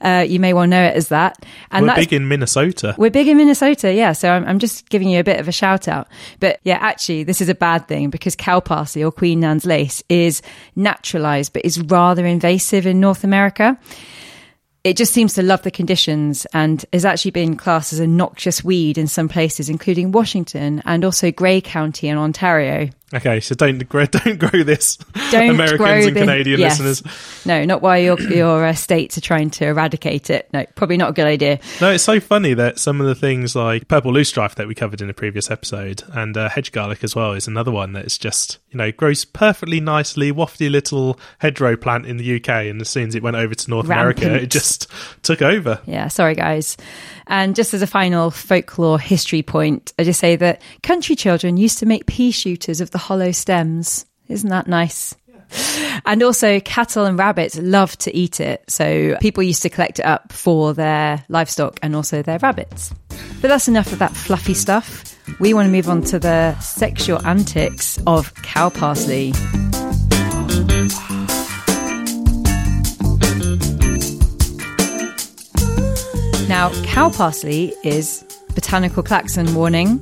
uh, 0.00 0.24
you 0.28 0.40
may 0.40 0.52
well 0.52 0.66
know 0.66 0.82
it 0.82 0.96
as 0.96 1.08
that. 1.08 1.44
And 1.70 1.86
we're 1.86 1.94
big 1.94 2.12
in 2.12 2.26
Minnesota. 2.28 2.94
We're 2.98 3.10
big 3.10 3.28
in 3.28 3.36
Minnesota, 3.36 3.92
yeah. 3.92 4.12
So 4.12 4.30
I'm, 4.30 4.44
I'm, 4.44 4.58
just 4.58 4.88
giving 4.88 5.08
you 5.08 5.20
a 5.20 5.24
bit 5.24 5.38
of 5.38 5.48
a 5.48 5.52
shout 5.52 5.86
out. 5.86 6.08
But 6.40 6.58
yeah, 6.64 6.78
actually, 6.80 7.24
this 7.24 7.40
is 7.40 7.48
a 7.48 7.54
bad 7.54 7.86
thing 7.86 8.10
because 8.10 8.34
cow 8.34 8.60
parsley 8.60 9.04
or 9.04 9.12
Queen 9.12 9.44
Anne's 9.44 9.64
lace 9.64 10.02
is 10.08 10.42
naturalized, 10.74 11.52
but 11.52 11.64
is 11.64 11.80
rather 11.80 12.26
invasive 12.26 12.86
in 12.86 13.00
North 13.00 13.22
America 13.22 13.78
it 14.84 14.96
just 14.96 15.12
seems 15.12 15.34
to 15.34 15.42
love 15.42 15.62
the 15.62 15.70
conditions 15.70 16.46
and 16.52 16.84
has 16.92 17.04
actually 17.04 17.30
been 17.30 17.56
classed 17.56 17.92
as 17.92 18.00
a 18.00 18.06
noxious 18.06 18.64
weed 18.64 18.98
in 18.98 19.06
some 19.06 19.28
places, 19.28 19.68
including 19.68 20.10
Washington 20.10 20.82
and 20.84 21.04
also 21.04 21.30
Grey 21.30 21.60
County 21.60 22.08
in 22.08 22.18
Ontario. 22.18 22.90
Okay, 23.14 23.40
so 23.40 23.54
don't 23.54 23.86
grow, 23.88 24.06
don't 24.06 24.38
grow 24.38 24.62
this, 24.62 24.96
don't 25.30 25.50
Americans 25.50 25.78
grow 25.78 26.06
and 26.06 26.16
Canadian 26.16 26.60
yes. 26.60 26.80
listeners. 26.80 27.46
No, 27.46 27.64
not 27.64 27.82
while 27.82 27.98
your 27.98 28.20
your 28.20 28.64
uh, 28.64 28.74
states 28.74 29.18
are 29.18 29.22
trying 29.22 29.50
to 29.50 29.66
eradicate 29.66 30.30
it. 30.30 30.48
No, 30.52 30.64
probably 30.74 30.96
not 30.96 31.10
a 31.10 31.12
good 31.12 31.26
idea. 31.26 31.60
No, 31.80 31.90
it's 31.90 32.04
so 32.04 32.20
funny 32.20 32.54
that 32.54 32.78
some 32.78 33.00
of 33.00 33.06
the 33.06 33.14
things 33.14 33.54
like 33.54 33.88
purple 33.88 34.12
loosestrife 34.12 34.54
that 34.54 34.66
we 34.66 34.74
covered 34.74 35.00
in 35.00 35.10
a 35.10 35.14
previous 35.14 35.50
episode, 35.50 36.02
and 36.12 36.36
uh, 36.36 36.48
hedge 36.48 36.72
garlic 36.72 37.04
as 37.04 37.14
well, 37.14 37.32
is 37.32 37.46
another 37.46 37.70
one 37.70 37.92
that's 37.92 38.16
just 38.16 38.58
you 38.70 38.78
know 38.78 38.90
grows 38.92 39.24
perfectly 39.24 39.80
nicely, 39.80 40.32
wafty 40.32 40.70
little 40.70 41.18
hedgerow 41.38 41.76
plant 41.76 42.06
in 42.06 42.16
the 42.16 42.36
UK, 42.36 42.48
and 42.48 42.80
as 42.80 42.88
soon 42.88 43.08
as 43.08 43.14
it 43.14 43.22
went 43.22 43.36
over 43.36 43.54
to 43.54 43.70
North 43.70 43.86
Rampant. 43.86 44.22
America, 44.22 44.42
it 44.42 44.50
just 44.50 44.86
took 45.22 45.42
over. 45.42 45.80
Yeah, 45.86 46.08
sorry 46.08 46.34
guys. 46.34 46.76
And 47.26 47.54
just 47.54 47.72
as 47.72 47.82
a 47.82 47.86
final 47.86 48.30
folklore 48.30 48.98
history 48.98 49.42
point, 49.42 49.92
I 49.98 50.04
just 50.04 50.20
say 50.20 50.36
that 50.36 50.60
country 50.82 51.14
children 51.14 51.56
used 51.56 51.78
to 51.78 51.86
make 51.86 52.06
pea 52.06 52.30
shooters 52.30 52.80
of 52.80 52.90
the 52.90 52.98
hollow 53.02 53.32
stems. 53.32 54.06
Isn't 54.28 54.50
that 54.50 54.68
nice? 54.68 55.14
And 56.06 56.22
also, 56.22 56.60
cattle 56.60 57.04
and 57.04 57.18
rabbits 57.18 57.58
love 57.58 57.96
to 57.98 58.16
eat 58.16 58.40
it. 58.40 58.64
So, 58.68 59.16
people 59.20 59.42
used 59.42 59.62
to 59.62 59.68
collect 59.68 59.98
it 59.98 60.06
up 60.06 60.32
for 60.32 60.72
their 60.72 61.24
livestock 61.28 61.78
and 61.82 61.94
also 61.94 62.22
their 62.22 62.38
rabbits. 62.38 62.94
But 63.40 63.48
that's 63.48 63.68
enough 63.68 63.92
of 63.92 63.98
that 63.98 64.16
fluffy 64.16 64.54
stuff. 64.54 65.18
We 65.40 65.52
want 65.52 65.66
to 65.66 65.70
move 65.70 65.88
on 65.90 66.02
to 66.04 66.18
the 66.18 66.58
sexual 66.60 67.24
antics 67.26 67.98
of 68.06 68.32
cow 68.36 68.70
parsley. 68.70 69.32
Now, 76.48 76.70
cow 76.84 77.10
parsley 77.10 77.74
is 77.84 78.24
botanical 78.54 79.02
klaxon 79.02 79.54
warning 79.54 80.00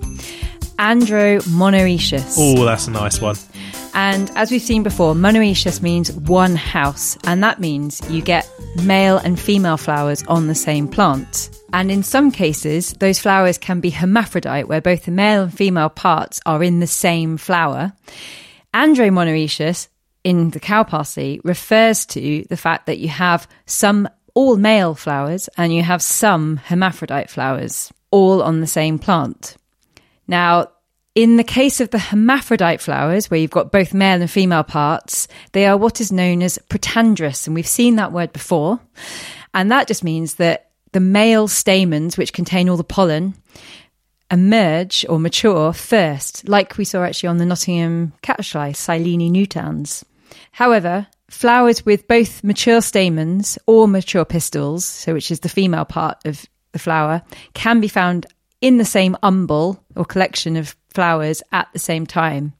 Andro 0.80 1.42
monoecious. 1.46 2.36
Oh, 2.38 2.64
that's 2.64 2.86
a 2.88 2.90
nice 2.90 3.20
one. 3.20 3.36
And 3.92 4.30
as 4.34 4.50
we've 4.50 4.62
seen 4.62 4.82
before, 4.82 5.12
monoecious 5.12 5.82
means 5.82 6.10
one 6.10 6.56
house, 6.56 7.18
and 7.24 7.42
that 7.42 7.60
means 7.60 8.00
you 8.08 8.22
get 8.22 8.50
male 8.82 9.18
and 9.18 9.38
female 9.38 9.76
flowers 9.76 10.22
on 10.22 10.46
the 10.46 10.54
same 10.54 10.88
plant. 10.88 11.50
And 11.74 11.90
in 11.90 12.02
some 12.02 12.30
cases, 12.30 12.94
those 12.94 13.18
flowers 13.18 13.58
can 13.58 13.80
be 13.80 13.90
hermaphrodite, 13.90 14.68
where 14.68 14.80
both 14.80 15.04
the 15.04 15.10
male 15.10 15.42
and 15.42 15.54
female 15.54 15.90
parts 15.90 16.40
are 16.46 16.62
in 16.62 16.80
the 16.80 16.86
same 16.86 17.36
flower. 17.36 17.92
Andro 18.72 19.12
monoecious 19.12 19.88
in 20.24 20.48
the 20.48 20.60
cow 20.60 20.82
parsley 20.82 21.42
refers 21.44 22.06
to 22.06 22.46
the 22.48 22.56
fact 22.56 22.86
that 22.86 22.98
you 22.98 23.08
have 23.08 23.46
some 23.66 24.08
all 24.32 24.56
male 24.56 24.94
flowers 24.94 25.50
and 25.58 25.74
you 25.74 25.82
have 25.82 26.00
some 26.00 26.56
hermaphrodite 26.56 27.28
flowers, 27.28 27.92
all 28.10 28.42
on 28.42 28.60
the 28.60 28.66
same 28.66 28.98
plant. 28.98 29.56
Now, 30.30 30.68
in 31.16 31.36
the 31.36 31.44
case 31.44 31.80
of 31.80 31.90
the 31.90 31.98
hermaphrodite 31.98 32.80
flowers, 32.80 33.28
where 33.28 33.40
you've 33.40 33.50
got 33.50 33.72
both 33.72 33.92
male 33.92 34.20
and 34.20 34.30
female 34.30 34.62
parts, 34.62 35.26
they 35.52 35.66
are 35.66 35.76
what 35.76 36.00
is 36.00 36.12
known 36.12 36.40
as 36.40 36.56
protandrous, 36.68 37.46
and 37.48 37.54
we've 37.54 37.66
seen 37.66 37.96
that 37.96 38.12
word 38.12 38.32
before. 38.32 38.78
And 39.52 39.72
that 39.72 39.88
just 39.88 40.04
means 40.04 40.36
that 40.36 40.70
the 40.92 41.00
male 41.00 41.48
stamens, 41.48 42.16
which 42.16 42.32
contain 42.32 42.68
all 42.68 42.76
the 42.76 42.84
pollen, 42.84 43.34
emerge 44.30 45.04
or 45.08 45.18
mature 45.18 45.72
first, 45.72 46.48
like 46.48 46.78
we 46.78 46.84
saw 46.84 47.02
actually 47.02 47.28
on 47.28 47.38
the 47.38 47.46
Nottingham 47.46 48.12
catchfly, 48.22 48.70
Silene 48.74 49.32
nutans. 49.32 50.04
However, 50.52 51.08
flowers 51.28 51.84
with 51.84 52.06
both 52.06 52.44
mature 52.44 52.80
stamens 52.80 53.58
or 53.66 53.88
mature 53.88 54.24
pistils, 54.24 54.84
so 54.84 55.12
which 55.12 55.32
is 55.32 55.40
the 55.40 55.48
female 55.48 55.84
part 55.84 56.18
of 56.24 56.46
the 56.70 56.78
flower, 56.78 57.22
can 57.52 57.80
be 57.80 57.88
found 57.88 58.26
in 58.60 58.78
the 58.78 58.84
same 58.84 59.16
umbel 59.22 59.82
or 59.96 60.04
collection 60.04 60.56
of 60.56 60.76
flowers 60.88 61.42
at 61.52 61.68
the 61.72 61.78
same 61.78 62.06
time. 62.06 62.52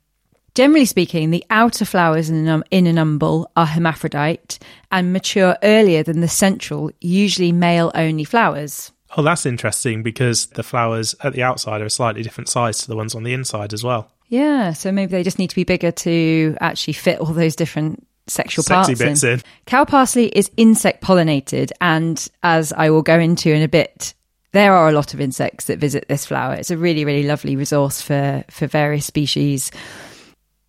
Generally 0.55 0.87
speaking, 0.87 1.31
the 1.31 1.45
outer 1.49 1.85
flowers 1.85 2.29
in 2.29 2.49
an, 2.49 2.65
in 2.71 2.87
an 2.87 2.99
umbel 2.99 3.51
are 3.57 3.67
hermaphrodite 3.67 4.59
and 4.91 5.13
mature 5.13 5.57
earlier 5.63 6.03
than 6.03 6.21
the 6.21 6.29
central, 6.29 6.91
usually 7.01 7.53
male 7.53 7.93
only 7.95 8.25
flowers. 8.25 8.91
Oh, 9.17 9.23
that's 9.23 9.47
interesting 9.47 10.03
because 10.03 10.47
the 10.47 10.63
flowers 10.63 11.15
at 11.23 11.33
the 11.33 11.43
outside 11.43 11.81
are 11.81 11.87
a 11.87 11.91
slightly 11.91 12.23
different 12.23 12.49
size 12.49 12.79
to 12.79 12.89
the 12.89 12.97
ones 12.97 13.15
on 13.15 13.23
the 13.23 13.33
inside 13.33 13.73
as 13.73 13.85
well. 13.85 14.11
Yeah, 14.29 14.73
so 14.73 14.93
maybe 14.93 15.11
they 15.11 15.23
just 15.23 15.39
need 15.39 15.51
to 15.51 15.57
be 15.57 15.65
bigger 15.65 15.91
to 15.91 16.57
actually 16.61 16.93
fit 16.95 17.19
all 17.19 17.33
those 17.33 17.57
different 17.57 18.07
sexual 18.29 18.63
Sexy 18.63 18.95
parts 18.95 18.99
bits 19.03 19.23
in. 19.25 19.31
in. 19.31 19.43
Cow 19.67 19.85
parsley 19.85 20.27
is 20.27 20.51
insect 20.57 21.03
pollinated, 21.03 21.73
and 21.81 22.29
as 22.43 22.73
I 22.73 22.91
will 22.91 23.03
go 23.03 23.19
into 23.19 23.53
in 23.53 23.63
a 23.63 23.69
bit, 23.69 24.15
there 24.53 24.75
are 24.75 24.89
a 24.89 24.93
lot 24.93 25.15
of 25.15 25.21
insects 25.21 25.67
that 25.67 25.79
visit 25.79 26.07
this 26.09 26.27
flower. 26.27 26.55
It's 26.55 26.71
a 26.71 26.77
really, 26.77 27.05
really 27.05 27.23
lovely 27.23 27.57
resource 27.57 28.03
for, 28.03 28.45
for 28.51 28.67
various 28.67 29.07
species. 29.07 29.71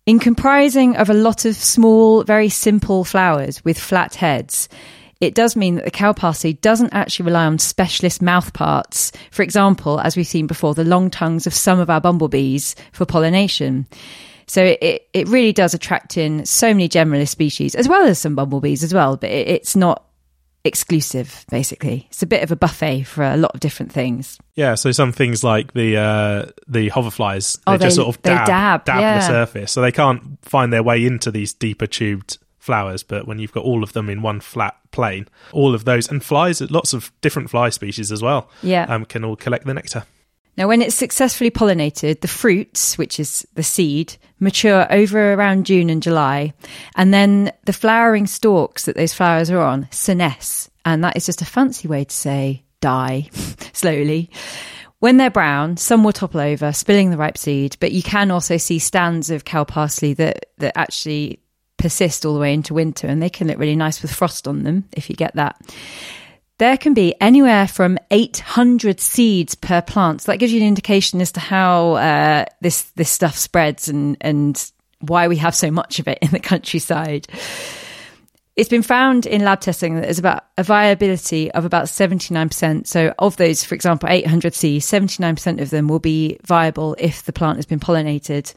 In 0.06 0.18
comprising 0.18 0.96
of 0.96 1.10
a 1.10 1.14
lot 1.14 1.44
of 1.44 1.54
small, 1.54 2.24
very 2.24 2.48
simple 2.48 3.04
flowers 3.04 3.64
with 3.64 3.78
flat 3.78 4.14
heads, 4.14 4.68
it 5.20 5.34
does 5.34 5.54
mean 5.54 5.76
that 5.76 5.84
the 5.84 5.90
cow 5.92 6.12
parsley 6.12 6.54
doesn't 6.54 6.92
actually 6.92 7.26
rely 7.26 7.46
on 7.46 7.58
specialist 7.58 8.20
mouth 8.20 8.52
parts. 8.52 9.12
For 9.30 9.42
example, 9.42 10.00
as 10.00 10.16
we've 10.16 10.26
seen 10.26 10.48
before, 10.48 10.74
the 10.74 10.84
long 10.84 11.10
tongues 11.10 11.46
of 11.46 11.54
some 11.54 11.78
of 11.78 11.88
our 11.88 12.00
bumblebees 12.00 12.74
for 12.92 13.06
pollination. 13.06 13.86
So 14.46 14.64
it, 14.64 15.08
it 15.12 15.28
really 15.28 15.52
does 15.52 15.74
attract 15.74 16.16
in 16.16 16.44
so 16.44 16.74
many 16.74 16.88
generalist 16.88 17.28
species, 17.28 17.76
as 17.76 17.88
well 17.88 18.04
as 18.04 18.18
some 18.18 18.34
bumblebees 18.34 18.82
as 18.82 18.92
well, 18.92 19.16
but 19.16 19.30
it, 19.30 19.46
it's 19.46 19.76
not 19.76 20.04
exclusive 20.64 21.44
basically. 21.50 22.06
It's 22.10 22.22
a 22.22 22.26
bit 22.26 22.42
of 22.42 22.52
a 22.52 22.56
buffet 22.56 23.04
for 23.04 23.24
a 23.24 23.36
lot 23.36 23.54
of 23.54 23.60
different 23.60 23.92
things. 23.92 24.38
Yeah 24.54 24.74
so 24.74 24.92
some 24.92 25.12
things 25.12 25.42
like 25.42 25.72
the 25.72 25.96
uh 25.96 26.46
the 26.68 26.90
hoverflies 26.90 27.56
they, 27.64 27.72
oh, 27.72 27.76
they 27.76 27.86
just 27.86 27.96
sort 27.96 28.08
of 28.08 28.22
dab 28.22 28.46
dab, 28.46 28.84
dab 28.84 29.00
yeah. 29.00 29.18
the 29.18 29.26
surface. 29.26 29.72
So 29.72 29.80
they 29.82 29.92
can't 29.92 30.38
find 30.42 30.72
their 30.72 30.82
way 30.82 31.04
into 31.04 31.30
these 31.30 31.52
deeper 31.52 31.86
tubed 31.86 32.38
flowers 32.58 33.02
but 33.02 33.26
when 33.26 33.40
you've 33.40 33.52
got 33.52 33.64
all 33.64 33.82
of 33.82 33.92
them 33.92 34.08
in 34.08 34.22
one 34.22 34.38
flat 34.38 34.76
plane 34.92 35.26
all 35.50 35.74
of 35.74 35.84
those 35.84 36.08
and 36.08 36.22
flies 36.24 36.60
lots 36.70 36.92
of 36.92 37.10
different 37.20 37.50
fly 37.50 37.68
species 37.68 38.12
as 38.12 38.22
well 38.22 38.48
yeah. 38.62 38.84
um, 38.84 39.04
can 39.04 39.24
all 39.24 39.34
collect 39.34 39.66
the 39.66 39.74
nectar 39.74 40.04
now, 40.56 40.68
when 40.68 40.82
it's 40.82 40.94
successfully 40.94 41.50
pollinated, 41.50 42.20
the 42.20 42.28
fruits, 42.28 42.98
which 42.98 43.18
is 43.18 43.46
the 43.54 43.62
seed, 43.62 44.16
mature 44.38 44.86
over 44.90 45.32
around 45.32 45.64
June 45.64 45.88
and 45.88 46.02
July. 46.02 46.52
And 46.94 47.12
then 47.12 47.52
the 47.64 47.72
flowering 47.72 48.26
stalks 48.26 48.84
that 48.84 48.96
those 48.96 49.14
flowers 49.14 49.50
are 49.50 49.60
on 49.60 49.86
senesce 49.86 50.68
and 50.84 51.02
that 51.04 51.16
is 51.16 51.26
just 51.26 51.42
a 51.42 51.46
fancy 51.46 51.88
way 51.88 52.04
to 52.04 52.14
say 52.14 52.64
die 52.80 53.30
slowly. 53.72 54.30
When 54.98 55.16
they're 55.16 55.30
brown, 55.30 55.78
some 55.78 56.04
will 56.04 56.12
topple 56.12 56.40
over, 56.40 56.72
spilling 56.72 57.10
the 57.10 57.16
ripe 57.16 57.38
seed, 57.38 57.76
but 57.80 57.92
you 57.92 58.02
can 58.02 58.30
also 58.30 58.56
see 58.56 58.78
stands 58.78 59.30
of 59.30 59.44
cow 59.44 59.64
parsley 59.64 60.14
that, 60.14 60.46
that 60.58 60.76
actually 60.76 61.40
persist 61.76 62.24
all 62.24 62.34
the 62.34 62.40
way 62.40 62.54
into 62.54 62.74
winter 62.74 63.08
and 63.08 63.20
they 63.20 63.30
can 63.30 63.48
look 63.48 63.58
really 63.58 63.74
nice 63.74 64.02
with 64.02 64.12
frost 64.12 64.46
on 64.46 64.62
them 64.62 64.84
if 64.92 65.08
you 65.08 65.16
get 65.16 65.34
that. 65.34 65.60
There 66.62 66.78
can 66.78 66.94
be 66.94 67.12
anywhere 67.20 67.66
from 67.66 67.98
800 68.12 69.00
seeds 69.00 69.56
per 69.56 69.82
plant. 69.82 70.22
So 70.22 70.30
that 70.30 70.38
gives 70.38 70.52
you 70.52 70.60
an 70.60 70.66
indication 70.68 71.20
as 71.20 71.32
to 71.32 71.40
how 71.40 71.94
uh, 71.94 72.44
this 72.60 72.82
this 72.92 73.10
stuff 73.10 73.36
spreads 73.36 73.88
and 73.88 74.16
and 74.20 74.70
why 75.00 75.26
we 75.26 75.38
have 75.38 75.56
so 75.56 75.72
much 75.72 75.98
of 75.98 76.06
it 76.06 76.18
in 76.22 76.30
the 76.30 76.38
countryside. 76.38 77.26
It's 78.54 78.68
been 78.68 78.84
found 78.84 79.26
in 79.26 79.44
lab 79.44 79.60
testing 79.60 79.96
that 79.96 80.02
there's 80.02 80.20
about 80.20 80.44
a 80.56 80.62
viability 80.62 81.50
of 81.50 81.64
about 81.64 81.86
79%. 81.86 82.86
So, 82.86 83.12
of 83.18 83.36
those, 83.38 83.64
for 83.64 83.74
example, 83.74 84.08
800 84.08 84.54
seeds, 84.54 84.86
79% 84.86 85.60
of 85.60 85.70
them 85.70 85.88
will 85.88 85.98
be 85.98 86.38
viable 86.44 86.94
if 86.96 87.24
the 87.24 87.32
plant 87.32 87.56
has 87.56 87.66
been 87.66 87.80
pollinated. 87.80 88.54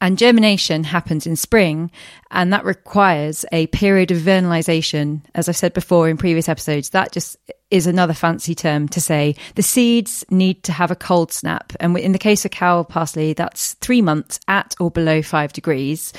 And 0.00 0.18
germination 0.18 0.84
happens 0.84 1.26
in 1.26 1.36
spring, 1.36 1.90
and 2.30 2.52
that 2.52 2.66
requires 2.66 3.46
a 3.50 3.66
period 3.68 4.10
of 4.10 4.18
vernalization. 4.18 5.22
As 5.34 5.48
I've 5.48 5.56
said 5.56 5.72
before 5.72 6.08
in 6.08 6.18
previous 6.18 6.50
episodes, 6.50 6.90
that 6.90 7.12
just 7.12 7.38
is 7.70 7.86
another 7.86 8.12
fancy 8.12 8.54
term 8.54 8.88
to 8.88 9.00
say 9.00 9.34
the 9.54 9.62
seeds 9.62 10.24
need 10.30 10.62
to 10.64 10.72
have 10.72 10.90
a 10.90 10.96
cold 10.96 11.32
snap. 11.32 11.72
And 11.80 11.96
in 11.98 12.12
the 12.12 12.18
case 12.18 12.44
of 12.44 12.50
cow 12.50 12.82
parsley, 12.82 13.32
that's 13.32 13.72
three 13.74 14.02
months 14.02 14.38
at 14.46 14.74
or 14.78 14.90
below 14.90 15.22
five 15.22 15.54
degrees. 15.54 16.12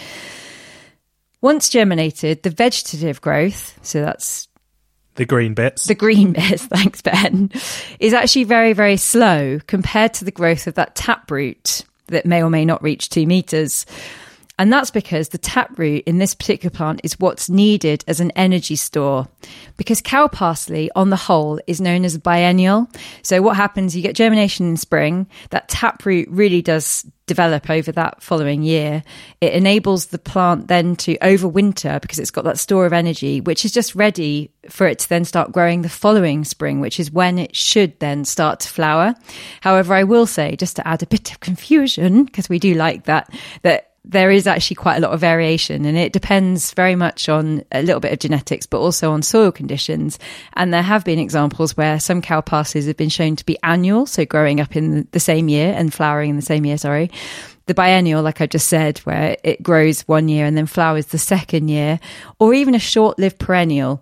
Once 1.39 1.69
germinated, 1.69 2.41
the 2.41 2.49
vegetative 2.49 3.21
growth, 3.21 3.77
so 3.83 4.01
that's 4.01 4.47
the 5.15 5.25
green 5.25 5.53
bits. 5.53 5.85
The 5.85 5.95
green 5.95 6.33
bits, 6.33 6.65
thanks, 6.67 7.01
Ben, 7.01 7.51
is 7.99 8.13
actually 8.13 8.45
very, 8.45 8.73
very 8.73 8.97
slow 8.97 9.59
compared 9.67 10.15
to 10.15 10.25
the 10.25 10.31
growth 10.31 10.65
of 10.65 10.75
that 10.75 10.95
taproot 10.95 11.83
that 12.07 12.25
may 12.25 12.43
or 12.43 12.49
may 12.49 12.65
not 12.65 12.83
reach 12.83 13.09
two 13.09 13.25
meters. 13.25 13.85
And 14.59 14.73
that's 14.73 14.89
because 14.91 15.29
the 15.29 15.37
taproot 15.37 16.03
in 16.05 16.17
this 16.17 16.33
particular 16.33 16.75
plant 16.75 17.01
is 17.03 17.19
what's 17.19 17.49
needed 17.49 18.03
as 18.07 18.19
an 18.19 18.31
energy 18.31 18.75
store. 18.75 19.27
Because 19.77 20.01
cow 20.01 20.27
parsley, 20.27 20.89
on 20.95 21.11
the 21.11 21.15
whole, 21.15 21.59
is 21.67 21.79
known 21.79 22.05
as 22.05 22.15
a 22.15 22.19
biennial. 22.19 22.89
So 23.21 23.41
what 23.41 23.55
happens, 23.55 23.95
you 23.95 24.01
get 24.01 24.15
germination 24.15 24.67
in 24.67 24.77
spring, 24.77 25.27
that 25.51 25.69
taproot 25.69 26.27
really 26.29 26.61
does 26.61 27.05
develop 27.27 27.69
over 27.69 27.91
that 27.91 28.23
following 28.23 28.63
year. 28.63 29.03
It 29.41 29.53
enables 29.53 30.07
the 30.07 30.17
plant 30.17 30.69
then 30.69 30.95
to 30.97 31.17
overwinter 31.17 32.01
because 32.01 32.19
it's 32.19 32.31
got 32.31 32.45
that 32.45 32.57
store 32.57 32.85
of 32.85 32.93
energy, 32.93 33.41
which 33.41 33.65
is 33.65 33.73
just 33.73 33.93
ready 33.95 34.49
for 34.69 34.87
it 34.87 34.99
to 34.99 35.09
then 35.09 35.25
start 35.25 35.51
growing 35.51 35.81
the 35.81 35.89
following 35.89 36.45
spring, 36.45 36.79
which 36.79 36.99
is 36.99 37.11
when 37.11 37.37
it 37.37 37.55
should 37.55 37.99
then 37.99 38.25
start 38.25 38.61
to 38.61 38.69
flower. 38.69 39.13
However, 39.61 39.93
I 39.93 40.03
will 40.03 40.25
say, 40.25 40.55
just 40.55 40.77
to 40.77 40.87
add 40.87 41.03
a 41.03 41.07
bit 41.07 41.31
of 41.31 41.41
confusion, 41.41 42.23
because 42.23 42.49
we 42.49 42.59
do 42.59 42.73
like 42.73 43.03
that, 43.03 43.29
that 43.61 43.86
there 44.09 44.31
is 44.31 44.47
actually 44.47 44.75
quite 44.75 44.97
a 44.97 44.99
lot 45.01 45.11
of 45.11 45.19
variation 45.19 45.83
and 45.83 45.97
it 45.97 46.13
depends 46.13 46.73
very 46.73 46.95
much 46.95 47.27
on 47.27 47.63
a 47.73 47.81
little 47.81 47.99
bit 47.99 48.13
of 48.13 48.19
genetics, 48.19 48.65
but 48.65 48.79
also 48.79 49.11
on 49.11 49.21
soil 49.21 49.51
conditions. 49.51 50.17
And 50.53 50.73
there 50.73 50.81
have 50.81 51.03
been 51.03 51.19
examples 51.19 51.75
where 51.75 51.99
some 51.99 52.21
cow 52.21 52.39
pastures 52.39 52.87
have 52.87 52.95
been 52.95 53.09
shown 53.09 53.35
to 53.35 53.45
be 53.45 53.57
annual, 53.63 54.05
so 54.05 54.25
growing 54.25 54.61
up 54.61 54.75
in 54.75 55.07
the 55.11 55.19
same 55.19 55.49
year 55.49 55.73
and 55.75 55.93
flowering 55.93 56.29
in 56.29 56.35
the 56.37 56.41
same 56.41 56.65
year, 56.65 56.77
sorry. 56.77 57.11
The 57.65 57.73
biennial, 57.73 58.23
like 58.23 58.39
I 58.39 58.47
just 58.47 58.69
said, 58.69 58.99
where 58.99 59.35
it 59.43 59.61
grows 59.61 60.01
one 60.01 60.29
year 60.29 60.45
and 60.45 60.55
then 60.55 60.67
flowers 60.67 61.07
the 61.07 61.17
second 61.17 61.67
year, 61.67 61.99
or 62.39 62.53
even 62.53 62.75
a 62.75 62.79
short 62.79 63.19
lived 63.19 63.39
perennial. 63.39 64.01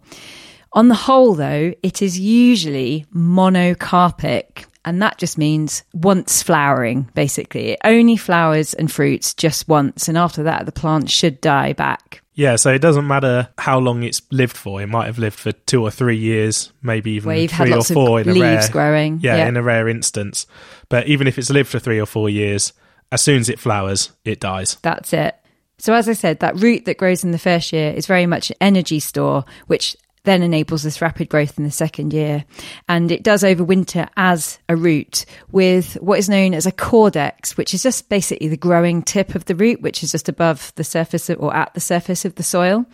On 0.74 0.88
the 0.88 0.93
whole, 0.93 1.34
though, 1.34 1.74
it 1.82 2.03
is 2.03 2.20
usually 2.20 3.08
monocarpic, 3.12 4.66
and 4.86 5.02
that 5.02 5.18
just 5.18 5.38
means 5.38 5.84
once 5.94 6.42
flowering, 6.44 7.10
basically. 7.14 7.70
It 7.72 7.80
only 7.84 8.16
flowers 8.18 8.74
and 8.74 8.92
fruits 8.92 9.34
just 9.34 9.68
once, 9.68 10.08
and 10.08 10.18
after 10.18 10.44
that, 10.44 10.66
the 10.66 10.72
plant 10.72 11.10
should 11.10 11.42
die 11.42 11.74
back. 11.74 12.22
Yeah, 12.34 12.58
so 12.58 12.70
it 12.74 12.80
doesn't 12.80 13.08
matter 13.08 13.48
how 13.58 13.80
long 13.80 14.04
it's 14.04 14.22
lived 14.30 14.58
for. 14.58 14.82
It 14.82 14.88
might 14.88 15.06
have 15.06 15.18
lived 15.18 15.40
for 15.40 15.54
two 15.54 15.82
or 15.82 15.90
three 15.90 16.18
years, 16.18 16.72
maybe 16.82 17.12
even 17.12 17.28
Where 17.30 17.38
you've 17.38 17.52
three 17.52 17.70
had 17.70 17.80
or 17.80 17.84
four 17.84 18.20
of 18.20 18.28
in 18.28 18.36
a 18.36 18.40
leaves 18.40 18.66
rare 18.66 18.70
growing. 18.72 19.20
Yeah, 19.22 19.38
Yeah. 19.38 19.48
in 19.48 19.56
a 19.58 19.64
rare 19.64 19.88
instance. 19.88 20.46
But 20.90 21.08
even 21.08 21.28
if 21.28 21.38
it's 21.38 21.50
lived 21.50 21.70
for 21.70 21.80
three 21.80 22.00
or 22.00 22.06
four 22.06 22.30
years, 22.30 22.74
as 23.12 23.22
soon 23.22 23.40
as 23.40 23.48
it 23.50 23.58
flowers, 23.60 24.12
it 24.26 24.42
dies. 24.42 24.78
That's 24.82 25.14
it. 25.14 25.36
So, 25.78 25.94
as 25.94 26.08
I 26.10 26.14
said, 26.14 26.40
that 26.40 26.60
root 26.60 26.86
that 26.86 26.98
grows 26.98 27.24
in 27.24 27.32
the 27.32 27.38
first 27.38 27.72
year 27.74 27.92
is 27.92 28.06
very 28.06 28.26
much 28.26 28.50
an 28.50 28.56
energy 28.62 29.00
store, 29.00 29.46
which 29.68 29.96
then 30.26 30.44
enables 30.44 30.84
this 30.84 31.02
rapid 31.02 31.30
growth 31.30 31.58
in 31.58 31.64
the 31.64 31.72
second 31.72 32.14
year. 32.14 32.44
And 32.90 33.12
it 33.12 33.24
does 33.24 33.44
overwinter 33.44 34.10
as 34.18 34.60
a 34.68 34.76
root 34.76 35.26
with 35.52 35.96
what 36.02 36.20
is 36.20 36.30
known 36.30 36.54
as 36.54 36.66
a 36.66 36.72
caudex, 36.72 37.56
which 37.58 37.74
is 37.74 37.82
just 37.82 38.10
basically 38.10 38.48
the 38.48 38.58
growing 38.58 39.02
tip 39.02 39.36
of 39.36 39.46
the 39.46 39.56
root, 39.56 39.82
which 39.82 40.04
is 40.04 40.12
just 40.12 40.28
above 40.28 40.74
the 40.76 40.84
surface 40.84 41.30
of, 41.30 41.42
or 41.42 41.56
at 41.56 41.74
the 41.74 41.80
surface 41.80 42.26
of 42.26 42.36
the 42.36 42.44
soil. 42.44 42.86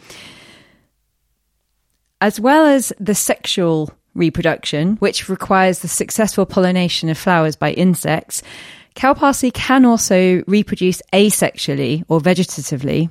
As 2.20 2.40
well 2.40 2.68
as 2.68 2.94
the 3.00 3.16
sexual 3.16 3.90
reproduction, 4.14 4.98
which 4.98 5.28
requires 5.30 5.80
the 5.80 5.88
successful 5.88 6.46
pollination 6.46 7.10
of 7.10 7.18
flowers 7.18 7.56
by 7.56 7.72
insects, 7.72 8.44
cow 8.94 9.14
parsley 9.14 9.50
can 9.50 9.86
also 9.86 10.44
reproduce 10.46 11.02
asexually 11.14 12.04
or 12.10 12.20
vegetatively 12.20 13.10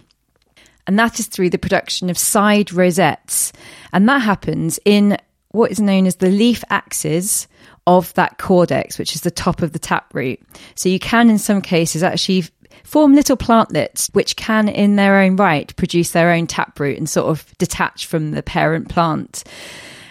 and 0.90 0.98
that 0.98 1.20
is 1.20 1.28
through 1.28 1.50
the 1.50 1.58
production 1.58 2.10
of 2.10 2.18
side 2.18 2.72
rosettes. 2.72 3.52
And 3.92 4.08
that 4.08 4.22
happens 4.22 4.78
in 4.84 5.16
what 5.50 5.70
is 5.70 5.80
known 5.80 6.06
as 6.06 6.16
the 6.16 6.28
leaf 6.28 6.62
axils 6.70 7.48
of 7.86 8.14
that 8.14 8.38
caudex, 8.38 8.98
which 8.98 9.14
is 9.14 9.22
the 9.22 9.30
top 9.30 9.62
of 9.62 9.72
the 9.72 9.78
taproot. 9.78 10.40
So 10.74 10.88
you 10.88 10.98
can, 10.98 11.30
in 11.30 11.38
some 11.38 11.60
cases, 11.60 12.02
actually 12.02 12.44
form 12.84 13.14
little 13.14 13.36
plantlets 13.36 14.12
which 14.14 14.36
can, 14.36 14.68
in 14.68 14.96
their 14.96 15.20
own 15.20 15.36
right, 15.36 15.74
produce 15.76 16.12
their 16.12 16.30
own 16.30 16.46
taproot 16.46 16.98
and 16.98 17.08
sort 17.08 17.28
of 17.28 17.56
detach 17.58 18.06
from 18.06 18.32
the 18.32 18.42
parent 18.42 18.88
plant. 18.88 19.44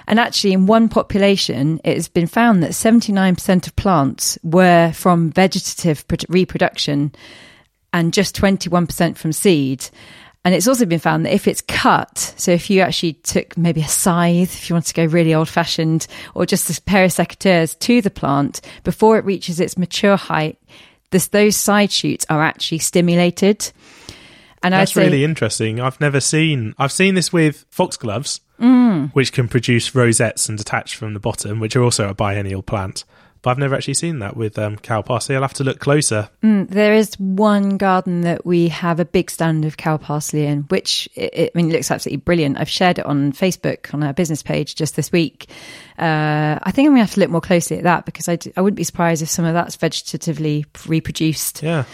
And 0.08 0.20
actually, 0.20 0.54
in 0.54 0.66
one 0.66 0.90
population, 0.90 1.80
it 1.84 1.96
has 1.96 2.08
been 2.08 2.28
found 2.28 2.64
that 2.64 2.72
79% 2.72 3.68
of 3.68 3.76
plants 3.76 4.40
were 4.44 4.92
from 4.94 5.30
vegetative 5.30 6.04
reproduction 6.28 7.14
and 7.94 8.14
just 8.14 8.36
21% 8.36 9.18
from 9.18 9.32
seed. 9.32 9.88
And 10.46 10.56
it's 10.56 10.68
also 10.68 10.86
been 10.86 11.00
found 11.00 11.26
that 11.26 11.34
if 11.34 11.48
it's 11.48 11.62
cut, 11.62 12.18
so 12.38 12.52
if 12.52 12.70
you 12.70 12.80
actually 12.82 13.14
took 13.14 13.58
maybe 13.58 13.82
a 13.82 13.88
scythe, 13.88 14.54
if 14.54 14.70
you 14.70 14.74
want 14.74 14.86
to 14.86 14.94
go 14.94 15.06
really 15.06 15.34
old 15.34 15.50
fashioned, 15.50 16.08
or 16.34 16.46
just 16.46 16.70
a 16.70 16.82
pair 16.82 17.04
of 17.04 17.12
secateurs 17.12 17.78
to 17.80 18.02
the 18.02 18.10
plant 18.10 18.62
before 18.86 19.18
it 19.18 19.26
reaches 19.26 19.60
its 19.60 19.78
mature 19.78 20.16
height, 20.16 20.58
this, 21.12 21.28
those 21.28 21.58
side 21.58 21.92
shoots 21.92 22.26
are 22.30 22.42
actually 22.42 22.80
stimulated. 22.80 23.70
And 24.64 24.74
That's 24.74 24.94
say, 24.94 25.04
really 25.04 25.24
interesting. 25.24 25.80
I've 25.80 26.00
never 26.00 26.20
seen. 26.20 26.74
I've 26.78 26.92
seen 26.92 27.16
this 27.16 27.34
with 27.34 27.66
foxgloves, 27.70 28.42
Mm. 28.60 29.12
which 29.14 29.32
can 29.32 29.48
produce 29.48 29.96
rosettes 29.96 30.50
and 30.50 30.58
detach 30.58 30.98
from 30.98 31.14
the 31.14 31.20
bottom, 31.22 31.62
which 31.62 31.78
are 31.78 31.84
also 31.84 32.10
a 32.10 32.14
biennial 32.14 32.62
plant. 32.62 33.06
But 33.42 33.52
I've 33.52 33.58
never 33.58 33.76
actually 33.76 33.94
seen 33.94 34.20
that 34.20 34.36
with 34.36 34.60
um, 34.60 34.76
cow 34.78 35.02
parsley. 35.02 35.36
I'll 35.36 35.42
have 35.42 35.54
to 35.56 35.64
look 35.64 35.80
closer. 35.80 36.30
Mm, 36.44 36.68
there 36.70 36.94
is 36.94 37.18
one 37.20 37.78
garden 37.78 38.22
that 38.22 38.46
we 38.46 38.68
have 38.68 39.00
a 39.00 39.06
big 39.06 39.32
stand 39.32 39.64
of 39.64 39.78
cow 39.78 39.96
parsley 39.98 40.46
in, 40.46 40.64
which 40.64 41.08
it, 41.16 41.34
it, 41.34 41.52
I 41.56 41.58
mean, 41.58 41.70
it 41.70 41.74
looks 41.74 41.90
absolutely 41.90 42.18
brilliant. 42.18 42.58
I've 42.58 42.70
shared 42.70 43.00
it 43.00 43.06
on 43.06 43.32
Facebook 43.32 43.94
on 43.94 44.04
our 44.04 44.14
business 44.14 44.44
page 44.44 44.76
just 44.76 44.98
this 44.98 45.12
week. 45.12 45.50
Uh, 45.98 46.60
I 46.62 46.72
think 46.72 46.88
I'm 46.88 46.92
going 46.92 46.98
to 46.98 47.06
have 47.06 47.14
to 47.14 47.20
look 47.22 47.30
more 47.30 47.42
closely 47.42 47.78
at 47.78 47.84
that 47.84 48.06
because 48.06 48.28
I, 48.28 48.36
d- 48.36 48.52
I 48.58 48.62
wouldn't 48.62 48.78
be 48.78 48.84
surprised 48.84 49.22
if 49.22 49.30
some 49.30 49.46
of 49.46 49.54
that's 49.54 49.78
vegetatively 49.78 50.66
reproduced. 50.88 51.64
Yeah. 51.64 51.86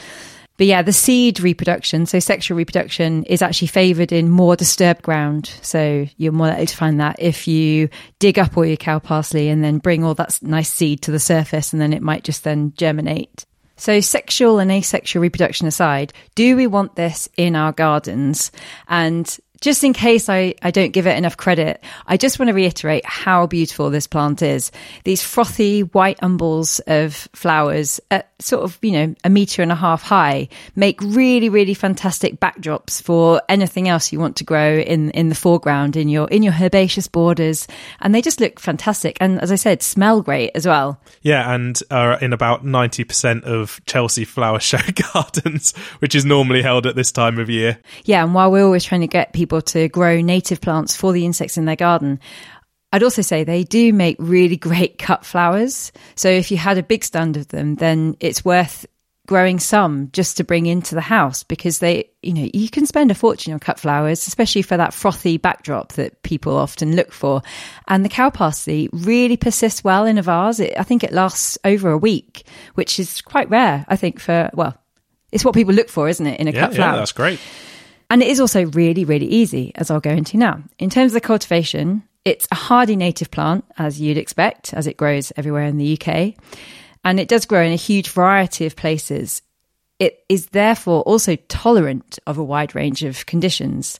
But 0.57 0.67
yeah, 0.67 0.81
the 0.81 0.93
seed 0.93 1.39
reproduction, 1.39 2.05
so 2.05 2.19
sexual 2.19 2.57
reproduction, 2.57 3.23
is 3.25 3.41
actually 3.41 3.67
favoured 3.67 4.11
in 4.11 4.29
more 4.29 4.55
disturbed 4.55 5.01
ground. 5.01 5.53
So 5.61 6.07
you're 6.17 6.31
more 6.31 6.47
likely 6.47 6.67
to 6.67 6.77
find 6.77 6.99
that 6.99 7.17
if 7.19 7.47
you 7.47 7.89
dig 8.19 8.39
up 8.39 8.55
all 8.55 8.65
your 8.65 8.77
cow 8.77 8.99
parsley 8.99 9.49
and 9.49 9.63
then 9.63 9.79
bring 9.79 10.03
all 10.03 10.15
that 10.15 10.39
nice 10.41 10.71
seed 10.71 11.01
to 11.03 11.11
the 11.11 11.19
surface, 11.19 11.73
and 11.73 11.81
then 11.81 11.93
it 11.93 12.01
might 12.01 12.23
just 12.23 12.43
then 12.43 12.73
germinate. 12.77 13.45
So, 13.77 13.99
sexual 13.99 14.59
and 14.59 14.71
asexual 14.71 15.21
reproduction 15.21 15.67
aside, 15.67 16.13
do 16.33 16.55
we 16.55 16.65
want 16.65 16.95
this 16.95 17.27
in 17.35 17.57
our 17.57 17.73
gardens? 17.73 18.51
And 18.87 19.37
just 19.65 19.83
in 19.83 19.93
case 19.93 20.29
I, 20.29 20.53
I 20.61 20.69
don't 20.69 20.91
give 20.91 21.07
it 21.07 21.17
enough 21.17 21.37
credit, 21.37 21.83
I 22.05 22.17
just 22.17 22.37
want 22.37 22.49
to 22.49 22.53
reiterate 22.53 23.03
how 23.03 23.47
beautiful 23.47 23.89
this 23.89 24.05
plant 24.05 24.43
is. 24.43 24.71
These 25.05 25.23
frothy 25.23 25.81
white 25.81 26.19
umbels 26.19 26.79
of 26.85 27.15
flowers 27.33 27.99
at 28.11 28.29
sort 28.37 28.61
of, 28.63 28.77
you 28.83 28.91
know, 28.91 29.15
a 29.23 29.29
metre 29.31 29.63
and 29.63 29.71
a 29.71 29.75
half 29.75 30.03
high 30.03 30.49
make 30.75 31.01
really, 31.01 31.49
really 31.49 31.73
fantastic 31.73 32.39
backdrops 32.39 33.01
for 33.01 33.41
anything 33.49 33.89
else 33.89 34.11
you 34.11 34.19
want 34.19 34.35
to 34.35 34.43
grow 34.43 34.77
in, 34.77 35.09
in 35.11 35.29
the 35.29 35.35
foreground, 35.35 35.95
in 35.95 36.09
your, 36.09 36.27
in 36.29 36.43
your 36.43 36.53
herbaceous 36.53 37.07
borders. 37.07 37.67
And 38.01 38.13
they 38.13 38.21
just 38.21 38.39
look 38.39 38.59
fantastic. 38.59 39.17
And 39.19 39.41
as 39.41 39.51
I 39.51 39.55
said, 39.55 39.81
smell 39.81 40.21
great 40.21 40.51
as 40.53 40.67
well. 40.67 41.01
Yeah, 41.23 41.51
and 41.51 41.81
are 41.89 42.19
in 42.19 42.33
about 42.33 42.63
90% 42.63 43.45
of 43.45 43.81
Chelsea 43.87 44.25
flower 44.25 44.59
show 44.59 44.77
gardens, 45.13 45.75
which 45.97 46.13
is 46.13 46.23
normally 46.23 46.61
held 46.61 46.85
at 46.85 46.95
this 46.95 47.11
time 47.11 47.39
of 47.39 47.49
year. 47.49 47.79
Yeah, 48.03 48.23
and 48.23 48.35
while 48.35 48.51
we're 48.51 48.63
always 48.63 48.83
trying 48.83 49.01
to 49.01 49.07
get 49.07 49.33
people 49.33 49.54
to 49.61 49.87
grow 49.89 50.21
native 50.21 50.61
plants 50.61 50.95
for 50.95 51.11
the 51.13 51.25
insects 51.25 51.57
in 51.57 51.65
their 51.65 51.75
garden, 51.75 52.19
I'd 52.93 53.03
also 53.03 53.21
say 53.21 53.43
they 53.43 53.63
do 53.63 53.91
make 53.93 54.15
really 54.19 54.57
great 54.69 54.97
cut 54.97 55.25
flowers. 55.25 55.91
So 56.15 56.29
if 56.29 56.51
you 56.51 56.57
had 56.57 56.77
a 56.77 56.83
big 56.83 57.03
stand 57.03 57.37
of 57.37 57.47
them, 57.49 57.75
then 57.75 58.15
it's 58.19 58.45
worth 58.45 58.85
growing 59.27 59.57
some 59.57 60.11
just 60.13 60.37
to 60.37 60.43
bring 60.43 60.67
into 60.67 60.93
the 60.93 61.01
house 61.01 61.41
because 61.41 61.79
they, 61.79 62.07
you 62.21 62.31
know, 62.31 62.47
you 62.53 62.69
can 62.69 62.85
spend 62.85 63.09
a 63.09 63.15
fortune 63.15 63.53
on 63.53 63.59
cut 63.59 63.79
flowers, 63.79 64.27
especially 64.27 64.61
for 64.61 64.77
that 64.77 64.93
frothy 64.93 65.37
backdrop 65.37 65.93
that 65.93 66.21
people 66.21 66.55
often 66.55 66.95
look 66.95 67.11
for. 67.11 67.41
And 67.87 68.05
the 68.05 68.09
cow 68.09 68.29
parsley 68.29 68.87
really 68.93 69.35
persists 69.35 69.83
well 69.83 70.05
in 70.05 70.19
a 70.19 70.21
vase. 70.21 70.59
It, 70.59 70.75
I 70.77 70.83
think 70.83 71.03
it 71.03 71.11
lasts 71.11 71.57
over 71.65 71.89
a 71.89 71.97
week, 71.97 72.45
which 72.75 72.99
is 72.99 73.19
quite 73.21 73.49
rare, 73.49 73.83
I 73.89 73.95
think, 73.95 74.19
for, 74.19 74.51
well, 74.53 74.77
it's 75.31 75.43
what 75.43 75.55
people 75.55 75.73
look 75.73 75.89
for, 75.89 76.07
isn't 76.07 76.27
it, 76.27 76.39
in 76.39 76.47
a 76.47 76.51
Yeah, 76.51 76.59
cut 76.67 76.75
flower? 76.75 76.91
yeah, 76.93 76.97
that's 76.99 77.11
great. 77.11 77.39
And 78.09 78.21
it 78.21 78.27
is 78.27 78.39
also 78.39 78.65
really, 78.67 79.05
really 79.05 79.27
easy, 79.27 79.71
as 79.75 79.89
I'll 79.89 79.99
go 79.99 80.11
into 80.11 80.37
now. 80.37 80.61
In 80.77 80.89
terms 80.89 81.11
of 81.11 81.13
the 81.13 81.21
cultivation, 81.21 82.03
it's 82.23 82.47
a 82.51 82.55
hardy 82.55 82.95
native 82.95 83.31
plant, 83.31 83.65
as 83.77 84.01
you'd 84.01 84.17
expect, 84.17 84.73
as 84.73 84.87
it 84.87 84.97
grows 84.97 85.31
everywhere 85.35 85.65
in 85.65 85.77
the 85.77 85.99
UK. 85.99 86.33
And 87.03 87.19
it 87.19 87.27
does 87.27 87.45
grow 87.45 87.61
in 87.61 87.71
a 87.71 87.77
huge 87.77 88.09
variety 88.09 88.65
of 88.65 88.75
places. 88.75 89.41
It 89.99 90.23
is 90.27 90.47
therefore 90.47 91.01
also 91.03 91.35
tolerant 91.47 92.19
of 92.27 92.37
a 92.37 92.43
wide 92.43 92.75
range 92.75 93.03
of 93.03 93.25
conditions, 93.25 93.99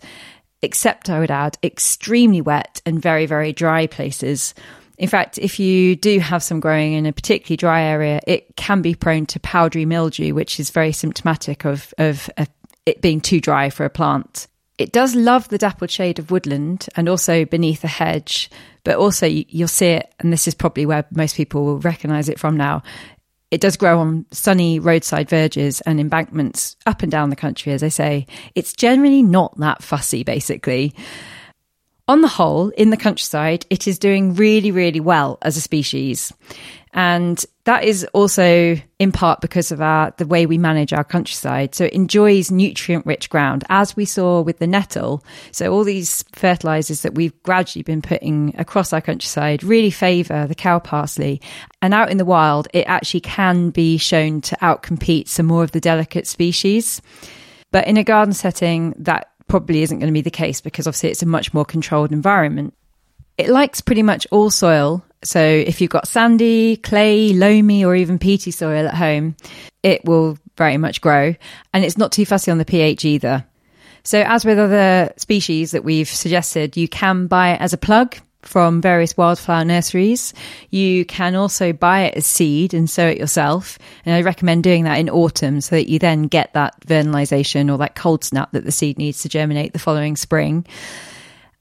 except, 0.61 1.09
I 1.09 1.19
would 1.19 1.31
add, 1.31 1.57
extremely 1.63 2.41
wet 2.41 2.81
and 2.85 3.01
very, 3.01 3.25
very 3.27 3.53
dry 3.53 3.87
places. 3.87 4.53
In 4.97 5.07
fact, 5.07 5.37
if 5.37 5.59
you 5.59 5.95
do 5.95 6.19
have 6.19 6.41
some 6.41 6.59
growing 6.59 6.93
in 6.93 7.05
a 7.05 7.13
particularly 7.13 7.57
dry 7.57 7.83
area, 7.83 8.21
it 8.25 8.55
can 8.55 8.81
be 8.81 8.95
prone 8.95 9.25
to 9.27 9.39
powdery 9.39 9.85
mildew, 9.85 10.33
which 10.33 10.59
is 10.59 10.69
very 10.69 10.91
symptomatic 10.91 11.65
of, 11.65 11.93
of 11.97 12.29
a 12.37 12.47
it 12.85 13.01
being 13.01 13.21
too 13.21 13.39
dry 13.39 13.69
for 13.69 13.85
a 13.85 13.89
plant. 13.89 14.47
It 14.77 14.91
does 14.91 15.15
love 15.15 15.47
the 15.47 15.57
dappled 15.57 15.89
shade 15.89 16.19
of 16.19 16.31
woodland 16.31 16.87
and 16.95 17.07
also 17.07 17.45
beneath 17.45 17.83
a 17.83 17.87
hedge, 17.87 18.49
but 18.83 18.97
also 18.97 19.25
you- 19.25 19.45
you'll 19.47 19.67
see 19.67 19.87
it, 19.87 20.13
and 20.19 20.33
this 20.33 20.47
is 20.47 20.53
probably 20.53 20.85
where 20.85 21.05
most 21.11 21.35
people 21.35 21.63
will 21.63 21.79
recognize 21.79 22.27
it 22.27 22.39
from 22.39 22.57
now. 22.57 22.83
It 23.51 23.61
does 23.61 23.77
grow 23.77 23.99
on 23.99 24.25
sunny 24.31 24.79
roadside 24.79 25.29
verges 25.29 25.79
and 25.81 25.99
embankments 25.99 26.75
up 26.85 27.03
and 27.03 27.11
down 27.11 27.29
the 27.29 27.35
country, 27.37 27.71
as 27.71 27.83
I 27.83 27.89
say. 27.89 28.27
It's 28.53 28.73
generally 28.73 29.21
not 29.23 29.57
that 29.59 29.81
fussy, 29.81 30.23
basically. 30.23 30.93
On 32.07 32.21
the 32.21 32.27
whole, 32.27 32.69
in 32.69 32.91
the 32.91 32.97
countryside, 32.97 33.65
it 33.71 33.87
is 33.87 33.97
doing 33.97 34.35
really, 34.35 34.71
really 34.71 34.99
well 34.99 35.39
as 35.41 35.57
a 35.57 35.61
species. 35.61 36.31
And 36.93 37.43
that 37.65 37.83
is 37.83 38.05
also 38.13 38.77
in 38.99 39.11
part 39.11 39.41
because 39.41 39.71
of 39.71 39.81
our, 39.81 40.13
the 40.17 40.25
way 40.25 40.45
we 40.45 40.57
manage 40.57 40.93
our 40.93 41.03
countryside. 41.03 41.75
So 41.75 41.85
it 41.85 41.93
enjoys 41.93 42.51
nutrient 42.51 43.05
rich 43.05 43.29
ground, 43.29 43.65
as 43.69 43.97
we 43.97 44.05
saw 44.05 44.41
with 44.41 44.59
the 44.59 44.67
nettle. 44.67 45.25
So 45.51 45.73
all 45.73 45.83
these 45.83 46.23
fertilizers 46.31 47.01
that 47.01 47.15
we've 47.15 47.33
gradually 47.43 47.83
been 47.83 48.01
putting 48.01 48.55
across 48.57 48.93
our 48.93 49.01
countryside 49.01 49.63
really 49.63 49.91
favor 49.91 50.47
the 50.47 50.55
cow 50.55 50.79
parsley. 50.79 51.41
And 51.81 51.93
out 51.93 52.11
in 52.11 52.17
the 52.17 52.23
wild, 52.23 52.69
it 52.71 52.85
actually 52.87 53.21
can 53.21 53.71
be 53.71 53.97
shown 53.97 54.39
to 54.41 54.55
outcompete 54.61 55.27
some 55.27 55.47
more 55.47 55.63
of 55.63 55.71
the 55.71 55.81
delicate 55.81 56.27
species. 56.27 57.01
But 57.71 57.87
in 57.87 57.97
a 57.97 58.05
garden 58.05 58.33
setting, 58.33 58.93
that 58.99 59.31
probably 59.47 59.81
isn't 59.81 59.99
going 59.99 60.07
to 60.07 60.13
be 60.13 60.21
the 60.21 60.31
case 60.31 60.61
because 60.61 60.87
obviously 60.87 61.11
it's 61.11 61.23
a 61.23 61.27
much 61.27 61.53
more 61.53 61.65
controlled 61.65 62.11
environment. 62.11 62.73
It 63.37 63.49
likes 63.49 63.81
pretty 63.81 64.03
much 64.03 64.25
all 64.31 64.49
soil. 64.49 65.03
So 65.23 65.39
if 65.41 65.81
you've 65.81 65.91
got 65.91 66.07
sandy, 66.07 66.77
clay, 66.77 67.33
loamy, 67.33 67.83
or 67.83 67.95
even 67.95 68.19
peaty 68.19 68.51
soil 68.51 68.87
at 68.87 68.95
home, 68.95 69.35
it 69.83 70.05
will 70.05 70.37
very 70.57 70.77
much 70.77 71.01
grow. 71.01 71.35
And 71.73 71.83
it's 71.83 71.97
not 71.97 72.11
too 72.11 72.25
fussy 72.25 72.51
on 72.51 72.57
the 72.57 72.65
pH 72.65 73.05
either. 73.05 73.45
So 74.03 74.21
as 74.21 74.45
with 74.45 74.59
other 74.59 75.11
species 75.17 75.71
that 75.71 75.83
we've 75.83 76.07
suggested, 76.07 76.77
you 76.77 76.87
can 76.87 77.27
buy 77.27 77.53
it 77.53 77.61
as 77.61 77.73
a 77.73 77.77
plug 77.77 78.17
from 78.47 78.81
various 78.81 79.17
wildflower 79.17 79.65
nurseries. 79.65 80.33
You 80.69 81.05
can 81.05 81.35
also 81.35 81.73
buy 81.73 82.03
it 82.03 82.15
as 82.15 82.25
seed 82.25 82.73
and 82.73 82.89
sow 82.89 83.07
it 83.07 83.17
yourself. 83.17 83.77
And 84.05 84.15
I 84.15 84.21
recommend 84.21 84.63
doing 84.63 84.83
that 84.85 84.99
in 84.99 85.09
autumn 85.09 85.61
so 85.61 85.75
that 85.75 85.89
you 85.89 85.99
then 85.99 86.23
get 86.23 86.53
that 86.53 86.79
vernalization 86.85 87.71
or 87.71 87.77
that 87.79 87.95
cold 87.95 88.23
snap 88.23 88.51
that 88.51 88.65
the 88.65 88.71
seed 88.71 88.97
needs 88.97 89.21
to 89.21 89.29
germinate 89.29 89.73
the 89.73 89.79
following 89.79 90.15
spring. 90.15 90.65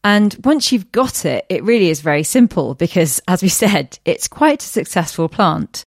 And 0.04 0.36
once 0.44 0.70
you've 0.70 0.92
got 0.92 1.24
it, 1.24 1.46
it 1.48 1.64
really 1.64 1.88
is 1.88 2.02
very 2.02 2.24
simple 2.24 2.74
because, 2.74 3.20
as 3.26 3.42
we 3.42 3.48
said, 3.48 3.98
it's 4.04 4.28
quite 4.28 4.62
a 4.62 4.66
successful 4.66 5.30
plant. 5.30 5.84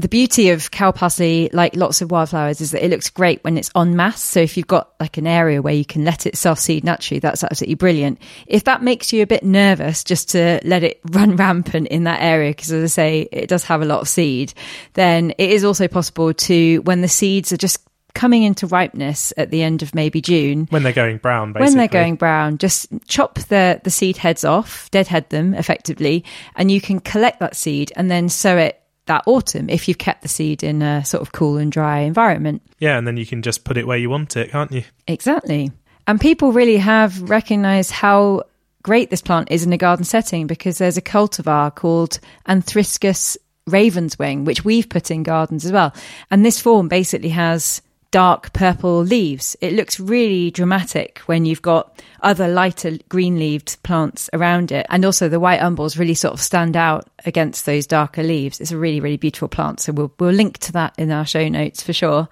The 0.00 0.08
beauty 0.08 0.50
of 0.50 0.72
cow 0.72 0.90
parsley, 0.90 1.48
like 1.52 1.76
lots 1.76 2.02
of 2.02 2.10
wildflowers, 2.10 2.60
is 2.60 2.72
that 2.72 2.84
it 2.84 2.90
looks 2.90 3.10
great 3.10 3.44
when 3.44 3.56
it's 3.56 3.70
en 3.76 3.94
masse. 3.94 4.20
So 4.20 4.40
if 4.40 4.56
you've 4.56 4.66
got 4.66 4.92
like 4.98 5.18
an 5.18 5.26
area 5.26 5.62
where 5.62 5.72
you 5.72 5.84
can 5.84 6.04
let 6.04 6.26
it 6.26 6.36
self 6.36 6.58
seed 6.58 6.82
naturally, 6.82 7.20
that's 7.20 7.44
absolutely 7.44 7.76
brilliant. 7.76 8.18
If 8.48 8.64
that 8.64 8.82
makes 8.82 9.12
you 9.12 9.22
a 9.22 9.26
bit 9.26 9.44
nervous 9.44 10.02
just 10.02 10.30
to 10.30 10.60
let 10.64 10.82
it 10.82 11.00
run 11.10 11.36
rampant 11.36 11.88
in 11.88 12.04
that 12.04 12.22
area, 12.22 12.50
because 12.50 12.72
as 12.72 12.82
I 12.82 12.92
say, 12.92 13.28
it 13.30 13.48
does 13.48 13.64
have 13.64 13.82
a 13.82 13.84
lot 13.84 14.00
of 14.00 14.08
seed, 14.08 14.52
then 14.94 15.30
it 15.38 15.50
is 15.50 15.64
also 15.64 15.86
possible 15.86 16.34
to, 16.34 16.78
when 16.78 17.00
the 17.00 17.08
seeds 17.08 17.52
are 17.52 17.56
just 17.56 17.78
coming 18.14 18.42
into 18.42 18.66
ripeness 18.66 19.32
at 19.36 19.50
the 19.50 19.62
end 19.62 19.82
of 19.82 19.94
maybe 19.94 20.20
June, 20.20 20.66
When 20.70 20.82
they're 20.82 20.92
going 20.92 21.18
brown, 21.18 21.52
basically. 21.52 21.66
when 21.66 21.76
they're 21.76 21.88
going 21.88 22.16
brown, 22.16 22.58
just 22.58 22.88
chop 23.06 23.38
the, 23.40 23.80
the 23.84 23.90
seed 23.90 24.16
heads 24.16 24.44
off, 24.44 24.90
deadhead 24.90 25.30
them 25.30 25.54
effectively, 25.54 26.24
and 26.56 26.70
you 26.70 26.80
can 26.80 27.00
collect 27.00 27.40
that 27.40 27.54
seed 27.56 27.92
and 27.96 28.10
then 28.10 28.28
sow 28.28 28.56
it 28.56 28.80
that 29.06 29.22
autumn 29.26 29.68
if 29.68 29.86
you've 29.86 29.98
kept 29.98 30.22
the 30.22 30.28
seed 30.28 30.62
in 30.62 30.82
a 30.82 31.04
sort 31.04 31.22
of 31.22 31.32
cool 31.32 31.56
and 31.56 31.70
dry 31.70 32.00
environment. 32.00 32.62
Yeah, 32.78 32.96
and 32.96 33.06
then 33.06 33.16
you 33.16 33.26
can 33.26 33.42
just 33.42 33.64
put 33.64 33.76
it 33.76 33.86
where 33.86 33.98
you 33.98 34.10
want 34.10 34.36
it, 34.36 34.50
can't 34.50 34.72
you? 34.72 34.84
Exactly. 35.06 35.70
And 36.06 36.20
people 36.20 36.52
really 36.52 36.76
have 36.76 37.22
recognized 37.28 37.90
how 37.90 38.44
great 38.82 39.10
this 39.10 39.22
plant 39.22 39.50
is 39.50 39.64
in 39.64 39.72
a 39.72 39.78
garden 39.78 40.04
setting 40.04 40.46
because 40.46 40.78
there's 40.78 40.98
a 40.98 41.02
cultivar 41.02 41.74
called 41.74 42.18
Anthriscus 42.46 43.36
ravenswing, 43.68 44.44
which 44.44 44.64
we've 44.64 44.88
put 44.88 45.10
in 45.10 45.22
gardens 45.22 45.64
as 45.64 45.72
well. 45.72 45.94
And 46.30 46.44
this 46.44 46.60
form 46.60 46.88
basically 46.88 47.30
has 47.30 47.80
dark 48.14 48.52
purple 48.52 49.00
leaves. 49.00 49.56
It 49.60 49.72
looks 49.72 49.98
really 49.98 50.52
dramatic 50.52 51.18
when 51.26 51.44
you've 51.44 51.62
got 51.62 52.00
other 52.20 52.46
lighter 52.46 52.92
green 53.08 53.40
leaved 53.40 53.82
plants 53.82 54.30
around 54.32 54.70
it. 54.70 54.86
And 54.88 55.04
also 55.04 55.28
the 55.28 55.40
white 55.40 55.58
umbels 55.58 55.98
really 55.98 56.14
sort 56.14 56.32
of 56.32 56.40
stand 56.40 56.76
out 56.76 57.10
against 57.26 57.66
those 57.66 57.88
darker 57.88 58.22
leaves. 58.22 58.60
It's 58.60 58.70
a 58.70 58.78
really, 58.78 59.00
really 59.00 59.16
beautiful 59.16 59.48
plant. 59.48 59.80
So 59.80 59.90
we'll, 59.90 60.12
we'll 60.20 60.30
link 60.30 60.58
to 60.58 60.72
that 60.74 60.94
in 60.96 61.10
our 61.10 61.26
show 61.26 61.48
notes 61.48 61.82
for 61.82 61.92
sure. 61.92 62.28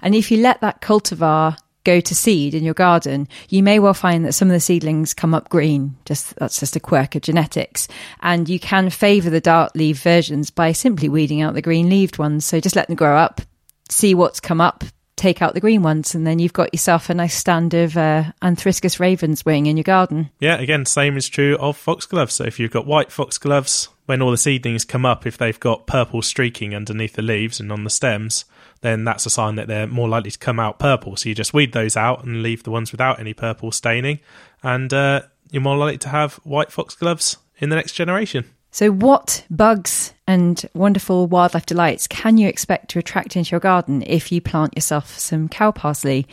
And 0.00 0.14
if 0.14 0.30
you 0.30 0.38
let 0.38 0.62
that 0.62 0.80
cultivar 0.80 1.58
go 1.84 2.00
to 2.00 2.14
seed 2.14 2.54
in 2.54 2.64
your 2.64 2.72
garden, 2.72 3.28
you 3.50 3.62
may 3.62 3.78
well 3.78 3.92
find 3.92 4.24
that 4.24 4.32
some 4.32 4.48
of 4.48 4.54
the 4.54 4.60
seedlings 4.60 5.12
come 5.12 5.34
up 5.34 5.50
green. 5.50 5.94
Just 6.06 6.36
that's 6.36 6.58
just 6.58 6.74
a 6.74 6.80
quirk 6.80 7.16
of 7.16 7.20
genetics. 7.20 7.86
And 8.20 8.48
you 8.48 8.58
can 8.58 8.88
favour 8.88 9.28
the 9.28 9.42
dark 9.42 9.72
leaf 9.74 10.02
versions 10.02 10.50
by 10.50 10.72
simply 10.72 11.10
weeding 11.10 11.42
out 11.42 11.52
the 11.52 11.60
green 11.60 11.90
leaved 11.90 12.16
ones. 12.16 12.46
So 12.46 12.60
just 12.60 12.76
let 12.76 12.86
them 12.86 12.96
grow 12.96 13.18
up, 13.18 13.42
see 13.90 14.14
what's 14.14 14.40
come 14.40 14.62
up, 14.62 14.84
take 15.18 15.42
out 15.42 15.54
the 15.54 15.60
green 15.60 15.82
ones, 15.82 16.14
and 16.14 16.26
then 16.26 16.38
you've 16.38 16.52
got 16.52 16.72
yourself 16.72 17.10
a 17.10 17.14
nice 17.14 17.34
stand 17.34 17.74
of 17.74 17.96
uh, 17.96 18.24
Anthriscus 18.40 18.98
ravenswing 18.98 19.66
in 19.66 19.76
your 19.76 19.84
garden. 19.84 20.30
Yeah, 20.40 20.58
again, 20.58 20.86
same 20.86 21.16
is 21.16 21.28
true 21.28 21.56
of 21.58 21.76
foxgloves. 21.76 22.34
So 22.34 22.44
if 22.44 22.58
you've 22.58 22.70
got 22.70 22.86
white 22.86 23.12
foxgloves, 23.12 23.88
when 24.06 24.22
all 24.22 24.30
the 24.30 24.38
seedlings 24.38 24.86
come 24.86 25.04
up, 25.04 25.26
if 25.26 25.36
they've 25.36 25.60
got 25.60 25.86
purple 25.86 26.22
streaking 26.22 26.74
underneath 26.74 27.12
the 27.12 27.22
leaves 27.22 27.60
and 27.60 27.70
on 27.70 27.84
the 27.84 27.90
stems, 27.90 28.46
then 28.80 29.04
that's 29.04 29.26
a 29.26 29.30
sign 29.30 29.56
that 29.56 29.68
they're 29.68 29.86
more 29.86 30.08
likely 30.08 30.30
to 30.30 30.38
come 30.38 30.58
out 30.58 30.78
purple. 30.78 31.16
So 31.16 31.28
you 31.28 31.34
just 31.34 31.52
weed 31.52 31.72
those 31.72 31.96
out 31.96 32.24
and 32.24 32.42
leave 32.42 32.62
the 32.62 32.70
ones 32.70 32.92
without 32.92 33.20
any 33.20 33.34
purple 33.34 33.72
staining, 33.72 34.20
and 34.62 34.92
uh, 34.94 35.22
you're 35.50 35.62
more 35.62 35.76
likely 35.76 35.98
to 35.98 36.08
have 36.08 36.34
white 36.36 36.72
foxgloves 36.72 37.36
in 37.58 37.68
the 37.68 37.76
next 37.76 37.92
generation. 37.92 38.44
So, 38.70 38.90
what 38.90 39.44
bugs 39.50 40.14
and 40.28 40.64
wonderful 40.74 41.26
wildlife 41.26 41.66
delights 41.66 42.06
can 42.06 42.36
you 42.36 42.46
expect 42.46 42.90
to 42.90 42.98
attract 42.98 43.34
into 43.34 43.50
your 43.50 43.60
garden 43.60 44.04
if 44.06 44.30
you 44.30 44.40
plant 44.40 44.76
yourself 44.76 45.18
some 45.18 45.48
cow 45.48 45.72
parsley? 45.72 46.26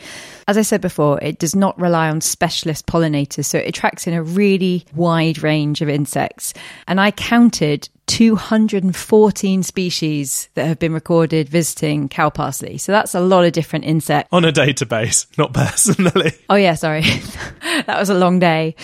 As 0.46 0.58
I 0.58 0.62
said 0.62 0.80
before, 0.80 1.18
it 1.20 1.38
does 1.38 1.56
not 1.56 1.80
rely 1.80 2.08
on 2.08 2.20
specialist 2.20 2.86
pollinators, 2.86 3.46
so 3.46 3.58
it 3.58 3.66
attracts 3.66 4.06
in 4.06 4.12
a 4.12 4.22
really 4.22 4.84
wide 4.94 5.42
range 5.42 5.80
of 5.80 5.88
insects. 5.88 6.52
And 6.86 7.00
I 7.00 7.10
counted 7.10 7.88
214 8.06 9.62
species 9.62 10.48
that 10.54 10.66
have 10.66 10.78
been 10.78 10.92
recorded 10.92 11.48
visiting 11.48 12.08
cow 12.08 12.30
parsley. 12.30 12.78
So 12.78 12.92
that's 12.92 13.14
a 13.14 13.20
lot 13.20 13.44
of 13.44 13.52
different 13.52 13.86
insects. 13.86 14.28
On 14.30 14.44
a 14.44 14.52
database, 14.52 15.26
not 15.38 15.52
personally. 15.54 16.32
Oh, 16.50 16.54
yeah, 16.54 16.74
sorry. 16.74 17.00
that 17.86 17.98
was 17.98 18.10
a 18.10 18.14
long 18.14 18.38
day. 18.38 18.76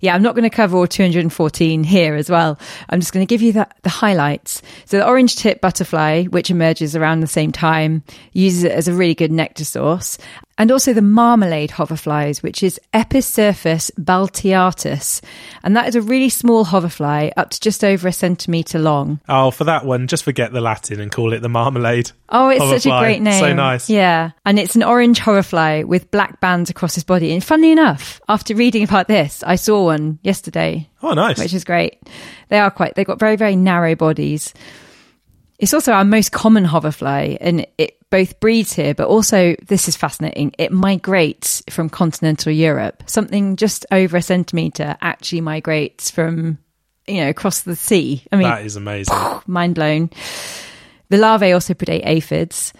Yeah, 0.00 0.14
I'm 0.14 0.22
not 0.22 0.34
going 0.34 0.48
to 0.48 0.54
cover 0.54 0.76
all 0.76 0.86
214 0.86 1.84
here 1.84 2.14
as 2.14 2.30
well. 2.30 2.58
I'm 2.88 3.00
just 3.00 3.12
going 3.12 3.26
to 3.26 3.28
give 3.32 3.42
you 3.42 3.52
the, 3.52 3.68
the 3.82 3.88
highlights. 3.88 4.62
So 4.84 4.98
the 4.98 5.06
orange 5.06 5.36
tip 5.36 5.60
butterfly, 5.60 6.24
which 6.24 6.50
emerges 6.50 6.94
around 6.94 7.20
the 7.20 7.26
same 7.26 7.52
time, 7.52 8.02
uses 8.32 8.64
it 8.64 8.72
as 8.72 8.88
a 8.88 8.94
really 8.94 9.14
good 9.14 9.32
nectar 9.32 9.64
source. 9.64 10.18
And 10.58 10.70
also 10.70 10.94
the 10.94 11.02
marmalade 11.02 11.70
hoverflies, 11.72 12.42
which 12.42 12.62
is 12.62 12.80
Episyrphus 12.94 13.90
balteatus. 14.00 15.20
And 15.62 15.76
that 15.76 15.86
is 15.88 15.94
a 15.94 16.00
really 16.00 16.30
small 16.30 16.64
hoverfly, 16.64 17.30
up 17.36 17.50
to 17.50 17.60
just 17.60 17.84
over 17.84 18.08
a 18.08 18.12
centimetre 18.12 18.78
long. 18.78 19.20
Oh, 19.28 19.50
for 19.50 19.64
that 19.64 19.84
one, 19.84 20.06
just 20.06 20.24
forget 20.24 20.52
the 20.52 20.62
Latin 20.62 20.98
and 21.00 21.12
call 21.12 21.34
it 21.34 21.40
the 21.42 21.50
marmalade. 21.50 22.10
Oh, 22.30 22.48
it's 22.48 22.64
such 22.82 22.86
a 22.86 22.98
great 23.00 23.20
name. 23.20 23.40
So 23.40 23.52
nice. 23.54 23.90
Yeah. 23.90 24.30
And 24.46 24.58
it's 24.58 24.76
an 24.76 24.82
orange 24.82 25.18
hoverfly 25.18 25.84
with 25.84 26.10
black 26.10 26.40
bands 26.40 26.70
across 26.70 26.94
his 26.94 27.04
body. 27.04 27.32
And 27.32 27.44
funnily 27.44 27.72
enough, 27.72 28.20
after 28.28 28.54
reading 28.54 28.82
about 28.82 29.08
this, 29.08 29.42
I 29.46 29.56
saw 29.56 29.84
one 29.84 30.18
yesterday, 30.22 30.88
Oh, 31.02 31.12
nice. 31.12 31.38
which 31.38 31.52
is 31.54 31.64
great. 31.64 31.98
They 32.48 32.58
are 32.58 32.70
quite, 32.70 32.94
they've 32.94 33.06
got 33.06 33.18
very, 33.20 33.36
very 33.36 33.56
narrow 33.56 33.94
bodies. 33.94 34.54
It's 35.58 35.74
also 35.74 35.92
our 35.92 36.04
most 36.04 36.32
common 36.32 36.64
hoverfly 36.64 37.38
and 37.40 37.66
it 37.78 37.96
both 38.10 38.38
breeds 38.40 38.72
here, 38.72 38.94
but 38.94 39.08
also, 39.08 39.56
this 39.66 39.88
is 39.88 39.96
fascinating, 39.96 40.54
it 40.58 40.70
migrates 40.70 41.62
from 41.70 41.88
continental 41.88 42.52
Europe. 42.52 43.02
Something 43.06 43.56
just 43.56 43.84
over 43.90 44.16
a 44.16 44.22
centimetre 44.22 44.96
actually 45.00 45.40
migrates 45.40 46.10
from, 46.10 46.58
you 47.06 47.22
know, 47.22 47.28
across 47.28 47.62
the 47.62 47.74
sea. 47.76 48.22
I 48.30 48.36
mean, 48.36 48.48
that 48.48 48.64
is 48.64 48.76
amazing. 48.76 49.16
mind 49.46 49.74
blown. 49.74 50.10
The 51.08 51.18
larvae 51.18 51.52
also 51.52 51.74
predate 51.74 52.02
aphids. 52.04 52.72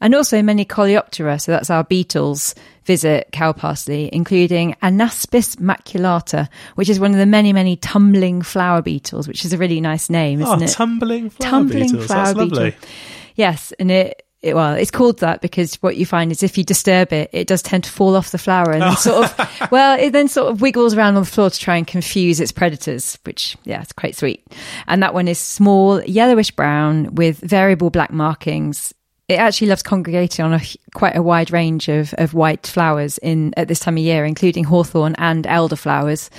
And 0.00 0.14
also 0.14 0.42
many 0.42 0.64
coleoptera, 0.64 1.40
so 1.40 1.52
that's 1.52 1.70
our 1.70 1.84
beetles, 1.84 2.54
visit 2.84 3.28
cow 3.32 3.52
parsley, 3.52 4.08
including 4.12 4.74
Anaspis 4.82 5.56
maculata, 5.56 6.48
which 6.76 6.88
is 6.88 7.00
one 7.00 7.10
of 7.12 7.18
the 7.18 7.26
many, 7.26 7.52
many 7.52 7.76
tumbling 7.76 8.42
flower 8.42 8.80
beetles, 8.82 9.26
which 9.26 9.44
is 9.44 9.52
a 9.52 9.58
really 9.58 9.80
nice 9.80 10.08
name, 10.08 10.40
Oh, 10.42 10.54
isn't 10.54 10.62
ah, 10.62 10.64
it? 10.64 10.70
tumbling 10.70 11.30
flower 11.30 11.50
tumbling 11.50 11.82
beetles. 11.84 12.06
flower 12.06 12.24
That's 12.26 12.38
lovely. 12.38 12.70
beetle. 12.70 12.88
Yes, 13.34 13.72
and 13.78 13.90
it, 13.90 14.24
it 14.40 14.54
well, 14.54 14.74
it's 14.74 14.90
called 14.92 15.18
that 15.18 15.40
because 15.42 15.74
what 15.76 15.96
you 15.96 16.06
find 16.06 16.30
is 16.30 16.42
if 16.42 16.56
you 16.56 16.64
disturb 16.64 17.12
it, 17.12 17.30
it 17.32 17.46
does 17.48 17.60
tend 17.60 17.84
to 17.84 17.90
fall 17.90 18.14
off 18.14 18.30
the 18.30 18.38
flower 18.38 18.70
and 18.70 18.82
then 18.82 18.92
oh. 18.92 18.94
sort 18.94 19.24
of, 19.24 19.70
well, 19.72 19.98
it 19.98 20.12
then 20.12 20.28
sort 20.28 20.50
of 20.50 20.60
wiggles 20.60 20.94
around 20.94 21.16
on 21.16 21.22
the 21.22 21.28
floor 21.28 21.50
to 21.50 21.58
try 21.58 21.76
and 21.76 21.86
confuse 21.86 22.40
its 22.40 22.52
predators, 22.52 23.18
which 23.24 23.56
yeah, 23.64 23.82
it's 23.82 23.92
quite 23.92 24.14
sweet. 24.16 24.46
And 24.86 25.02
that 25.02 25.12
one 25.12 25.26
is 25.28 25.38
small, 25.38 26.00
yellowish 26.04 26.52
brown 26.52 27.14
with 27.16 27.38
variable 27.38 27.90
black 27.90 28.12
markings. 28.12 28.94
It 29.28 29.38
actually 29.38 29.68
loves 29.68 29.82
congregating 29.82 30.44
on 30.44 30.54
a 30.54 30.60
quite 30.94 31.16
a 31.16 31.22
wide 31.22 31.50
range 31.50 31.88
of, 31.88 32.14
of 32.16 32.32
white 32.32 32.66
flowers 32.66 33.18
in 33.18 33.52
at 33.56 33.68
this 33.68 33.80
time 33.80 33.98
of 33.98 34.02
year, 34.02 34.24
including 34.24 34.64
hawthorn 34.64 35.14
and 35.18 35.46
elder 35.46 35.76
flowers. 35.76 36.30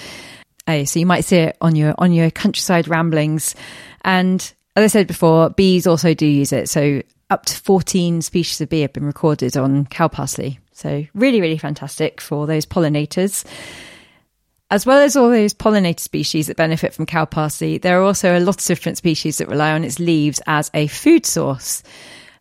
Oh, 0.68 0.84
so 0.84 1.00
you 1.00 1.06
might 1.06 1.26
see 1.26 1.38
it 1.38 1.58
on 1.62 1.76
your 1.76 1.94
on 2.00 2.12
your 2.14 2.32
countryside 2.32 2.88
ramblings. 2.88 3.56
And 4.04 4.42
as 4.76 4.84
I 4.84 4.88
said 4.88 5.08
before, 5.08 5.52
bees 5.52 5.86
also 5.86 6.14
do 6.14 6.26
use 6.26 6.52
it. 6.52 6.68
So 6.68 7.04
up 7.30 7.46
to 7.46 7.56
14 7.56 8.24
species 8.24 8.60
of 8.62 8.70
bee 8.70 8.82
have 8.82 8.94
been 8.94 9.06
recorded 9.06 9.56
on 9.56 9.86
cow 9.86 10.08
parsley. 10.08 10.60
So 10.72 11.06
really, 11.14 11.42
really 11.42 11.58
fantastic 11.58 12.22
for 12.22 12.48
those 12.48 12.66
pollinators. 12.66 13.46
As 14.72 14.86
well 14.86 15.00
as 15.00 15.16
all 15.16 15.30
those 15.30 15.54
pollinator 15.54 16.00
species 16.00 16.48
that 16.48 16.58
benefit 16.58 16.94
from 16.94 17.06
cow 17.06 17.26
parsley, 17.26 17.78
there 17.78 18.00
are 18.00 18.04
also 18.04 18.38
a 18.38 18.40
lot 18.40 18.60
of 18.60 18.66
different 18.66 18.98
species 18.98 19.40
that 19.40 19.48
rely 19.48 19.74
on 19.74 19.84
its 19.84 20.00
leaves 20.00 20.42
as 20.48 20.72
a 20.74 20.88
food 20.88 21.26
source. 21.26 21.84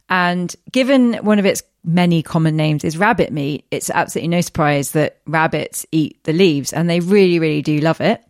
And 0.08 0.54
given 0.70 1.14
one 1.14 1.38
of 1.38 1.46
its 1.46 1.62
many 1.84 2.22
common 2.22 2.56
names 2.56 2.84
is 2.84 2.98
rabbit 2.98 3.32
meat, 3.32 3.64
it's 3.70 3.90
absolutely 3.90 4.28
no 4.28 4.40
surprise 4.40 4.92
that 4.92 5.18
rabbits 5.26 5.86
eat 5.92 6.22
the 6.24 6.32
leaves 6.32 6.72
and 6.72 6.88
they 6.88 7.00
really, 7.00 7.38
really 7.38 7.62
do 7.62 7.78
love 7.78 8.00
it. 8.00 8.22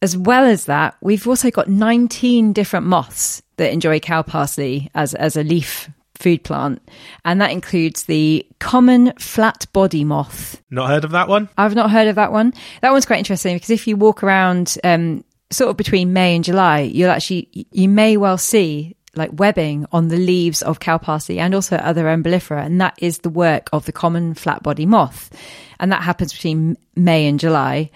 As 0.00 0.16
well 0.16 0.44
as 0.44 0.64
that, 0.64 0.96
we've 1.00 1.26
also 1.28 1.50
got 1.50 1.68
19 1.68 2.52
different 2.52 2.86
moths 2.86 3.42
that 3.56 3.72
enjoy 3.72 4.00
cow 4.00 4.22
parsley 4.22 4.90
as, 4.94 5.14
as 5.14 5.36
a 5.36 5.44
leaf 5.44 5.88
food 6.16 6.42
plant. 6.42 6.82
And 7.24 7.40
that 7.40 7.52
includes 7.52 8.04
the 8.04 8.46
common 8.58 9.12
flat 9.18 9.66
body 9.72 10.04
moth, 10.04 10.62
Not 10.70 10.88
heard 10.88 11.04
of 11.04 11.10
that 11.12 11.28
one? 11.28 11.48
I've 11.58 11.74
not 11.74 11.90
heard 11.90 12.08
of 12.08 12.16
that 12.16 12.32
one. 12.32 12.54
That 12.80 12.92
one's 12.92 13.06
quite 13.06 13.18
interesting 13.18 13.56
because 13.56 13.70
if 13.70 13.86
you 13.86 13.96
walk 13.96 14.22
around 14.22 14.76
um, 14.82 15.24
sort 15.50 15.70
of 15.70 15.76
between 15.76 16.12
May 16.12 16.34
and 16.34 16.44
July, 16.44 16.80
you'll 16.80 17.10
actually, 17.10 17.66
you 17.70 17.88
may 17.88 18.16
well 18.16 18.38
see 18.38 18.96
like 19.14 19.30
webbing 19.32 19.86
on 19.92 20.08
the 20.08 20.16
leaves 20.16 20.62
of 20.62 20.80
cow 20.80 20.98
parsley 20.98 21.38
and 21.38 21.54
also 21.54 21.76
other 21.76 22.04
umbellifera. 22.04 22.64
And 22.64 22.80
that 22.80 22.94
is 22.98 23.18
the 23.18 23.30
work 23.30 23.68
of 23.72 23.84
the 23.86 23.92
common 23.92 24.34
flat 24.34 24.62
body 24.62 24.86
moth. 24.86 25.30
And 25.78 25.92
that 25.92 26.02
happens 26.02 26.32
between 26.32 26.76
May 26.96 27.26
and 27.26 27.38
July. 27.38 27.90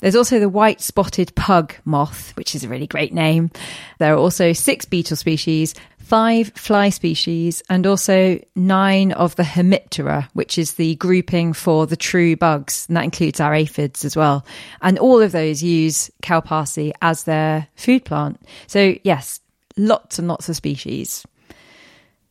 There's 0.00 0.16
also 0.16 0.38
the 0.38 0.48
white 0.48 0.80
spotted 0.80 1.34
pug 1.34 1.74
moth, 1.84 2.36
which 2.36 2.54
is 2.54 2.64
a 2.64 2.68
really 2.68 2.86
great 2.86 3.14
name. 3.14 3.50
There 3.98 4.14
are 4.14 4.18
also 4.18 4.52
six 4.52 4.84
beetle 4.84 5.16
species, 5.16 5.74
five 5.98 6.52
fly 6.54 6.90
species, 6.90 7.62
and 7.70 7.86
also 7.86 8.38
nine 8.54 9.12
of 9.12 9.34
the 9.36 9.42
Hemiptera, 9.42 10.28
which 10.34 10.58
is 10.58 10.74
the 10.74 10.96
grouping 10.96 11.52
for 11.52 11.86
the 11.86 11.96
true 11.96 12.36
bugs. 12.36 12.86
And 12.88 12.96
that 12.96 13.04
includes 13.04 13.40
our 13.40 13.54
aphids 13.54 14.04
as 14.04 14.16
well. 14.16 14.44
And 14.82 14.98
all 14.98 15.22
of 15.22 15.32
those 15.32 15.62
use 15.62 16.10
cow 16.22 16.40
parsley 16.40 16.92
as 17.00 17.24
their 17.24 17.66
food 17.74 18.04
plant. 18.04 18.40
So, 18.66 18.94
yes, 19.02 19.40
lots 19.76 20.18
and 20.18 20.28
lots 20.28 20.48
of 20.48 20.56
species. 20.56 21.24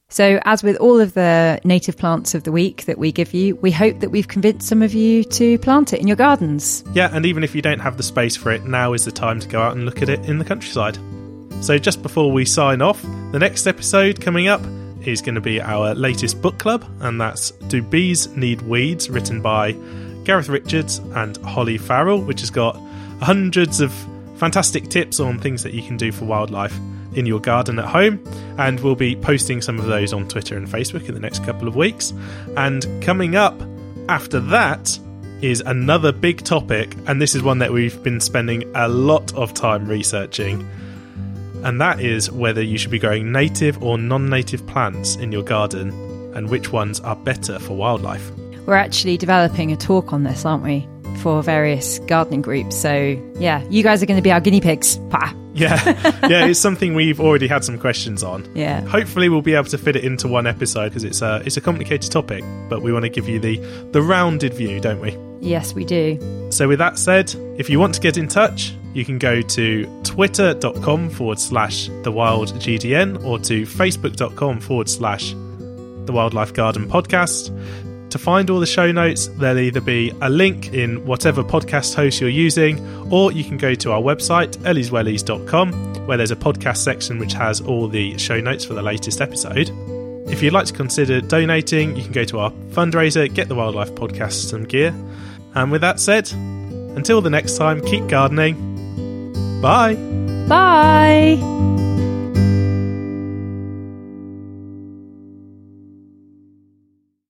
So, 0.08 0.40
as 0.46 0.64
with 0.64 0.78
all 0.78 1.00
of 1.00 1.14
the 1.14 1.60
native 1.64 1.98
plants 1.98 2.36
of 2.36 2.44
the 2.44 2.52
week 2.52 2.86
that 2.86 2.98
we 2.98 3.12
give 3.12 3.34
you, 3.34 3.56
we 3.56 3.72
hope 3.72 4.00
that 4.02 4.12
we've 4.12 4.28
convinced 4.28 4.68
some 4.68 4.82
of 4.82 4.94
you 4.94 5.24
to 5.26 5.58
plant 5.60 5.94
it 5.94 6.00
in 6.00 6.08
your 6.08 6.16
gardens. 6.16 6.84
Yeah, 6.94 7.10
and 7.12 7.26
even 7.26 7.44
if 7.44 7.56
you 7.56 7.62
don't 7.62 7.80
have 7.80 7.98
the 7.98 8.04
space 8.04 8.36
for 8.36 8.52
it, 8.52 8.64
now 8.66 8.94
is 8.94 9.06
the 9.06 9.12
time 9.12 9.40
to 9.40 9.48
go 9.48 9.62
out 9.62 9.76
and 9.76 9.84
look 9.84 10.02
at 10.02 10.10
it 10.10 10.20
in 10.30 10.38
the 10.38 10.46
countryside. 10.46 10.98
So, 11.62 11.78
just 11.80 12.04
before 12.04 12.32
we 12.32 12.46
sign 12.46 12.82
off, 12.82 13.02
the 13.32 13.40
next 13.40 13.66
episode 13.66 14.22
coming 14.22 14.48
up 14.48 14.62
is 15.02 15.22
going 15.22 15.36
to 15.36 15.42
be 15.42 15.60
our 15.60 15.96
latest 15.96 16.40
book 16.42 16.60
club, 16.60 16.86
and 17.02 17.20
that's 17.20 17.52
Do 17.68 17.82
Bees 17.82 18.28
Need 18.38 18.62
Weeds, 18.62 19.10
written 19.10 19.42
by 19.42 19.72
Gareth 20.24 20.50
Richards 20.50 21.00
and 21.00 21.36
Holly 21.38 21.80
Farrell, 21.80 22.22
which 22.22 22.42
has 22.42 22.52
got 22.52 22.80
hundreds 23.22 23.82
of 23.82 23.92
fantastic 24.38 24.90
tips 24.90 25.20
on 25.20 25.40
things 25.40 25.64
that 25.64 25.74
you 25.74 25.82
can 25.82 25.98
do 25.98 26.12
for 26.12 26.26
wildlife 26.26 26.78
in 27.16 27.26
your 27.26 27.40
garden 27.40 27.80
at 27.80 27.86
home. 27.86 28.24
And 28.58 28.80
we'll 28.80 28.96
be 28.96 29.16
posting 29.16 29.62
some 29.62 29.80
of 29.80 29.86
those 29.86 30.14
on 30.14 30.28
Twitter 30.28 30.58
and 30.58 30.68
Facebook 30.68 31.08
in 31.08 31.14
the 31.14 31.20
next 31.20 31.44
couple 31.44 31.68
of 31.68 31.76
weeks. 31.76 32.14
And 32.56 32.86
coming 33.04 33.36
up 33.36 33.60
after 34.10 34.40
that 34.40 35.00
is 35.42 35.62
another 35.62 36.12
big 36.12 36.44
topic, 36.44 36.96
and 37.08 37.22
this 37.22 37.36
is 37.36 37.44
one 37.44 37.60
that 37.60 37.72
we've 37.72 38.02
been 38.04 38.20
spending 38.20 38.64
a 38.76 38.88
lot 38.88 39.34
of 39.36 39.54
time 39.54 39.88
researching. 39.88 40.68
And 41.64 41.82
that 41.82 42.00
is 42.00 42.32
whether 42.32 42.62
you 42.62 42.78
should 42.78 42.92
be 42.92 43.00
growing 43.00 43.32
native 43.32 43.82
or 43.82 43.98
non 43.98 44.30
native 44.30 44.66
plants 44.68 45.16
in 45.16 45.32
your 45.32 45.44
garden 45.44 45.90
and 46.36 46.50
which 46.50 46.72
ones 46.72 47.00
are 47.00 47.16
better 47.16 47.60
for 47.60 47.76
wildlife. 47.76 48.32
We're 48.66 48.76
actually 48.76 49.18
developing 49.18 49.72
a 49.72 49.78
talk 49.78 50.14
on 50.14 50.24
this, 50.24 50.46
aren't 50.46 50.64
we? 50.64 50.88
For 51.20 51.42
various 51.42 52.00
gardening 52.00 52.42
groups. 52.42 52.76
So, 52.76 53.20
yeah, 53.40 53.64
you 53.70 53.84
guys 53.84 54.04
are 54.04 54.06
going 54.06 54.18
to 54.18 54.24
be 54.24 54.32
our 54.32 54.42
guinea 54.42 54.62
pigs. 54.62 54.98
Pah. 55.10 55.34
Yeah, 55.66 56.28
yeah, 56.28 56.46
it's 56.48 56.60
something 56.60 56.96
we've 56.96 57.22
already 57.22 57.48
had 57.48 57.64
some 57.64 57.80
questions 57.80 58.24
on. 58.24 58.46
Yeah. 58.56 58.82
Hopefully, 58.82 59.30
we'll 59.30 59.42
be 59.42 59.54
able 59.54 59.70
to 59.70 59.78
fit 59.78 59.96
it 59.96 60.04
into 60.04 60.28
one 60.28 60.48
episode 60.48 60.90
because 60.90 61.06
it's 61.06 61.22
a 61.22 61.42
it's 61.46 61.56
a 61.56 61.62
complicated 61.62 62.12
topic, 62.12 62.44
but 62.70 62.82
we 62.82 62.92
want 62.92 63.04
to 63.06 63.10
give 63.10 63.30
you 63.30 63.40
the 63.40 63.56
the 63.94 64.02
rounded 64.02 64.54
view, 64.54 64.82
don't 64.82 65.00
we? 65.00 65.18
Yes, 65.40 65.74
we 65.74 65.86
do. 65.86 66.20
So, 66.52 66.68
with 66.68 66.80
that 66.80 66.98
said, 66.98 67.34
if 67.58 67.70
you 67.70 67.80
want 67.80 67.96
to 67.96 68.02
get 68.02 68.18
in 68.18 68.28
touch, 68.28 68.74
you 68.94 69.06
can 69.06 69.18
go 69.18 69.42
to 69.42 70.02
twitter.com 70.04 71.10
forward 71.10 71.40
slash 71.40 71.88
the 72.04 72.12
wild 72.12 72.54
GDN 72.56 73.24
or 73.24 73.40
to 73.40 73.64
facebook.com 73.64 74.60
forward 74.60 74.90
slash 74.90 75.32
the 75.32 76.12
wildlife 76.12 76.54
garden 76.54 76.86
podcast. 76.88 77.50
To 78.16 78.20
find 78.20 78.50
all 78.50 78.62
the 78.62 78.66
show 78.66 78.94
notes, 78.94 79.28
there'll 79.28 79.60
either 79.60 79.82
be 79.82 80.14
a 80.22 80.30
link 80.30 80.74
in 80.74 81.06
whatever 81.06 81.44
podcast 81.44 81.96
host 81.96 82.22
you're 82.22 82.30
using, 82.30 82.80
or 83.12 83.34
you 83.34 83.44
can 83.44 83.58
go 83.58 83.76
to 83.76 83.92
our 83.92 84.00
website, 84.00 84.56
ellieswellies.com, 84.60 86.08
where 86.08 86.16
there's 86.16 86.32
a 86.32 86.36
podcast 86.38 86.78
section 86.78 87.20
which 87.20 87.34
has 87.34 87.60
all 87.60 87.90
the 87.90 88.18
show 88.18 88.40
notes 88.40 88.64
for 88.64 88.74
the 88.74 88.82
latest 88.82 89.20
episode. 89.20 89.70
If 90.30 90.42
you'd 90.42 90.54
like 90.54 90.66
to 90.68 90.74
consider 90.74 91.20
donating, 91.20 91.98
you 91.98 92.04
can 92.04 92.14
go 92.14 92.24
to 92.24 92.40
our 92.40 92.52
fundraiser, 92.70 93.34
get 93.34 93.50
the 93.50 93.56
Wildlife 93.56 93.92
Podcast 93.96 94.50
some 94.50 94.64
gear. 94.64 94.96
And 95.54 95.70
with 95.70 95.82
that 95.82 96.00
said, 96.00 96.32
until 96.32 97.20
the 97.20 97.30
next 97.30 97.58
time, 97.58 97.82
keep 97.82 98.08
gardening. 98.08 99.60
Bye. 99.62 99.96
Bye. 100.48 101.85